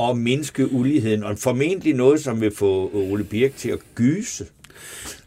at 0.02 0.18
mindske 0.18 0.72
uligheden, 0.72 1.24
og 1.24 1.38
formentlig 1.38 1.94
noget, 1.94 2.20
som 2.20 2.42
vil 2.42 2.56
få 2.56 2.92
Ole 2.94 3.24
Birk 3.24 3.56
til 3.56 3.70
at 3.70 3.80
gyse. 3.96 4.46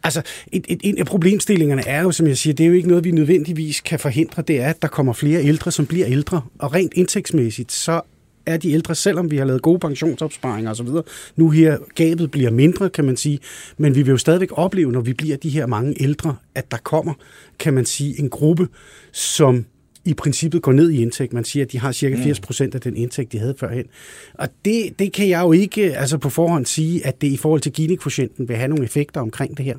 Altså, 0.03 0.21
et, 0.51 0.65
et, 0.69 0.79
en 0.83 0.97
af 0.97 1.05
problemstillingerne 1.05 1.87
er 1.87 2.01
jo, 2.01 2.11
som 2.11 2.27
jeg 2.27 2.37
siger, 2.37 2.53
det 2.53 2.63
er 2.63 2.67
jo 2.67 2.73
ikke 2.73 2.87
noget, 2.87 3.03
vi 3.03 3.11
nødvendigvis 3.11 3.81
kan 3.81 3.99
forhindre. 3.99 4.41
Det 4.41 4.61
er, 4.61 4.69
at 4.69 4.81
der 4.81 4.87
kommer 4.87 5.13
flere 5.13 5.43
ældre, 5.43 5.71
som 5.71 5.85
bliver 5.85 6.07
ældre. 6.07 6.41
Og 6.59 6.73
rent 6.73 6.93
indtægtsmæssigt, 6.95 7.71
så 7.71 8.01
er 8.45 8.57
de 8.57 8.71
ældre, 8.71 8.95
selvom 8.95 9.31
vi 9.31 9.37
har 9.37 9.45
lavet 9.45 9.61
gode 9.61 9.79
pensionsopsparinger 9.79 10.71
osv. 10.71 10.87
Nu 11.35 11.49
her, 11.49 11.77
gabet 11.95 12.31
bliver 12.31 12.51
mindre, 12.51 12.89
kan 12.89 13.05
man 13.05 13.17
sige, 13.17 13.39
men 13.77 13.95
vi 13.95 14.01
vil 14.01 14.11
jo 14.11 14.17
stadigvæk 14.17 14.49
opleve, 14.51 14.91
når 14.91 15.01
vi 15.01 15.13
bliver 15.13 15.37
de 15.37 15.49
her 15.49 15.65
mange 15.65 16.03
ældre, 16.03 16.35
at 16.55 16.71
der 16.71 16.77
kommer, 16.77 17.13
kan 17.59 17.73
man 17.73 17.85
sige, 17.85 18.19
en 18.19 18.29
gruppe, 18.29 18.67
som 19.11 19.65
i 20.05 20.13
princippet 20.13 20.61
går 20.61 20.71
ned 20.71 20.89
i 20.89 21.01
indtægt. 21.01 21.33
Man 21.33 21.43
siger, 21.43 21.65
at 21.65 21.71
de 21.71 21.79
har 21.79 21.91
cirka 21.91 22.15
80 22.23 22.39
mm. 22.39 22.43
procent 22.43 22.75
af 22.75 22.81
den 22.81 22.97
indtægt, 22.97 23.31
de 23.31 23.39
havde 23.39 23.55
førhen. 23.57 23.85
Og 24.33 24.49
det, 24.65 24.99
det 24.99 25.13
kan 25.13 25.29
jeg 25.29 25.41
jo 25.41 25.51
ikke 25.51 25.97
altså 25.97 26.17
på 26.17 26.29
forhånd 26.29 26.65
sige, 26.65 27.05
at 27.05 27.21
det 27.21 27.27
i 27.27 27.37
forhold 27.37 27.61
til 27.61 27.71
Gini-quotienten 27.71 28.47
vil 28.47 28.55
have 28.55 28.67
nogle 28.67 28.83
effekter 28.83 29.21
omkring 29.21 29.57
det 29.57 29.65
her. 29.65 29.75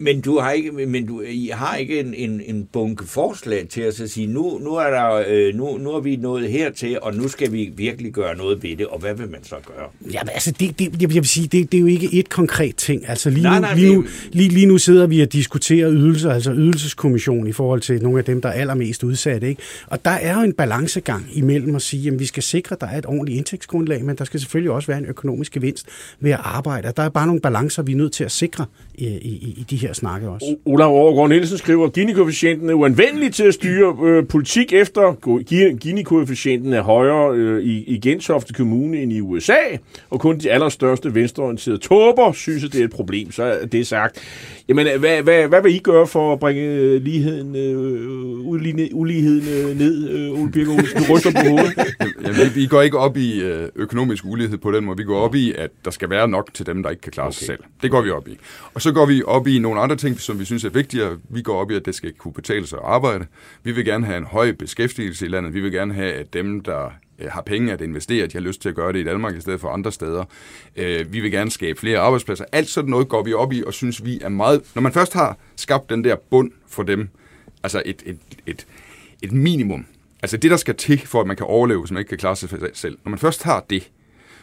Men 0.00 0.20
du 0.20 0.38
har 0.38 0.52
ikke, 0.52 0.72
men 0.72 1.06
du 1.06 1.20
I 1.20 1.50
har 1.54 1.76
ikke 1.76 2.00
en, 2.00 2.14
en, 2.14 2.42
en 2.46 2.68
bunke 2.72 3.06
forslag 3.06 3.66
til 3.68 3.80
at 3.80 3.94
sige, 3.94 4.26
nu, 4.26 4.58
nu, 4.58 4.74
er 4.74 4.90
der, 4.90 5.24
øh, 5.28 5.54
nu, 5.54 5.78
nu 5.78 5.90
er 5.90 6.00
vi 6.00 6.16
nået 6.16 6.50
hertil, 6.50 6.98
og 7.02 7.14
nu 7.14 7.28
skal 7.28 7.52
vi 7.52 7.72
virkelig 7.76 8.12
gøre 8.12 8.36
noget 8.36 8.62
ved 8.62 8.76
det, 8.76 8.86
og 8.86 8.98
hvad 8.98 9.14
vil 9.14 9.30
man 9.30 9.44
så 9.44 9.54
gøre? 9.66 10.12
Jamen 10.12 10.28
altså, 10.34 10.50
det, 10.60 10.78
det, 10.78 11.02
jeg 11.02 11.14
vil 11.14 11.28
sige, 11.28 11.46
det, 11.46 11.72
det 11.72 11.78
er 11.78 11.80
jo 11.80 11.86
ikke 11.86 12.08
et 12.12 12.28
konkret 12.28 12.76
ting. 12.76 13.08
Altså 13.08 13.30
lige, 13.30 13.42
nej, 13.42 13.54
nu, 13.54 13.60
nej, 13.60 13.74
lige, 13.74 13.94
nu, 13.94 14.04
lige, 14.32 14.48
lige 14.48 14.66
nu 14.66 14.78
sidder 14.78 15.06
vi 15.06 15.20
og 15.20 15.32
diskuterer 15.32 15.92
ydelser, 15.92 16.30
altså 16.32 16.52
ydelseskommission 16.52 17.46
i 17.46 17.52
forhold 17.52 17.80
til 17.80 18.02
nogle 18.02 18.18
af 18.18 18.24
dem, 18.24 18.40
der 18.40 18.48
er 18.48 18.52
allermest 18.52 19.04
udsatte. 19.04 19.48
Ikke? 19.48 19.62
Og 19.86 20.04
der 20.04 20.10
er 20.10 20.38
jo 20.38 20.40
en 20.40 20.52
balancegang 20.52 21.26
imellem 21.32 21.74
at 21.74 21.82
sige, 21.82 22.12
at 22.12 22.18
vi 22.18 22.26
skal 22.26 22.42
sikre, 22.42 22.74
at 22.74 22.80
der 22.80 22.86
er 22.86 22.98
et 22.98 23.06
ordentligt 23.06 23.36
indtægtsgrundlag, 23.36 24.04
men 24.04 24.16
der 24.16 24.24
skal 24.24 24.40
selvfølgelig 24.40 24.70
også 24.70 24.86
være 24.86 24.98
en 24.98 25.06
økonomisk 25.06 25.52
gevinst 25.52 25.86
ved 26.20 26.30
at 26.30 26.40
arbejde. 26.42 26.88
Og 26.88 26.96
der 26.96 27.02
er 27.02 27.08
bare 27.08 27.26
nogle 27.26 27.40
balancer, 27.40 27.82
vi 27.82 27.92
er 27.92 27.96
nødt 27.96 28.12
til 28.12 28.24
at 28.24 28.32
sikre 28.32 28.66
i, 28.94 29.06
i, 29.06 29.54
i 29.58 29.66
de 29.70 29.76
her 29.76 29.87
snakke 29.96 30.28
også. 30.28 30.56
Olav 30.64 30.88
Overgaard 30.88 31.28
Nielsen 31.28 31.58
skriver, 31.58 31.88
Gini-koefficienten 31.88 32.70
er 32.70 32.74
uanvendelig 32.74 33.34
til 33.34 33.44
at 33.44 33.54
styre 33.54 33.96
øh, 34.04 34.26
politik 34.26 34.72
efter. 34.72 35.12
Gini-koefficienten 35.80 36.72
er 36.72 36.82
højere 36.82 37.34
øh, 37.34 37.62
i, 37.62 37.84
i 37.84 38.00
Gentofte 38.00 38.54
Kommune 38.54 39.02
end 39.02 39.12
i 39.12 39.20
USA, 39.20 39.52
og 40.10 40.20
kun 40.20 40.38
de 40.38 40.50
allerstørste 40.50 41.14
venstreorienterede 41.14 41.80
tåber 41.80 42.32
synes, 42.32 42.64
at 42.64 42.72
det 42.72 42.80
er 42.80 42.84
et 42.84 42.90
problem. 42.90 43.32
Så 43.32 43.42
er 43.42 43.66
det 43.66 43.86
sagt. 43.86 44.18
Jamen, 44.68 44.86
hvad, 44.98 45.22
hvad, 45.22 45.48
hvad 45.48 45.62
vil 45.62 45.74
I 45.74 45.78
gøre 45.78 46.06
for 46.06 46.32
at 46.32 46.40
bringe 46.40 46.62
øh, 46.62 47.02
ligheden, 47.02 47.56
øh, 47.56 48.94
uligheden 48.94 49.48
øh, 49.48 49.78
ned, 49.78 50.08
øh, 50.10 50.40
Ole 50.42 50.52
Birke 50.52 50.70
Olsen? 50.70 50.98
Du 50.98 51.12
ryster 51.14 51.30
på 51.30 51.48
hovedet. 51.48 51.74
Jamen, 52.24 52.36
vi, 52.36 52.60
vi 52.60 52.66
går 52.66 52.82
ikke 52.82 52.98
op 52.98 53.16
i 53.16 53.40
øh, 53.40 53.68
økonomisk 53.76 54.24
ulighed 54.24 54.58
på 54.58 54.72
den 54.72 54.84
måde. 54.84 54.96
Vi 54.96 55.04
går 55.04 55.20
op 55.20 55.34
i, 55.34 55.54
at 55.58 55.70
der 55.84 55.90
skal 55.90 56.10
være 56.10 56.28
nok 56.28 56.54
til 56.54 56.66
dem, 56.66 56.82
der 56.82 56.90
ikke 56.90 57.02
kan 57.02 57.12
klare 57.12 57.26
okay. 57.26 57.34
sig 57.34 57.46
selv. 57.46 57.58
Det 57.82 57.90
går 57.90 58.02
vi 58.02 58.10
op 58.10 58.28
i. 58.28 58.38
Og 58.74 58.82
så 58.82 58.92
går 58.92 59.06
vi 59.06 59.22
op 59.26 59.46
i 59.46 59.58
nogle 59.58 59.77
andre 59.78 59.96
ting, 59.96 60.20
som 60.20 60.40
vi 60.40 60.44
synes 60.44 60.64
er 60.64 60.70
vigtigere. 60.70 61.18
Vi 61.30 61.42
går 61.42 61.60
op 61.60 61.70
i, 61.70 61.74
at 61.74 61.86
det 61.86 61.94
skal 61.94 62.12
kunne 62.12 62.32
betale 62.32 62.66
sig 62.66 62.78
at 62.78 62.84
arbejde. 62.84 63.26
Vi 63.62 63.72
vil 63.72 63.84
gerne 63.84 64.06
have 64.06 64.18
en 64.18 64.24
høj 64.24 64.52
beskæftigelse 64.52 65.26
i 65.26 65.28
landet. 65.28 65.54
Vi 65.54 65.60
vil 65.60 65.72
gerne 65.72 65.94
have, 65.94 66.12
at 66.12 66.32
dem, 66.32 66.60
der 66.60 66.92
øh, 67.18 67.30
har 67.30 67.42
penge 67.42 67.72
at 67.72 67.80
investere, 67.80 68.26
de 68.26 68.32
har 68.32 68.40
lyst 68.40 68.62
til 68.62 68.68
at 68.68 68.74
gøre 68.74 68.92
det 68.92 68.98
i 68.98 69.04
Danmark 69.04 69.36
i 69.36 69.40
stedet 69.40 69.60
for 69.60 69.68
andre 69.68 69.92
steder. 69.92 70.24
Øh, 70.76 71.12
vi 71.12 71.20
vil 71.20 71.30
gerne 71.30 71.50
skabe 71.50 71.80
flere 71.80 71.98
arbejdspladser. 71.98 72.44
Alt 72.52 72.68
sådan 72.68 72.90
noget 72.90 73.08
går 73.08 73.22
vi 73.22 73.32
op 73.32 73.52
i 73.52 73.62
og 73.66 73.74
synes, 73.74 74.04
vi 74.04 74.20
er 74.20 74.28
meget... 74.28 74.62
Når 74.74 74.82
man 74.82 74.92
først 74.92 75.12
har 75.12 75.36
skabt 75.56 75.90
den 75.90 76.04
der 76.04 76.16
bund 76.30 76.50
for 76.68 76.82
dem, 76.82 77.08
altså 77.62 77.82
et, 77.84 78.02
et, 78.06 78.18
et, 78.46 78.66
et 79.22 79.32
minimum, 79.32 79.86
altså 80.22 80.36
det, 80.36 80.50
der 80.50 80.56
skal 80.56 80.74
til 80.74 80.98
for, 81.06 81.20
at 81.20 81.26
man 81.26 81.36
kan 81.36 81.46
overleve, 81.46 81.80
hvis 81.80 81.90
man 81.90 81.98
ikke 81.98 82.08
kan 82.08 82.18
klare 82.18 82.36
sig 82.36 82.48
selv. 82.74 82.98
Når 83.04 83.10
man 83.10 83.18
først 83.18 83.42
har 83.42 83.64
det, 83.70 83.90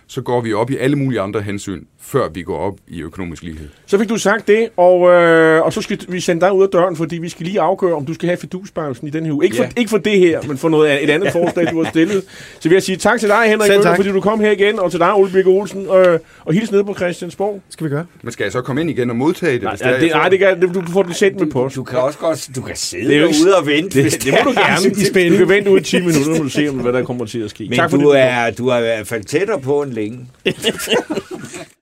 så 0.08 0.22
går 0.22 0.42
vi 0.42 0.54
op 0.54 0.72
i 0.72 0.78
alle 0.78 0.96
mulige 0.96 1.22
andre 1.22 1.42
hensyn, 1.42 1.84
før 2.02 2.30
vi 2.30 2.42
går 2.44 2.58
op 2.58 2.74
i 2.88 3.02
økonomisk 3.02 3.44
lighed. 3.44 3.68
Så 3.86 4.00
fik 4.00 4.10
du 4.10 4.18
sagt 4.18 4.48
det, 4.48 4.70
og, 4.78 5.12
øh, 5.12 5.62
og 5.62 5.74
så 5.74 5.82
skal 5.82 6.00
vi 6.08 6.20
sende 6.20 6.42
dig 6.42 6.54
ud 6.54 6.64
af 6.64 6.70
døren, 6.70 6.96
fordi 6.96 7.18
vi 7.18 7.30
skal 7.30 7.46
lige 7.46 7.62
afgøre, 7.62 7.94
om 7.94 8.06
du 8.06 8.14
skal 8.14 8.28
have 8.28 8.38
fidusbamsen 8.38 9.08
i 9.08 9.12
den 9.12 9.26
her 9.26 9.34
uge. 9.34 9.46
Ikke, 9.46 9.58
ja. 9.58 9.66
for, 9.66 9.72
ikke 9.78 9.90
for 9.90 9.98
det 9.98 10.20
her, 10.20 10.42
men 10.48 10.58
for 10.58 10.70
noget, 10.70 11.04
et 11.04 11.10
andet 11.10 11.32
forslag, 11.38 11.72
du 11.72 11.84
har 11.84 11.90
stillet. 11.90 12.24
Så 12.60 12.70
vil 12.70 12.76
jeg 12.76 12.84
sige 12.84 12.96
tak 12.96 13.20
til 13.20 13.30
dig, 13.30 13.44
Henrik 13.46 13.72
Møller, 13.72 13.96
fordi 13.96 14.10
du 14.10 14.22
kom 14.22 14.40
her 14.40 14.52
igen, 14.52 14.80
og 14.80 14.92
til 14.92 15.00
dig, 15.00 15.14
Ole 15.14 15.32
Birke 15.32 15.50
Olsen, 15.50 15.82
øh, 15.82 16.20
og 16.46 16.54
hils 16.54 16.72
ned 16.72 16.84
på 16.84 16.94
Christiansborg. 16.94 17.62
Skal 17.70 17.86
vi 17.86 17.90
gøre. 17.90 18.06
Men 18.22 18.32
skal 18.32 18.44
jeg 18.44 18.52
så 18.52 18.62
komme 18.62 18.82
ind 18.82 18.90
igen 18.90 19.10
og 19.10 19.16
modtage 19.16 19.54
det? 19.54 19.64
Nej, 19.64 19.78
ja, 19.82 20.00
det, 20.00 20.12
nej 20.12 20.30
det 20.30 20.40
kan, 20.40 20.60
du, 20.62 20.68
du 20.82 20.92
får 20.92 21.04
det 21.04 21.16
sendt 21.16 21.40
med 21.40 21.52
post. 21.52 21.76
Du, 21.76 21.80
du 21.80 21.84
kan 21.84 22.00
også 22.00 22.20
godt 22.20 22.50
du 22.56 22.62
kan 22.62 22.76
sidde 22.76 23.14
det 23.14 23.46
ude 23.46 23.58
og 23.58 23.68
vente. 23.68 24.04
Det, 24.04 24.12
det, 24.12 24.24
det, 24.24 24.34
må 24.34 24.52
du 24.52 24.60
gerne. 24.60 25.30
Du 25.30 25.38
kan 25.38 25.50
vente 25.50 25.72
ud 25.72 25.80
i 25.80 25.84
10 25.84 26.00
minutter, 26.00 26.32
når 26.32 26.44
du 26.44 26.50
ser, 26.50 26.72
hvad 26.72 26.94
der 26.94 27.04
kommer 27.04 27.26
til 27.26 27.40
at 27.40 27.50
ske. 27.50 27.66
Men 27.70 27.78
tak 27.78 27.90
for 27.90 27.98
du, 27.98 28.12
det, 28.12 28.22
er, 28.22 28.52
du 28.52 28.68
er 28.68 28.78
i 28.78 28.82
hvert 28.82 29.08
fald 29.08 29.24
tættere 29.24 29.62
på 29.62 29.82
en 29.82 29.95
længe. 29.96 30.28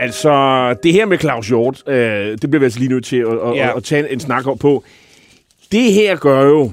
Altså, 0.00 0.74
det 0.82 0.92
her 0.92 1.06
med 1.06 1.18
Claus 1.18 1.48
Hjort, 1.48 1.88
øh, 1.88 1.94
det 2.42 2.50
bliver 2.50 2.58
vi 2.58 2.64
altså 2.64 2.78
lige 2.78 2.88
nødt 2.88 3.04
til 3.04 3.16
at, 3.16 3.26
at, 3.26 3.56
ja. 3.56 3.70
at, 3.70 3.76
at 3.76 3.84
tage 3.84 4.12
en 4.12 4.20
snak 4.20 4.46
op 4.46 4.58
på. 4.58 4.84
Det 5.72 5.92
her 5.92 6.16
gør 6.16 6.42
jo, 6.42 6.72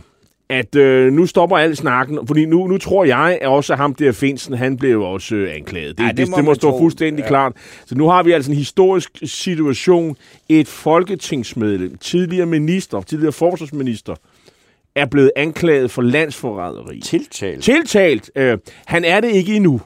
at 0.49 0.75
øh, 0.75 1.13
nu 1.13 1.25
stopper 1.25 1.57
al 1.57 1.75
snakken, 1.75 2.27
fordi 2.27 2.45
nu, 2.45 2.67
nu 2.67 2.77
tror 2.77 3.05
jeg 3.05 3.39
at 3.41 3.47
også, 3.47 3.73
at 3.73 3.79
ham 3.79 3.93
der 3.93 4.11
Finsen, 4.11 4.53
han 4.53 4.77
blev 4.77 5.01
også 5.01 5.35
øh, 5.35 5.55
anklaget. 5.55 5.97
Det, 5.97 6.03
ja, 6.03 6.09
det, 6.09 6.17
det, 6.17 6.29
må, 6.29 6.37
det 6.37 6.45
må 6.45 6.53
stå 6.53 6.71
tro. 6.71 6.79
fuldstændig 6.79 7.23
ja. 7.23 7.27
klart. 7.27 7.53
Så 7.85 7.95
nu 7.95 8.07
har 8.07 8.23
vi 8.23 8.31
altså 8.31 8.51
en 8.51 8.57
historisk 8.57 9.11
situation. 9.23 10.17
Et 10.49 10.67
folketingsmedlem, 10.67 11.97
tidligere 11.97 12.45
minister, 12.45 13.01
tidligere 13.01 13.31
forsvarsminister, 13.31 14.15
er 14.95 15.05
blevet 15.05 15.31
anklaget 15.35 15.91
for 15.91 16.01
landsforræderi. 16.01 16.99
Tiltalt. 16.99 17.63
Tiltalt. 17.63 18.31
Øh, 18.35 18.57
han 18.85 19.05
er 19.05 19.19
det 19.19 19.31
ikke 19.31 19.55
endnu. 19.55 19.81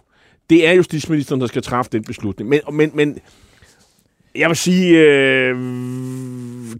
Det 0.50 0.68
er 0.68 0.72
justitsministeren, 0.74 1.42
der 1.42 1.48
skal 1.48 1.62
træffe 1.62 1.92
den 1.92 2.04
beslutning. 2.04 2.50
Men, 2.50 2.60
men, 2.72 2.92
men 2.94 3.20
jeg 4.36 4.50
vil 4.50 4.58
sige, 4.58 5.00
øh, 5.00 5.56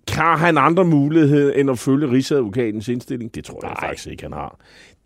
har 0.10 0.38
han 0.38 0.58
andre 0.58 0.86
muligheder 0.86 1.54
end 1.54 1.72
at 1.72 1.80
følge 1.80 2.12
Rigsadvokatens 2.12 2.88
indstilling? 2.88 3.36
Det 3.36 3.46
tror 3.46 3.60
Nej. 3.62 3.70
jeg 3.70 3.78
faktisk 3.82 4.08
ikke, 4.08 4.24
han 4.24 4.34
har. 4.34 4.60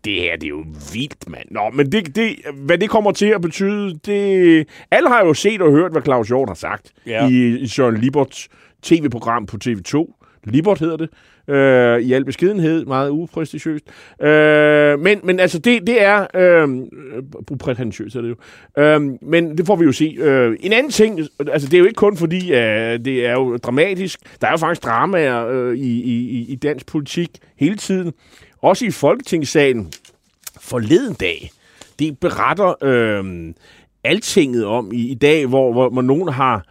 Det 0.04 0.14
her, 0.14 0.36
det 0.36 0.44
er 0.44 0.48
jo 0.48 0.64
vildt, 0.92 1.28
mand. 1.28 1.48
Nå, 1.50 1.70
men 1.72 1.92
det, 1.92 2.16
det, 2.16 2.36
hvad 2.54 2.78
det 2.78 2.90
kommer 2.90 3.12
til 3.12 3.26
at 3.26 3.40
betyde, 3.40 3.98
det... 4.06 4.68
Alle 4.90 5.08
har 5.08 5.24
jo 5.24 5.34
set 5.34 5.62
og 5.62 5.72
hørt, 5.72 5.92
hvad 5.92 6.02
Claus 6.02 6.28
Hjort 6.28 6.48
har 6.48 6.54
sagt 6.54 6.92
ja. 7.06 7.28
i, 7.28 7.58
i 7.58 7.66
Søren 7.66 7.96
Liberts 7.96 8.48
tv-program 8.82 9.46
på 9.46 9.56
TV2. 9.64 10.22
Libert 10.44 10.78
hedder 10.78 10.96
det 10.96 11.10
øh, 11.48 12.00
i 12.00 12.12
al 12.12 12.24
beskedenhed, 12.24 12.84
meget 12.84 13.10
upræstitiøst. 13.10 13.84
Øh, 14.22 15.00
men, 15.00 15.20
men 15.24 15.40
altså, 15.40 15.58
det, 15.58 15.86
det 15.86 16.02
er 16.02 16.26
øh, 16.34 16.68
uprætentiøst, 17.50 18.16
er 18.16 18.20
det 18.20 18.28
jo. 18.28 18.36
Øh, 18.82 19.00
men 19.22 19.58
det 19.58 19.66
får 19.66 19.76
vi 19.76 19.84
jo 19.84 19.92
se. 19.92 20.16
Øh, 20.18 20.56
en 20.60 20.72
anden 20.72 20.92
ting, 20.92 21.20
altså 21.52 21.68
det 21.68 21.74
er 21.74 21.78
jo 21.78 21.84
ikke 21.84 21.96
kun 21.96 22.16
fordi, 22.16 22.52
øh, 22.52 22.98
det 23.04 23.26
er 23.26 23.32
jo 23.32 23.56
dramatisk. 23.56 24.20
Der 24.40 24.46
er 24.46 24.50
jo 24.50 24.56
faktisk 24.56 24.84
dramaer 24.84 25.46
øh, 25.46 25.76
i, 25.76 26.02
i, 26.02 26.46
i 26.48 26.56
dansk 26.56 26.86
politik 26.86 27.28
hele 27.56 27.76
tiden. 27.76 28.12
Også 28.62 28.86
i 28.86 28.90
Folketingssalen 28.90 29.92
forleden 30.60 31.14
dag, 31.14 31.50
det 31.98 32.18
beretter 32.18 32.84
øh, 32.84 33.54
altinget 34.04 34.64
om 34.64 34.92
i, 34.92 35.10
i 35.10 35.14
dag, 35.14 35.46
hvor, 35.46 35.72
hvor, 35.72 35.88
hvor 35.88 36.02
nogen 36.02 36.28
har 36.28 36.64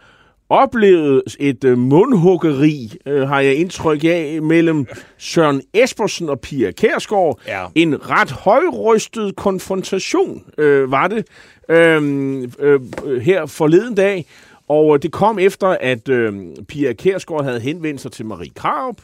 oplevet 0.48 1.22
et 1.40 1.64
øh, 1.64 1.78
mundhuggeri, 1.78 2.92
øh, 3.06 3.28
har 3.28 3.40
jeg 3.40 3.54
indtryk 3.56 4.04
af, 4.04 4.38
mellem 4.42 4.86
Søren 5.18 5.62
Espersen 5.74 6.28
og 6.28 6.40
Pia 6.40 6.70
Kærsgaard. 6.70 7.40
Ja. 7.46 7.66
En 7.74 8.10
ret 8.10 8.30
højrystet 8.30 9.36
konfrontation 9.36 10.44
øh, 10.58 10.90
var 10.90 11.08
det 11.08 11.26
øh, 11.68 12.42
øh, 12.58 12.80
her 13.20 13.46
forleden 13.46 13.94
dag. 13.94 14.26
Og 14.68 15.02
det 15.02 15.12
kom 15.12 15.38
efter, 15.38 15.68
at 15.80 16.08
øh, 16.08 16.34
Pia 16.68 16.92
Kærsgaard 16.92 17.44
havde 17.44 17.60
henvendt 17.60 18.00
sig 18.00 18.12
til 18.12 18.26
Marie 18.26 18.50
Kraup, 18.56 18.96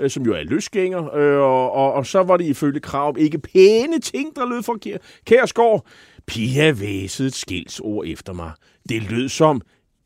øh, 0.00 0.10
som 0.10 0.22
jo 0.22 0.32
er 0.32 0.42
løsgænger, 0.42 1.14
øh, 1.14 1.38
og, 1.38 1.72
og, 1.72 1.92
og 1.92 2.06
så 2.06 2.22
var 2.22 2.36
det 2.36 2.44
ifølge 2.44 2.80
Kraup 2.80 3.16
ikke 3.18 3.38
pæne 3.38 3.98
ting, 4.00 4.36
der 4.36 4.48
lød 4.48 4.62
fra 4.62 4.74
Kær- 4.86 5.22
Kærsgaard. 5.26 5.86
Pia 6.26 6.70
væsede 6.72 7.28
et 7.28 7.34
skilsord 7.34 8.06
efter 8.06 8.32
mig. 8.32 8.50
Det 8.88 9.10
lød 9.10 9.28
som, 9.28 9.62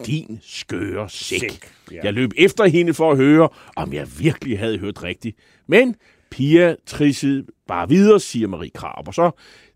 din 0.06 0.38
skøre 0.42 1.08
sæk. 1.08 1.40
sæk 1.40 1.72
ja. 1.92 2.00
Jeg 2.04 2.12
løb 2.12 2.30
efter 2.36 2.66
hende 2.66 2.94
for 2.94 3.10
at 3.10 3.16
høre, 3.16 3.48
om 3.76 3.92
jeg 3.92 4.08
virkelig 4.18 4.58
havde 4.58 4.78
hørt 4.78 5.02
rigtigt. 5.02 5.36
Men 5.66 5.96
Pia 6.30 6.76
trissede 6.86 7.46
bare 7.66 7.88
videre, 7.88 8.20
siger 8.20 8.48
Marie 8.48 8.70
Krab. 8.70 9.08
Og 9.08 9.14
så 9.14 9.30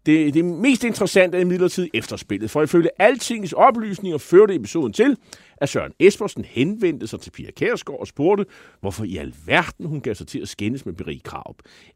det, 0.06 0.34
det 0.34 0.44
mest 0.44 0.84
interessante 0.84 1.38
er 1.38 1.42
imidlertid 1.42 1.88
efterspillet, 1.94 2.50
for 2.50 2.62
ifølge 2.62 2.88
altingets 2.98 3.52
oplysninger 3.52 4.18
førte 4.18 4.54
episoden 4.54 4.92
til, 4.92 5.16
at 5.56 5.68
Søren 5.68 5.92
Espersen 5.98 6.44
henvendte 6.44 7.06
sig 7.06 7.20
til 7.20 7.30
Pia 7.30 7.50
Kærsgaard 7.50 8.00
og 8.00 8.06
spurgte, 8.06 8.44
hvorfor 8.80 9.04
i 9.04 9.16
alverden 9.16 9.86
hun 9.86 10.00
gav 10.00 10.14
sig 10.14 10.26
til 10.26 10.38
at 10.38 10.48
skændes 10.48 10.86
med 10.86 10.94
Marie 10.98 11.20
Krab. 11.20 11.54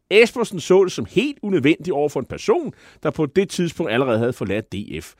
Espersen 0.09 0.59
så 0.59 0.83
det 0.83 0.91
som 0.91 1.05
helt 1.09 1.37
unødvendigt 1.41 1.91
over 1.91 2.09
for 2.09 2.19
en 2.19 2.25
person, 2.25 2.73
der 3.03 3.11
på 3.11 3.25
det 3.25 3.49
tidspunkt 3.49 3.91
allerede 3.91 4.17
havde 4.17 4.33
forladt 4.33 4.73
DF. 4.73 5.13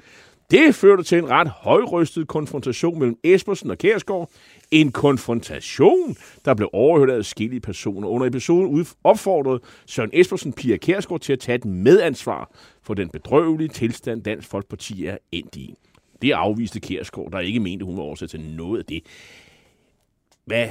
Det 0.51 0.75
førte 0.75 1.03
til 1.03 1.17
en 1.17 1.29
ret 1.29 1.47
højrystet 1.47 2.27
konfrontation 2.27 2.99
mellem 2.99 3.17
Espersen 3.23 3.71
og 3.71 3.77
Kærsgaard. 3.77 4.29
En 4.71 4.91
konfrontation, 4.91 6.15
der 6.45 6.53
blev 6.53 6.69
overhørt 6.73 7.09
af 7.09 7.25
skille 7.25 7.59
personer. 7.59 8.07
Under 8.07 8.27
episoden 8.27 8.87
opfordrede 9.03 9.59
Søren 9.85 10.09
Espersen 10.13 10.53
Pia 10.53 10.77
Kærsgaard 10.77 11.21
til 11.21 11.33
at 11.33 11.39
tage 11.39 11.55
et 11.55 11.65
medansvar 11.65 12.51
for 12.83 12.93
den 12.93 13.09
bedrøvelige 13.09 13.67
tilstand, 13.67 14.23
Dansk 14.23 14.47
Folkeparti 14.47 15.05
er 15.05 15.17
endt 15.31 15.55
i. 15.55 15.73
Det 16.21 16.31
afviste 16.31 16.79
Kærsgaard, 16.79 17.31
der 17.31 17.39
ikke 17.39 17.59
mente, 17.59 17.85
hun 17.85 17.97
var 17.97 18.03
oversat 18.03 18.29
til 18.29 18.39
noget 18.39 18.79
af 18.79 18.85
det. 18.85 19.01
Hvad, 20.45 20.67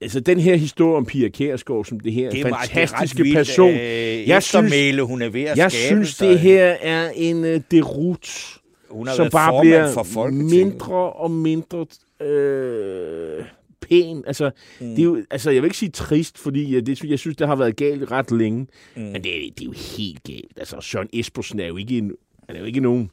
altså 0.00 0.20
den 0.20 0.40
her 0.40 0.56
historie 0.56 0.96
om 0.96 1.06
Pia 1.06 1.28
Kærsgaard 1.28 1.84
som 1.84 2.00
det 2.00 2.12
her 2.12 2.30
det 2.30 2.40
er 2.40 2.56
fantastiske 2.56 3.22
vildt, 3.22 3.36
person. 3.36 3.70
Øh, 3.70 4.28
jeg 4.28 4.42
synes, 4.42 5.00
hun 5.00 5.22
er 5.22 5.28
ved 5.28 5.42
at 5.42 5.58
jeg 5.58 5.72
skabe 5.72 5.86
synes, 5.86 6.16
det 6.16 6.38
her 6.38 6.64
er 6.64 7.10
en 7.10 7.44
uh, 7.44 7.60
derut 7.70 8.58
hun 8.90 9.06
har 9.06 9.14
som 9.14 9.30
bare 9.30 9.60
bliver 9.60 9.92
for 9.92 10.30
mindre 10.30 11.12
og 11.12 11.30
mindre 11.30 11.86
øh, 12.26 13.44
pæn. 13.80 14.24
Altså, 14.26 14.50
mm. 14.80 14.88
det 14.88 14.98
er 14.98 15.04
jo, 15.04 15.24
altså, 15.30 15.50
jeg 15.50 15.62
vil 15.62 15.66
ikke 15.66 15.76
sige 15.76 15.90
trist, 15.90 16.38
fordi 16.38 16.74
jeg, 16.74 16.86
det, 16.86 17.04
jeg 17.04 17.18
synes, 17.18 17.36
det 17.36 17.46
har 17.46 17.56
været 17.56 17.76
galt 17.76 18.10
ret 18.10 18.30
længe. 18.30 18.66
Mm. 18.96 19.02
Men 19.02 19.14
det, 19.14 19.24
det 19.24 19.60
er 19.60 19.64
jo 19.64 19.74
helt 19.96 20.22
galt. 20.22 20.52
Altså, 20.56 20.80
Søren 20.80 21.08
Espersen 21.12 21.60
er 21.60 21.66
jo 21.66 21.76
ikke 21.76 21.98
en, 21.98 22.12
han 22.46 22.56
er 22.56 22.60
jo 22.60 22.66
ikke 22.66 22.80
nogen... 22.80 23.10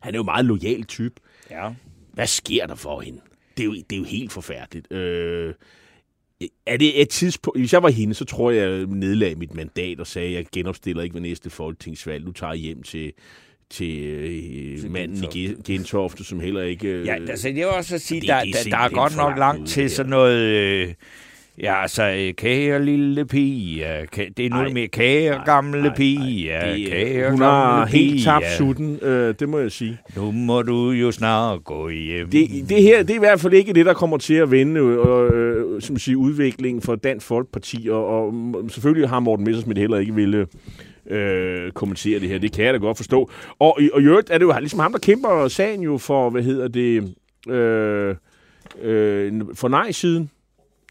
Han 0.00 0.14
er 0.14 0.18
jo 0.18 0.22
en 0.22 0.26
meget 0.26 0.44
lojal 0.44 0.84
type. 0.84 1.14
Ja. 1.50 1.70
Hvad 2.12 2.26
sker 2.26 2.66
der 2.66 2.74
for 2.74 3.00
hende? 3.00 3.20
Det 3.56 3.62
er 3.62 3.66
jo, 3.66 3.74
det 3.74 3.92
er 3.92 3.96
jo 3.96 4.04
helt 4.04 4.32
forfærdeligt. 4.32 4.92
Øh, 4.92 5.54
er 6.66 6.76
det 6.76 7.00
et 7.00 7.08
tidspunkt... 7.08 7.60
Hvis 7.60 7.72
jeg 7.72 7.82
var 7.82 7.88
hende, 7.88 8.14
så 8.14 8.24
tror 8.24 8.50
jeg, 8.50 8.70
jeg 8.70 8.86
nedlagde 8.86 9.34
mit 9.34 9.54
mandat 9.54 10.00
og 10.00 10.06
sagde, 10.06 10.28
at 10.28 10.34
jeg 10.34 10.46
genopstiller 10.52 11.02
ikke 11.02 11.14
ved 11.14 11.20
næste 11.20 11.50
folketingsvalg. 11.50 12.24
Nu 12.24 12.32
tager 12.32 12.52
jeg 12.52 12.60
hjem 12.60 12.82
til 12.82 13.12
til 13.70 14.04
øh, 14.04 14.90
manden 14.90 15.24
i 15.34 15.54
Gentofte, 15.66 16.24
som 16.24 16.40
heller 16.40 16.62
ikke... 16.62 16.88
Øh, 16.88 17.06
ja, 17.06 17.14
altså 17.14 17.48
det 17.48 17.62
er 17.62 17.66
også 17.66 17.94
at 17.94 18.00
sige, 18.00 18.20
det, 18.20 18.28
der, 18.28 18.40
det, 18.40 18.54
der, 18.64 18.70
der 18.70 18.78
er 18.78 18.88
godt 18.88 19.16
nok 19.16 19.38
langt 19.38 19.68
til 19.68 19.90
sådan 19.90 20.10
noget... 20.10 20.38
Øh, 20.38 20.94
Ja, 21.62 21.82
altså, 21.82 22.02
øh, 22.02 22.34
kære 22.34 22.84
lille 22.84 23.26
pige, 23.26 23.84
det 24.36 24.46
er 24.46 24.50
noget 24.50 24.72
med 24.72 24.88
kære 24.88 25.42
gamle 25.44 25.92
pige, 25.96 26.48
kære 26.86 27.30
Hun 27.30 27.40
har 27.40 27.86
helt 27.86 28.24
tabt 28.24 28.44
sutten, 28.58 28.98
øh, 29.02 29.34
det 29.40 29.48
må 29.48 29.58
jeg 29.58 29.72
sige. 29.72 29.98
Nu 30.16 30.30
må 30.32 30.62
du 30.62 30.90
jo 30.90 31.12
snart 31.12 31.64
gå 31.64 31.88
hjem. 31.88 32.30
Det, 32.30 32.48
det 32.68 32.82
her, 32.82 33.02
det 33.02 33.10
er 33.10 33.14
i 33.14 33.18
hvert 33.18 33.40
fald 33.40 33.52
ikke 33.52 33.72
det, 33.72 33.86
der 33.86 33.94
kommer 33.94 34.16
til 34.16 34.34
at 34.34 34.50
vende 34.50 34.80
øh, 34.80 35.82
som 35.82 35.98
sige, 35.98 36.16
udviklingen 36.16 36.82
for 36.82 36.94
Dansk 36.94 37.26
Folkeparti, 37.26 37.88
og, 37.90 38.06
og 38.06 38.34
selvfølgelig 38.68 39.08
har 39.08 39.20
Morten 39.20 39.44
Messersmith 39.44 39.80
heller 39.80 39.98
ikke 39.98 40.14
ville 40.14 40.46
øh, 41.10 41.72
kommentere 41.72 42.20
det 42.20 42.28
her. 42.28 42.38
Det 42.38 42.52
kan 42.52 42.64
jeg 42.64 42.74
da 42.74 42.78
godt 42.78 42.96
forstå. 42.96 43.30
Og, 43.58 43.78
og 43.92 44.00
i 44.00 44.04
øvrigt 44.04 44.30
er 44.30 44.38
det 44.38 44.44
jo 44.44 44.54
ligesom 44.58 44.80
ham, 44.80 44.92
der 44.92 44.98
kæmper 44.98 45.48
sagen 45.48 45.82
jo 45.82 45.98
for, 45.98 46.30
hvad 46.30 46.42
hedder 46.42 46.68
det, 46.68 47.14
øh, 47.48 48.16
øh, 48.82 49.32
for 49.54 49.68
nej-siden. 49.68 50.30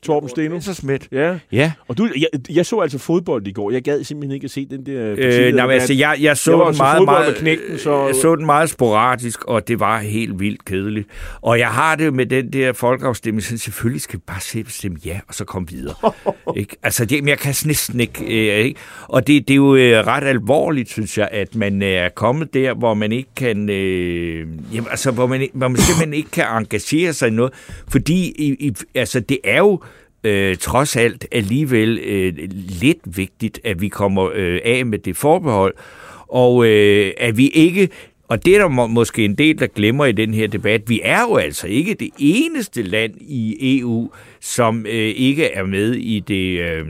Torben 0.05 0.29
Steno. 0.29 0.55
Messerschmidt. 0.55 1.07
Ja. 1.11 1.37
ja. 1.51 1.71
Og 1.87 1.97
du, 1.97 2.09
jeg, 2.17 2.55
jeg 2.55 2.65
så 2.65 2.79
altså 2.79 2.97
fodbold 2.97 3.47
i 3.47 3.51
går. 3.51 3.71
Jeg 3.71 3.83
gad 3.83 4.03
simpelthen 4.03 4.35
ikke 4.35 4.45
at 4.45 4.51
se 4.51 4.65
den 4.65 4.85
der... 4.85 5.15
Øh, 5.17 5.53
nej, 5.53 5.71
altså, 5.71 5.93
jeg, 5.93 6.17
jeg 6.21 6.37
så 6.37 6.57
jeg 6.57 6.67
den 6.67 6.77
meget, 6.77 7.05
meget, 7.05 7.35
knægten, 7.35 7.77
så... 7.77 8.05
jeg 8.05 8.15
så 8.15 8.35
den 8.35 8.45
meget 8.45 8.69
sporadisk, 8.69 9.45
og 9.45 9.67
det 9.67 9.79
var 9.79 9.99
helt 9.99 10.39
vildt 10.39 10.65
kedeligt. 10.65 11.07
Og 11.41 11.59
jeg 11.59 11.67
har 11.67 11.95
det 11.95 12.13
med 12.13 12.25
den 12.25 12.53
der 12.53 12.73
folkeafstemning, 12.73 13.43
så 13.43 13.57
selvfølgelig 13.57 14.01
skal 14.01 14.19
vi 14.19 14.23
bare 14.27 14.41
se 14.41 14.65
stemme 14.67 14.97
ja, 15.05 15.19
og 15.27 15.33
så 15.35 15.45
komme 15.45 15.67
videre. 15.67 15.95
ikke? 16.57 16.75
Altså, 16.83 17.05
det, 17.05 17.23
men 17.23 17.29
jeg 17.29 17.39
kan 17.39 17.55
næsten 17.65 17.99
ikke... 17.99 18.23
Øh, 18.23 18.65
ikke? 18.65 18.79
Og 19.07 19.27
det, 19.27 19.47
det 19.47 19.53
er 19.53 19.55
jo 19.55 19.75
øh, 19.75 20.07
ret 20.07 20.23
alvorligt, 20.23 20.89
synes 20.89 21.17
jeg, 21.17 21.29
at 21.31 21.55
man 21.55 21.81
er 21.81 22.09
kommet 22.09 22.53
der, 22.53 22.73
hvor 22.73 22.93
man 22.93 23.11
ikke 23.11 23.29
kan... 23.35 23.69
Øh, 23.69 24.47
jamen, 24.73 24.87
altså, 24.89 25.11
hvor 25.11 25.27
man, 25.27 25.47
hvor 25.53 25.67
man 25.67 25.77
simpelthen 25.77 26.13
ikke 26.13 26.31
kan 26.31 26.45
engagere 26.57 27.13
sig 27.13 27.27
i 27.27 27.31
noget. 27.31 27.53
Fordi, 27.87 28.33
i, 28.37 28.67
i, 28.67 28.73
altså, 28.95 29.19
det 29.19 29.37
er 29.43 29.57
jo 29.57 29.81
øh, 30.25 30.57
trods 30.57 30.95
alt 30.95 31.25
alligevel 31.31 31.99
øh, 31.99 32.33
lidt 32.81 33.17
vigtigt, 33.17 33.59
at 33.63 33.81
vi 33.81 33.87
kommer 33.87 34.29
øh, 34.33 34.59
af 34.65 34.85
med 34.85 34.99
det 34.99 35.17
forbehold, 35.17 35.73
og 36.27 36.65
øh, 36.67 37.11
at 37.17 37.37
vi 37.37 37.47
ikke 37.47 37.89
og 38.27 38.45
det 38.45 38.55
er 38.55 38.59
der 38.59 38.67
må, 38.67 38.87
måske 38.87 39.25
en 39.25 39.35
del, 39.35 39.59
der 39.59 39.67
glemmer 39.67 40.05
i 40.05 40.11
den 40.11 40.33
her 40.33 40.47
debat. 40.47 40.81
Vi 40.87 41.01
er 41.03 41.21
jo 41.21 41.35
altså 41.35 41.67
ikke 41.67 41.93
det 41.93 42.09
eneste 42.19 42.83
land 42.83 43.13
i 43.21 43.79
EU, 43.79 44.11
som 44.39 44.85
øh, 44.85 45.13
ikke 45.15 45.45
er 45.45 45.63
med 45.63 45.95
i 45.95 46.19
det 46.19 46.59
øh, 46.59 46.85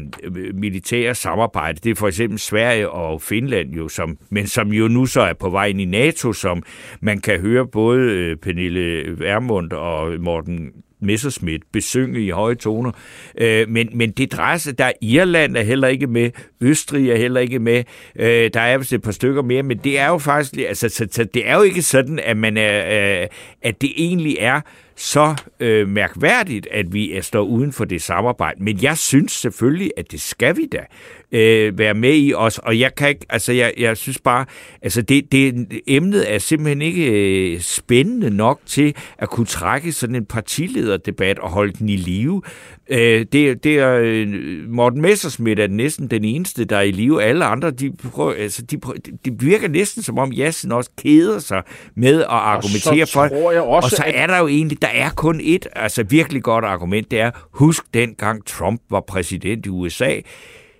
militære 0.53 1.15
samarbejde. 1.15 1.79
Det 1.83 1.91
er 1.91 1.95
for 1.95 2.07
eksempel 2.07 2.39
Sverige 2.39 2.89
og 2.89 3.21
Finland 3.21 3.73
jo, 3.73 3.87
som, 3.87 4.17
men 4.29 4.47
som 4.47 4.73
jo 4.73 4.87
nu 4.87 5.05
så 5.05 5.21
er 5.21 5.33
på 5.33 5.49
vej 5.49 5.65
ind 5.65 5.81
i 5.81 5.85
NATO, 5.85 6.33
som 6.33 6.63
man 7.01 7.21
kan 7.21 7.39
høre 7.39 7.67
både 7.67 7.99
øh, 7.99 8.37
Pernille 8.37 9.19
Vermund 9.19 9.71
og 9.71 10.19
Morten 10.19 10.71
Messerschmidt 11.01 11.61
besynge 11.71 12.25
i 12.25 12.29
høje 12.29 12.55
toner. 12.55 12.91
Øh, 13.37 13.69
men, 13.69 13.89
men 13.93 14.11
det 14.11 14.31
drejer 14.31 14.57
sig, 14.57 14.77
der 14.77 14.85
er 14.85 14.91
Irland 15.01 15.57
er 15.57 15.61
heller 15.61 15.87
ikke 15.87 16.07
med, 16.07 16.31
Østrig 16.61 17.09
er 17.09 17.15
heller 17.15 17.41
ikke 17.41 17.59
med, 17.59 17.83
øh, 18.15 18.49
der 18.53 18.61
er 18.61 18.77
vist 18.77 18.93
et 18.93 19.01
par 19.01 19.11
stykker 19.11 19.41
mere, 19.41 19.63
men 19.63 19.77
det 19.77 19.99
er 19.99 20.07
jo 20.07 20.17
faktisk, 20.17 20.57
altså, 20.57 20.89
så, 20.89 21.07
så 21.11 21.23
det 21.23 21.49
er 21.49 21.55
jo 21.55 21.61
ikke 21.61 21.81
sådan, 21.81 22.19
at 22.19 22.37
man 22.37 22.57
er, 22.57 23.21
øh, 23.21 23.27
at 23.61 23.81
det 23.81 23.91
egentlig 23.97 24.37
er 24.39 24.61
så 24.95 25.35
øh, 25.59 25.87
mærkværdigt, 25.87 26.67
at 26.71 26.93
vi 26.93 27.13
er 27.13 27.21
står 27.21 27.43
uden 27.43 27.71
for 27.71 27.85
det 27.85 28.01
samarbejde. 28.01 28.63
Men 28.63 28.83
jeg 28.83 28.97
synes 28.97 29.31
selvfølgelig, 29.31 29.91
at 29.97 30.11
det 30.11 30.21
skal 30.21 30.57
vi 30.57 30.65
da 30.65 30.85
øh, 31.31 31.77
være 31.77 31.93
med 31.93 32.15
i 32.15 32.33
os. 32.33 32.57
Og 32.57 32.79
jeg 32.79 32.95
kan 32.95 33.09
ikke, 33.09 33.25
altså 33.29 33.53
jeg, 33.53 33.73
jeg 33.77 33.97
synes 33.97 34.19
bare, 34.19 34.45
altså 34.81 35.01
det, 35.01 35.31
det, 35.31 35.67
emnet 35.87 36.33
er 36.33 36.37
simpelthen 36.37 36.81
ikke 36.81 37.11
øh, 37.11 37.59
spændende 37.59 38.29
nok 38.29 38.59
til 38.65 38.95
at 39.17 39.29
kunne 39.29 39.45
trække 39.45 39.91
sådan 39.91 40.15
en 40.15 40.25
partilederdebat 40.25 41.39
og 41.39 41.49
holde 41.49 41.73
den 41.73 41.89
i 41.89 41.95
live. 41.95 42.41
Øh, 42.89 43.25
det, 43.31 43.63
det 43.63 43.79
er, 43.79 43.99
øh, 44.01 44.27
Morten 44.69 45.01
Messersmith 45.01 45.61
er 45.61 45.67
næsten 45.67 46.07
den 46.07 46.23
eneste, 46.23 46.65
der 46.65 46.77
er 46.77 46.81
i 46.81 46.91
live. 46.91 47.23
Alle 47.23 47.45
andre, 47.45 47.71
de, 47.71 47.91
prøver, 48.13 48.33
altså, 48.33 48.61
de, 48.61 48.77
prøver, 48.77 48.97
de 49.25 49.39
virker 49.39 49.67
næsten 49.67 50.03
som 50.03 50.17
om 50.17 50.31
Jassen 50.31 50.71
også 50.71 50.89
keder 50.97 51.39
sig 51.39 51.63
med 51.95 52.21
at 52.21 52.27
argumentere 52.29 53.07
for 53.07 53.21
Og 53.59 53.83
så 53.83 54.03
er 54.07 54.27
der 54.27 54.37
jo 54.37 54.47
egentlig, 54.47 54.81
der 54.81 54.87
er 54.87 55.09
kun 55.09 55.39
et 55.43 55.67
altså 55.75 56.03
virkelig 56.03 56.43
godt 56.43 56.65
argument, 56.65 57.11
det 57.11 57.19
er, 57.19 57.31
husk 57.51 57.83
dengang 57.93 58.45
Trump 58.45 58.81
var 58.89 59.01
præsident 59.07 59.65
i 59.65 59.69
USA. 59.69 60.19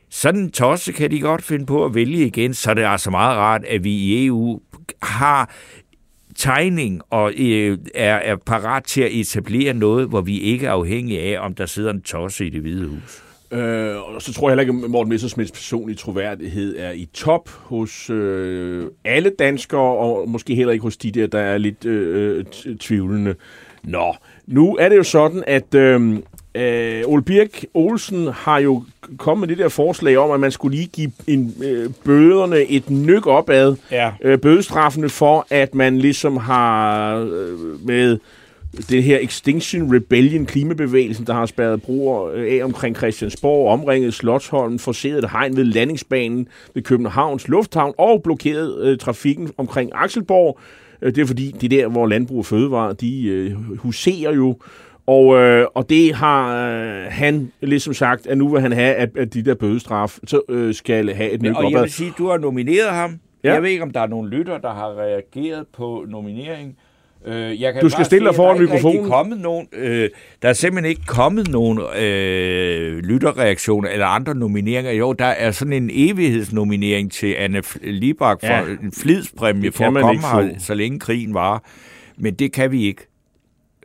Sådan 0.10 0.42
en 0.42 0.52
tosse 0.52 0.92
kan 0.92 1.12
de 1.12 1.20
godt 1.20 1.44
finde 1.44 1.66
på 1.66 1.86
at 1.86 1.96
vælge 1.96 2.26
igen, 2.26 2.54
så 2.54 2.74
det 2.74 2.84
er 2.84 2.90
altså 2.90 3.12
meget 3.12 3.38
rart, 3.38 3.66
at 3.66 3.84
vi 3.84 3.92
i 3.92 4.26
EU 4.26 4.60
har 5.02 5.54
tegning 6.38 7.02
og 7.10 7.34
øh, 7.38 7.78
er, 7.96 8.16
er 8.16 8.36
parat 8.36 8.84
til 8.84 9.02
at 9.02 9.12
etablere 9.12 9.74
noget, 9.74 10.08
hvor 10.08 10.22
vi 10.22 10.40
ikke 10.40 10.66
er 10.66 10.72
afhængige 10.72 11.22
af, 11.22 11.46
om 11.46 11.56
der 11.56 11.66
sidder 11.66 11.92
en 11.92 12.02
tosse 12.02 12.46
i 12.46 12.50
det 12.50 12.62
hvide 12.62 12.88
hus. 12.88 13.22
Øh, 13.52 14.16
og 14.16 14.22
så 14.22 14.34
tror 14.34 14.50
jeg 14.50 14.52
heller 14.52 14.74
ikke, 14.74 14.86
at 14.86 14.92
Morten 14.92 15.10
Messersmiths 15.10 15.52
personlige 15.52 15.98
troværdighed 15.98 16.76
er 16.78 16.92
i 16.92 17.06
top 17.14 17.50
hos 17.50 18.10
øh, 18.10 18.88
alle 19.06 19.32
danskere, 19.40 19.98
og 19.98 20.30
måske 20.30 20.56
heller 20.56 20.74
ikke 20.74 20.84
hos 20.84 20.98
de 20.98 21.12
der, 21.12 21.28
der 21.28 21.40
er 21.40 21.58
lidt 21.58 21.86
øh, 21.86 22.38
øh 22.66 22.76
tvivlende. 22.76 23.36
Nå, 23.84 24.16
nu 24.48 24.76
er 24.76 24.90
det 24.90 24.98
jo 24.98 25.04
sådan, 25.04 25.44
at 25.48 25.76
øh, 25.76 26.20
øh, 26.56 27.04
Ole 27.06 27.22
Birk 27.22 27.66
Olsen 27.74 28.28
har 28.28 28.60
jo 28.60 28.84
kommet 29.18 29.48
med 29.48 29.56
det 29.56 29.64
der 29.64 29.70
forslag 29.70 30.18
om, 30.18 30.32
at 30.32 30.40
man 30.40 30.52
skulle 30.52 30.78
lige 30.78 30.90
give 30.94 31.12
en, 31.28 31.54
øh, 31.64 31.90
bøderne 32.04 32.62
et 32.62 32.90
nyk 32.90 33.28
opad. 33.28 33.76
Ja. 33.92 34.12
Øh, 34.22 34.38
bødestraffene 34.38 35.10
for, 35.10 35.48
at 35.50 35.76
man 35.76 35.98
ligesom 35.98 36.38
har 36.38 37.16
øh, 37.18 37.86
med 37.86 38.18
det 38.90 39.04
her 39.04 39.20
Extinction 39.22 39.96
Rebellion 39.96 40.46
klimabevægelsen, 40.46 41.28
der 41.28 41.34
har 41.34 41.46
spærret 41.46 41.82
broer 41.82 42.32
øh, 42.34 42.60
af 42.60 42.64
omkring 42.64 42.96
Christiansborg, 42.96 43.72
omringet 43.72 44.14
Slottholm, 44.14 44.80
forseret 44.80 45.24
et 45.24 45.30
hegn 45.30 45.58
ved 45.58 45.64
landingsbanen 45.64 46.48
ved 46.74 46.84
Københavns 46.84 47.48
Lufthavn 47.48 47.94
og 47.98 48.24
blokeret 48.24 48.82
øh, 48.82 48.98
trafikken 48.98 49.52
omkring 49.58 49.92
Akselborg. 49.94 50.60
Øh, 51.02 51.16
det 51.16 51.22
er 51.22 51.26
fordi, 51.26 51.56
det 51.62 51.74
er 51.74 51.82
der, 51.82 51.88
hvor 51.88 52.08
Landbrug 52.08 52.38
og 52.38 52.46
Fødevare, 52.46 52.94
de 52.94 53.24
øh, 53.26 53.78
huserer 53.78 54.34
jo. 54.34 54.58
Og, 55.08 55.36
øh, 55.36 55.68
og 55.76 55.90
det 55.90 56.16
har 56.16 56.68
øh, 56.68 57.06
han 57.10 57.52
ligesom 57.62 57.94
sagt, 57.94 58.28
at 58.28 58.38
nu 58.38 58.48
vil 58.48 58.62
han 58.62 58.72
have, 58.72 58.96
at, 58.96 59.10
at 59.18 59.34
de 59.34 59.46
der 59.46 59.56
bødestraf 59.56 60.18
så, 60.28 60.42
øh, 60.50 60.74
skal 60.74 61.14
have 61.14 61.32
et 61.32 61.42
nyt 61.42 61.56
Og 61.56 61.72
jeg 61.72 61.82
vil 61.82 61.92
sige, 61.92 62.14
du 62.18 62.30
har 62.30 62.38
nomineret 62.38 62.90
ham. 62.90 63.20
Ja. 63.44 63.54
Jeg 63.54 63.64
ved 63.64 63.70
ikke, 63.70 63.84
om 63.84 63.92
der 63.92 64.00
er 64.00 64.08
nogen 64.08 64.30
lytter, 64.30 64.58
der 64.58 64.74
har 64.74 65.00
reageret 65.00 65.66
på 65.78 66.06
nominering. 66.08 66.78
Øh, 67.26 67.62
jeg 67.62 67.74
kan 67.74 67.82
Du 67.82 67.90
skal 67.90 68.06
stille 68.06 68.24
dig 68.24 68.30
at 68.30 68.36
foran 68.36 68.56
der 68.58 68.62
er 68.62 68.74
mikrofonen. 68.74 69.06
Kommet 69.10 69.40
nogen, 69.40 69.68
øh, 69.74 70.10
der 70.42 70.50
er 70.50 70.54
simpelthen 70.54 70.90
ikke 70.90 71.06
kommet 71.08 71.52
nogen 71.52 71.80
øh, 72.00 72.98
lytterreaktioner 72.98 73.90
eller 73.90 74.06
andre 74.06 74.36
nomineringer. 74.36 74.92
Jo, 74.92 75.14
der 75.14 75.26
er 75.26 75.52
sådan 75.52 75.74
en 75.74 75.90
evighedsnominering 75.94 77.12
til 77.12 77.36
Anne 77.38 77.62
Libak 77.84 78.40
for 78.42 78.48
Ja. 78.48 78.62
en 78.84 78.92
flidspræmie 78.92 79.72
for 79.72 79.86
at 79.86 79.94
komme 79.94 80.22
her, 80.22 80.60
så 80.60 80.74
længe 80.74 81.00
krigen 81.00 81.34
var. 81.34 81.64
Men 82.18 82.34
det 82.34 82.54
kan 82.54 82.72
vi 82.72 82.84
ikke. 82.84 83.08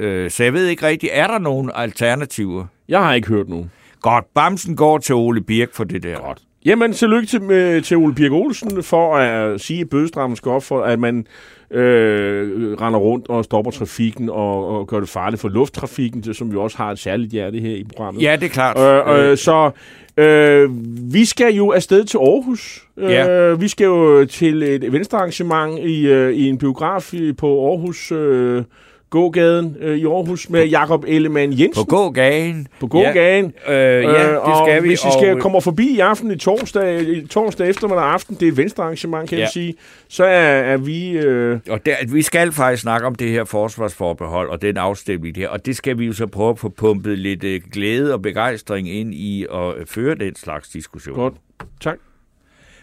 Øh, 0.01 0.31
så 0.31 0.45
jeg 0.45 0.53
ved 0.53 0.67
ikke 0.67 0.87
rigtigt, 0.87 1.13
er 1.15 1.27
der 1.27 1.39
nogen 1.39 1.71
alternativer? 1.75 2.65
Jeg 2.89 3.01
har 3.01 3.15
ikke 3.15 3.29
hørt 3.29 3.49
nogen. 3.49 3.71
Godt, 4.03 4.25
Bamsen 4.35 4.77
går 4.77 4.99
til 4.99 5.15
Ole 5.15 5.41
Birk 5.41 5.69
for 5.73 5.85
det 5.85 6.03
der. 6.03 6.21
Godt. 6.21 6.39
Jamen, 6.65 6.93
tillykke 6.93 7.27
til, 7.27 7.43
med, 7.43 7.83
til 7.83 7.97
Ole 7.97 8.15
Birk 8.15 8.33
Olsen 8.33 8.83
for 8.83 9.17
at 9.17 9.61
sige, 9.61 9.81
at 9.81 9.89
bødestraffen 9.89 10.37
skal 10.37 10.51
op 10.51 10.63
for, 10.63 10.83
at 10.83 10.99
man 10.99 11.27
øh, 11.71 12.73
render 12.81 12.99
rundt 12.99 13.29
og 13.29 13.45
stopper 13.45 13.71
trafikken 13.71 14.29
og, 14.29 14.69
og 14.69 14.87
gør 14.87 15.01
det 15.01 15.09
farligt 15.09 15.41
for 15.41 15.49
lufttrafikken, 15.49 16.35
som 16.35 16.53
vi 16.53 16.57
også 16.57 16.77
har 16.77 16.91
et 16.91 16.99
særligt 16.99 17.33
hjerte 17.33 17.59
her 17.59 17.77
i 17.77 17.85
programmet. 17.85 18.23
Ja, 18.23 18.37
det 18.37 18.45
er 18.45 18.49
klart. 18.49 19.09
Øh, 19.09 19.31
øh, 19.31 19.37
så 19.37 19.71
øh, 20.17 20.71
vi 21.15 21.25
skal 21.25 21.55
jo 21.55 21.71
afsted 21.71 22.05
til 22.05 22.19
Aarhus. 22.19 22.87
Ja. 23.01 23.29
Øh, 23.31 23.61
vi 23.61 23.69
skal 23.69 23.85
jo 23.85 24.25
til 24.25 24.63
et 24.63 24.93
venstrearrangement 24.93 25.79
i, 25.79 26.07
øh, 26.07 26.33
i 26.33 26.49
en 26.49 26.59
biograf 26.59 27.13
på 27.39 27.71
Aarhus 27.71 28.13
øh, 28.13 28.63
gågaden 29.11 29.77
øh, 29.81 29.99
i 29.99 30.05
Aarhus 30.05 30.51
med 30.51 30.67
Jakob 30.67 31.05
Ellemann 31.09 31.53
Jensen. 31.53 31.85
På 31.85 31.85
gågaden. 31.85 32.69
På 32.81 32.87
gågaden. 32.87 33.53
Ja, 33.69 33.99
øh, 33.99 34.05
ja 34.05 34.29
det 34.29 34.39
og 34.39 34.67
skal 34.67 34.83
vi. 34.83 34.89
Hvis 34.89 35.05
I 35.05 35.09
skal 35.19 35.35
og, 35.35 35.41
komme 35.41 35.61
forbi 35.61 35.89
i 35.89 35.99
aften 35.99 36.31
i 36.31 36.37
torsdag, 36.37 37.09
i 37.09 37.27
torsdag 37.27 37.69
eftermiddag 37.69 38.05
aften, 38.05 38.35
det 38.35 38.49
er 38.49 38.53
et 38.53 38.57
venstrearrangement, 38.57 39.29
kan 39.29 39.39
ja. 39.39 39.45
Jeg 39.45 39.51
sige, 39.53 39.75
så 40.09 40.25
er, 40.25 40.29
er 40.49 40.77
vi... 40.77 41.11
Øh, 41.11 41.59
og 41.71 41.87
der, 41.87 41.95
vi 42.13 42.23
skal 42.23 42.53
faktisk 42.53 42.83
snakke 42.83 43.07
om 43.07 43.15
det 43.15 43.31
her 43.31 43.45
forsvarsforbehold 43.45 44.51
og 44.51 44.63
den 44.63 44.77
afstemning 44.77 45.37
her, 45.37 45.49
og 45.49 45.67
det 45.67 45.77
skal 45.77 45.99
vi 45.99 46.07
jo 46.07 46.13
så 46.13 46.27
prøve 46.27 46.51
at 46.51 46.59
få 46.59 46.69
pumpet 46.69 47.19
lidt 47.19 47.45
øh, 47.45 47.61
glæde 47.73 48.15
og 48.15 48.23
begejstring 48.23 48.91
ind 48.91 49.15
i 49.15 49.47
at 49.55 49.77
øh, 49.79 49.87
føre 49.87 50.15
den 50.15 50.37
slags 50.37 50.69
diskussion. 50.69 51.15
godt. 51.15 51.35
Tak. 51.81 51.99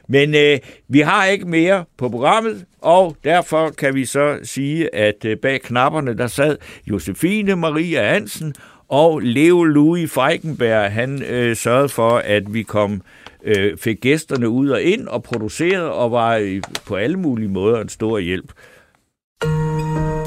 Men 0.07 0.35
øh, 0.35 0.59
vi 0.87 0.99
har 0.99 1.25
ikke 1.25 1.45
mere 1.45 1.85
på 1.97 2.09
programmet, 2.09 2.65
og 2.81 3.17
derfor 3.23 3.69
kan 3.69 3.95
vi 3.95 4.05
så 4.05 4.39
sige, 4.43 4.95
at 4.95 5.25
øh, 5.25 5.37
bag 5.37 5.61
knapperne, 5.61 6.17
der 6.17 6.27
sad 6.27 6.57
Josefine 6.87 7.55
Maria 7.55 8.13
Hansen 8.13 8.53
og 8.89 9.19
Leo 9.19 9.63
Louis 9.63 10.11
Feigenberg. 10.11 10.91
Han 10.91 11.23
øh, 11.23 11.55
sørgede 11.55 11.89
for, 11.89 12.09
at 12.09 12.53
vi 12.53 12.63
kom 12.63 13.01
øh, 13.43 13.77
fik 13.77 13.97
gæsterne 14.01 14.49
ud 14.49 14.69
og 14.69 14.81
ind 14.81 15.07
og 15.07 15.23
producerede, 15.23 15.91
og 15.91 16.11
var 16.11 16.35
øh, 16.35 16.61
på 16.85 16.95
alle 16.95 17.17
mulige 17.17 17.49
måder 17.49 17.81
en 17.81 17.89
stor 17.89 18.19
hjælp. 18.19 18.51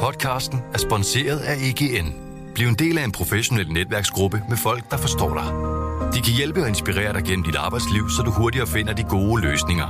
Podcasten 0.00 0.58
er 0.74 0.78
sponsoreret 0.78 1.38
af 1.38 1.54
EGN. 1.54 2.14
Bliv 2.54 2.66
en 2.66 2.74
del 2.74 2.98
af 2.98 3.04
en 3.04 3.12
professionel 3.12 3.68
netværksgruppe 3.68 4.42
med 4.48 4.56
folk, 4.56 4.90
der 4.90 4.96
forstår 4.96 5.34
dig. 5.34 5.79
De 6.14 6.20
kan 6.22 6.32
hjælpe 6.32 6.60
og 6.60 6.68
inspirere 6.68 7.12
dig 7.12 7.24
gennem 7.24 7.44
dit 7.44 7.56
arbejdsliv, 7.56 8.08
så 8.10 8.22
du 8.22 8.30
hurtigere 8.30 8.66
finder 8.66 8.92
de 8.92 9.04
gode 9.04 9.42
løsninger. 9.42 9.88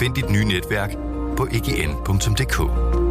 Find 0.00 0.14
dit 0.14 0.30
nye 0.30 0.44
netværk 0.44 0.90
på 1.36 1.46
egn.dk. 1.52 3.01